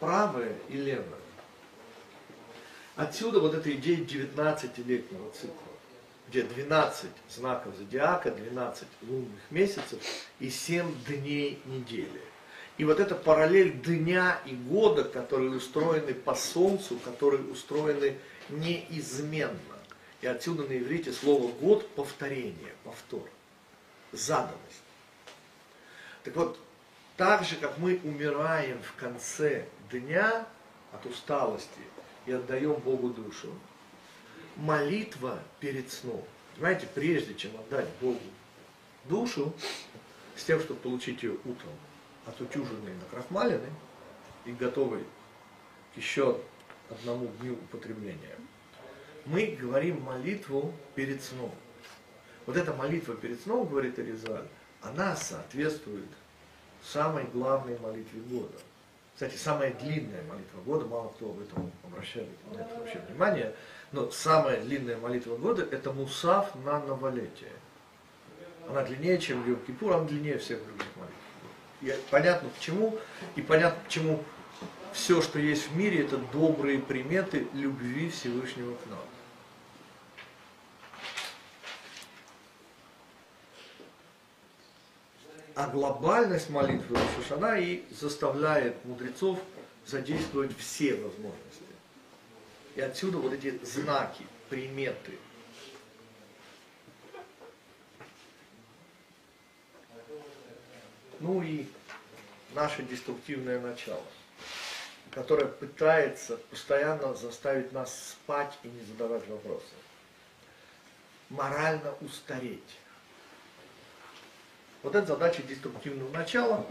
[0.00, 1.20] Правое и левое.
[2.96, 5.74] Отсюда вот эта идея 19-летнего цикла
[6.28, 10.00] где 12 знаков зодиака, 12 лунных месяцев
[10.40, 12.20] и 7 дней недели.
[12.76, 18.16] И вот эта параллель дня и года, которые устроены по Солнцу, которые устроены
[18.48, 19.60] неизменно.
[20.24, 23.28] И отсюда на иврите слово год– повторение, повтор,
[24.10, 24.82] заданность.
[26.22, 26.58] Так вот,
[27.18, 30.46] так же, как мы умираем в конце дня,
[30.92, 31.68] от усталости
[32.24, 33.52] и отдаем Богу душу.
[34.56, 36.24] Молитва перед сном.
[36.54, 38.18] Понимаете, прежде чем отдать Богу
[39.04, 39.52] душу,
[40.36, 41.74] с тем, чтобы получить ее утром,
[42.24, 43.72] отутюженной, накрахмаленной
[44.46, 45.04] и готовой
[45.94, 46.40] к еще
[46.88, 48.38] одному дню употребления,
[49.26, 51.54] мы говорим молитву перед сном.
[52.46, 54.46] Вот эта молитва перед сном, говорит Аризаль,
[54.82, 56.08] она соответствует
[56.82, 58.56] самой главной молитве года.
[59.14, 63.54] Кстати, самая длинная молитва года, мало кто об этом обращает на это вообще внимание,
[63.92, 67.52] но самая длинная молитва года– это Мусав на новолетие.
[68.68, 71.14] Она длиннее, чем Йом Кипур, она длиннее всех других молитв.
[71.80, 72.98] И понятно почему,
[73.36, 74.22] и понятно почему
[74.92, 78.98] все, что есть в мире, это добрые приметы любви Всевышнего к нам.
[85.54, 89.38] А глобальность молитвы Рошашана и заставляет мудрецов
[89.86, 91.62] задействовать все возможности.
[92.74, 95.12] И отсюда вот эти знаки, приметы.
[101.20, 101.68] Ну и
[102.54, 104.02] наше деструктивное начало,
[105.12, 109.74] которое пытается постоянно заставить нас спать и не задавать вопросы.
[111.30, 112.60] Морально устареть.
[114.84, 116.66] Вот это задача деструктивного начала,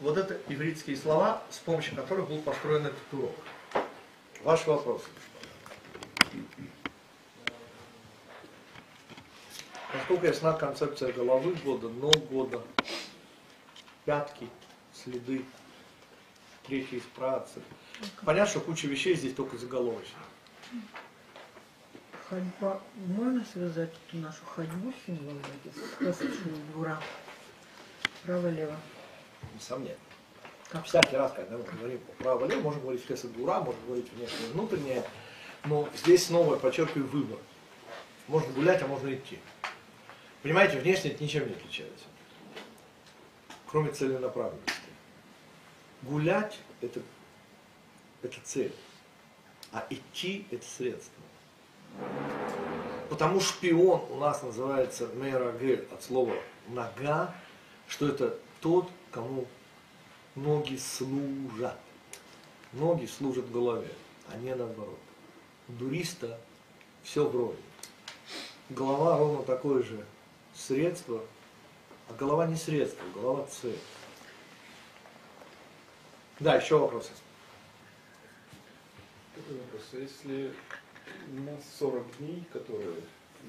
[0.00, 3.34] вот это ивритские слова, с помощью которых был построен этот урок.
[4.42, 5.06] Ваши вопросы.
[9.94, 12.62] Насколько ясна концепция головы года, ног года,
[14.04, 14.46] пятки,
[14.92, 15.42] следы,
[16.66, 17.62] третий из працы.
[18.26, 20.18] Понятно, что куча вещей здесь только заголовочно.
[22.28, 22.82] Ходьба.
[23.06, 27.00] Можно связать эту нашу ходьбу с символом с классичного двора?
[28.24, 28.76] Право-лево.
[29.54, 29.96] Несомненно.
[30.70, 30.84] Как?
[30.86, 35.04] Всякий раз, когда мы говорим право-лево, можем говорить хесед дура, можем говорить внешнее внутреннее,
[35.64, 37.38] но здесь снова подчеркиваю выбор.
[38.28, 39.38] Можно гулять, а можно идти.
[40.42, 42.04] Понимаете, внешне это ничем не отличается.
[43.66, 44.72] Кроме целенаправленности.
[46.02, 47.00] Гулять это,
[48.22, 48.74] это цель,
[49.72, 51.22] а идти это средство.
[53.08, 56.34] Потому шпион у нас называется мейрагель от слова
[56.68, 57.34] нога,
[57.88, 59.46] что это тот, кому
[60.34, 61.78] ноги служат.
[62.72, 63.90] Ноги служат голове,
[64.28, 64.98] а не наоборот.
[65.68, 66.40] У дуриста
[67.04, 67.58] все вроде.
[68.70, 70.04] Голова ровно такое же
[70.54, 71.24] средство,
[72.08, 73.78] а голова не средство, голова цель.
[76.40, 77.10] Да, еще вопросы.
[79.36, 79.82] Вопрос.
[79.92, 80.52] Если
[81.30, 82.94] у нас 40 дней, которые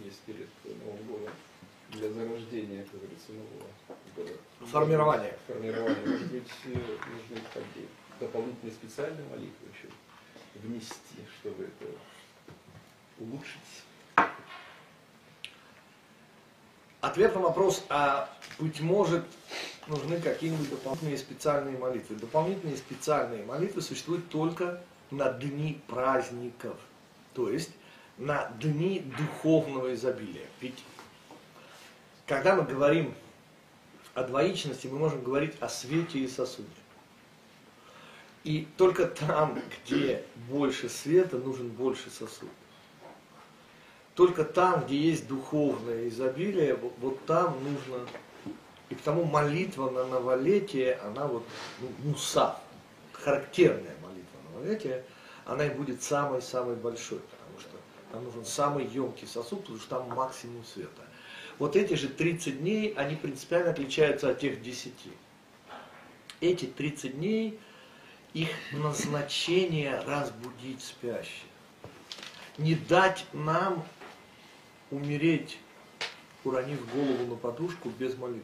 [0.04, 1.30] есть перед Новым годом,
[1.90, 3.68] для зарождения, как говорится, нового
[4.16, 4.32] года.
[4.60, 5.38] Формирование.
[5.48, 6.06] Формирование.
[6.06, 7.88] Может быть, э, нужны такие
[8.20, 9.90] дополнительные специальные молитвы еще
[10.56, 11.92] внести, чтобы это
[13.20, 13.84] улучшить.
[17.02, 19.26] Ответ на вопрос, а быть может,
[19.88, 22.16] нужны какие-нибудь дополнительные специальные молитвы.
[22.16, 24.82] Дополнительные специальные молитвы существуют только
[25.12, 26.78] на дни праздников,
[27.34, 27.72] то есть
[28.18, 30.48] на дни духовного изобилия.
[30.62, 30.84] Ведь
[32.26, 33.14] когда мы говорим
[34.14, 36.70] о двоичности, мы можем говорить о свете и сосуде.
[38.44, 42.50] И только там, где больше света, нужен больше сосуд.
[44.14, 48.08] Только там, где есть духовное изобилие, вот, вот там нужно...
[48.90, 51.44] И потому молитва на новолетие, она вот,
[51.82, 52.56] ну, муса,
[53.14, 55.04] характерная молитва на новолетие,
[55.46, 57.72] она и будет самой-самой большой, потому что
[58.12, 61.02] там нужен самый емкий сосуд, потому что там максимум света.
[61.58, 64.94] Вот эти же 30 дней, они принципиально отличаются от тех 10.
[66.42, 67.60] Эти 30 дней,
[68.34, 71.46] их назначение разбудить спящих.
[72.58, 73.86] Не дать нам
[74.92, 75.58] умереть,
[76.44, 78.44] уронив голову на подушку без молитвы.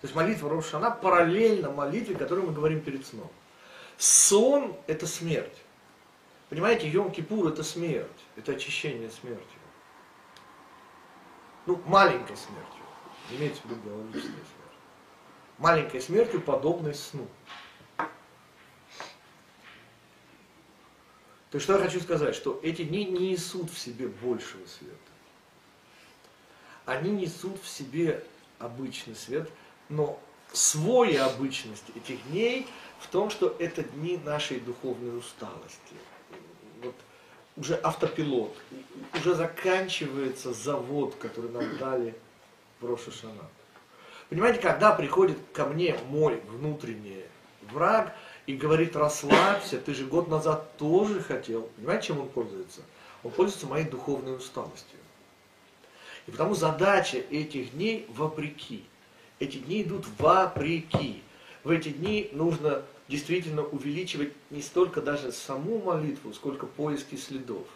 [0.00, 3.30] То есть молитва Рош она параллельно молитве, которую мы говорим перед сном.
[3.96, 5.56] Сон– это смерть.
[6.50, 9.63] Понимаете, Йом-Кипур– это смерть, это очищение смертью.
[11.66, 12.84] Ну, маленькой смертью,
[13.30, 14.78] имеется в виду биологическая смерть.
[15.58, 17.26] Маленькой смертью, подобной сну.
[21.54, 24.98] То есть, что я хочу сказать, что эти дни не несут в себе большего света.
[26.84, 28.24] Они несут в себе
[28.58, 29.48] обычный свет,
[29.88, 30.20] но
[30.52, 32.66] свой обычность этих дней
[32.98, 35.94] в том, что это дни нашей духовной усталости.
[37.56, 38.52] Уже автопилот,
[39.14, 42.14] уже заканчивается завод, который нам дали
[42.80, 43.48] в Рошашана.
[44.28, 47.24] Понимаете, когда приходит ко мне мой внутренний
[47.70, 48.14] враг
[48.46, 51.62] и говорит, расслабься, ты же год назад тоже хотел.
[51.76, 52.80] Понимаете, чем он пользуется?
[53.22, 54.98] Он пользуется моей духовной усталостью.
[56.26, 58.84] И потому задача этих дней вопреки.
[59.38, 61.22] Эти дни идут вопреки.
[61.64, 67.66] В эти дни нужно действительно увеличивать не столько даже саму молитву, сколько поиски следов.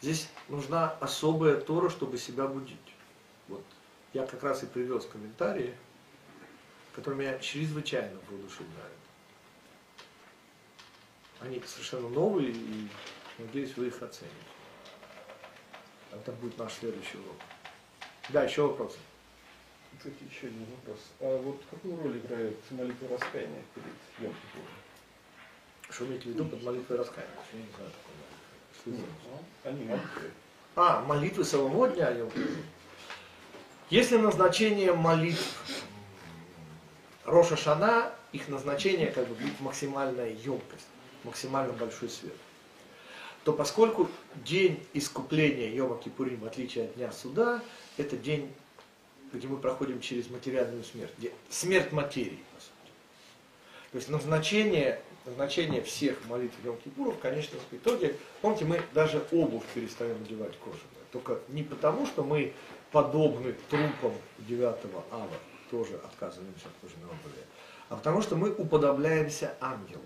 [0.00, 2.76] Здесь нужна особая Тора, чтобы себя будить.
[3.48, 3.64] Вот.
[4.12, 5.74] Я как раз и привез комментарии,
[6.94, 8.98] которые меня чрезвычайно воодушевляют.
[11.40, 12.88] Они совершенно новые, и
[13.38, 14.34] надеюсь, вы их оцените.
[16.12, 17.36] Это будет наш следующий урок.
[18.30, 18.98] Да, еще вопросы.
[19.96, 20.98] Кстати, еще один вопрос.
[21.20, 24.34] А вот какую роль играет молитва раскаяния перед Йом?
[25.90, 27.34] Что имеете в виду под молитвой раскаяния?
[27.52, 28.20] Я не знаю такого.
[28.86, 30.30] Ну, Они молитвы.
[30.76, 32.30] А, молитвы самого дня Йом.
[33.90, 35.56] Если назначение молитв
[37.24, 40.86] Роша Шана, их назначение как бы будет максимальная емкость,
[41.24, 42.36] максимально большой свет,
[43.44, 44.08] то поскольку
[44.44, 47.62] день искупления Йома Кипурим, в отличие от дня суда,
[47.96, 48.52] это день,
[49.32, 52.92] где мы проходим через материальную смерть, где- смерть материи, по сути.
[53.92, 59.64] То есть назначение, назначение всех молитв Йом Кипура в конечном итоге, помните, мы даже обувь
[59.74, 60.84] перестаем надевать кожаную.
[61.12, 62.52] Только не потому, что мы
[62.92, 65.28] подобны трупам 9 ава,
[65.70, 67.42] тоже отказываемся от кожаной обуви,
[67.88, 70.02] а потому что мы уподобляемся ангелам.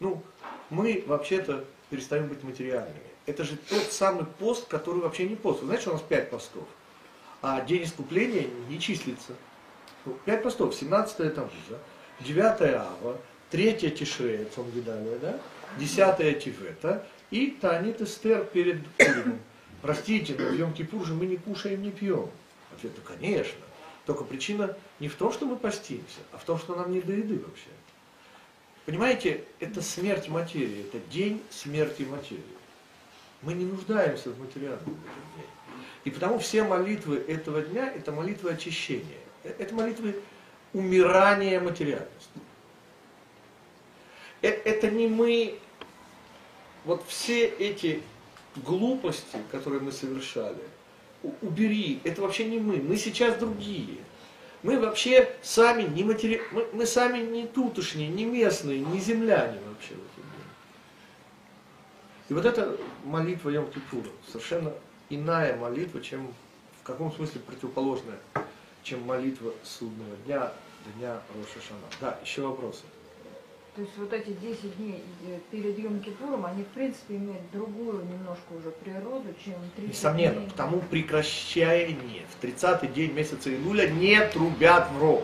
[0.00, 0.22] Ну,
[0.70, 3.00] мы вообще-то перестаем быть материальными.
[3.26, 5.60] Это же тот самый пост, который вообще не пост.
[5.60, 6.66] Вы знаете, что у нас пять постов,
[7.42, 9.32] а день искупления не числится.
[10.04, 11.78] Ну, Пять постов, 17 там да?
[12.20, 13.18] 9 ава,
[13.50, 15.40] 3 тишрея, Цонгидалия, да?
[15.78, 19.40] 10 тивета и Танит Эстер перед Пуримом.
[19.82, 20.74] Простите, но в Йом
[21.04, 22.30] же мы не кушаем, не пьем.
[22.72, 23.60] Ответ, ну, конечно.
[24.06, 27.12] Только причина не в том, что мы постимся, а в том, что нам не до
[27.12, 27.68] еды вообще.
[28.86, 32.42] Понимаете, это смерть материи, это день смерти материи.
[33.42, 35.46] Мы не нуждаемся в материальном день.
[36.04, 39.18] И потому все молитвы этого дня– это молитвы очищения.
[39.44, 40.20] Э, Это молитвы
[40.72, 42.40] умирания материальности.
[44.42, 45.58] Э, Это не мы,
[46.84, 48.02] вот все эти
[48.56, 50.62] глупости, которые мы совершали,
[51.42, 53.98] убери, это вообще не мы, мы сейчас другие.
[54.62, 56.42] Мы вообще сами не матери...
[56.50, 60.17] мы, мы сами не тутошние, не местные, не земляне вообще в этом мире.
[62.28, 64.72] И вот эта молитва Йом Кипура совершенно
[65.08, 66.28] иная молитва, чем
[66.80, 68.18] в каком смысле противоположная,
[68.82, 70.52] чем молитва судного дня,
[70.96, 71.80] дня Роша Шана.
[72.00, 72.82] Да, еще вопросы.
[73.74, 78.04] То есть вот эти 10 дней э, перед Йом Кипуром, они в принципе имеют другую
[78.06, 80.50] немножко уже природу, чем 30 Несомненно, дней.
[80.50, 85.22] потому прекращение в 30-й день месяца Илуля не трубят в рог.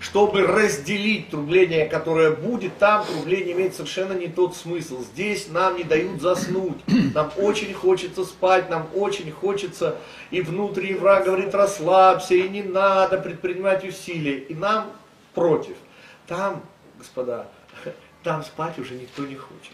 [0.00, 5.02] Чтобы разделить трубление, которое будет, там трубление имеет совершенно не тот смысл.
[5.02, 6.78] Здесь нам не дают заснуть.
[7.14, 9.96] Нам очень хочется спать, нам очень хочется.
[10.30, 14.38] И внутренний враг говорит, расслабься, и не надо предпринимать усилия.
[14.38, 14.92] И нам
[15.34, 15.76] против.
[16.28, 16.62] Там,
[16.96, 17.48] господа,
[18.22, 19.72] там спать уже никто не хочет.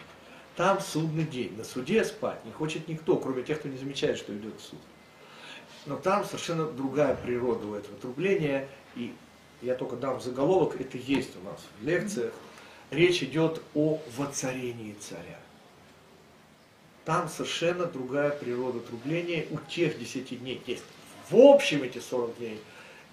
[0.56, 1.54] Там судный день.
[1.56, 4.78] На суде спать не хочет никто, кроме тех, кто не замечает, что идет суд.
[5.84, 8.68] Но там совершенно другая природа у этого трубления.
[8.94, 9.12] И
[9.64, 12.32] я только дам заголовок, это есть у нас в лекциях.
[12.90, 15.38] Речь идет о воцарении царя.
[17.04, 19.46] Там совершенно другая природа трубления.
[19.50, 20.84] У тех 10 дней есть.
[21.30, 22.60] В общем эти 40 дней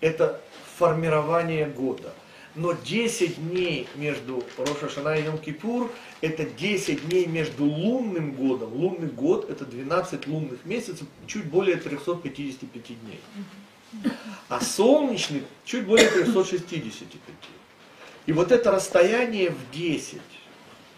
[0.01, 0.41] это
[0.77, 2.13] формирование года.
[2.53, 8.73] Но 10 дней между Роша Шана и Йом Кипур это 10 дней между лунным годом.
[8.73, 13.19] Лунный год это 12 лунных месяцев, чуть более 355 дней.
[14.49, 17.19] А солнечный чуть более 365.
[18.25, 20.21] И вот это расстояние в 10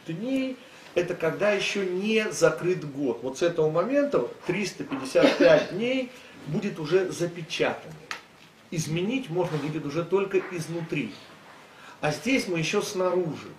[0.07, 0.57] дней,
[0.95, 3.19] это когда еще не закрыт год.
[3.23, 6.11] Вот с этого момента 355 дней
[6.47, 7.93] будет уже запечатаны.
[8.71, 11.13] Изменить можно будет уже только изнутри.
[12.01, 13.49] А здесь мы еще снаружи.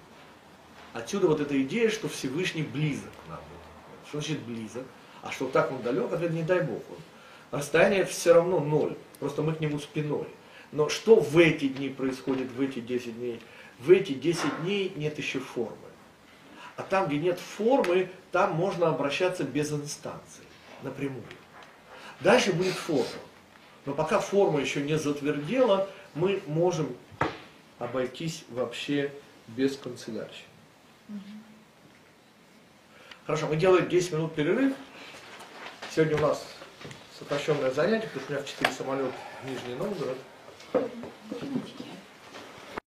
[0.92, 3.40] Отсюда вот эта идея, что Всевышний близок к нам.
[4.08, 4.84] Что значит близок?
[5.22, 6.12] А что так он далек?
[6.12, 6.82] Ответ не дай Бог.
[7.50, 8.96] Расстояние все равно ноль.
[9.24, 10.26] Просто мы к нему спиной.
[10.70, 13.40] Но что в эти дни происходит, в эти 10 дней?
[13.78, 15.78] В эти 10 дней нет еще формы.
[16.76, 20.44] А там, где нет формы, там можно обращаться без инстанции,
[20.82, 21.24] напрямую.
[22.20, 23.06] Дальше будет форма.
[23.86, 26.94] Но пока форма еще не затвердела, мы можем
[27.78, 29.10] обойтись вообще
[29.46, 30.44] без канцелярщины.
[33.24, 34.74] Хорошо, мы делаем 10 минут перерыв.
[35.94, 36.53] Сегодня у нас
[37.24, 39.12] сокращенное занятие, потому что у меня в 4 самолет
[39.44, 40.18] Нижний Новгород.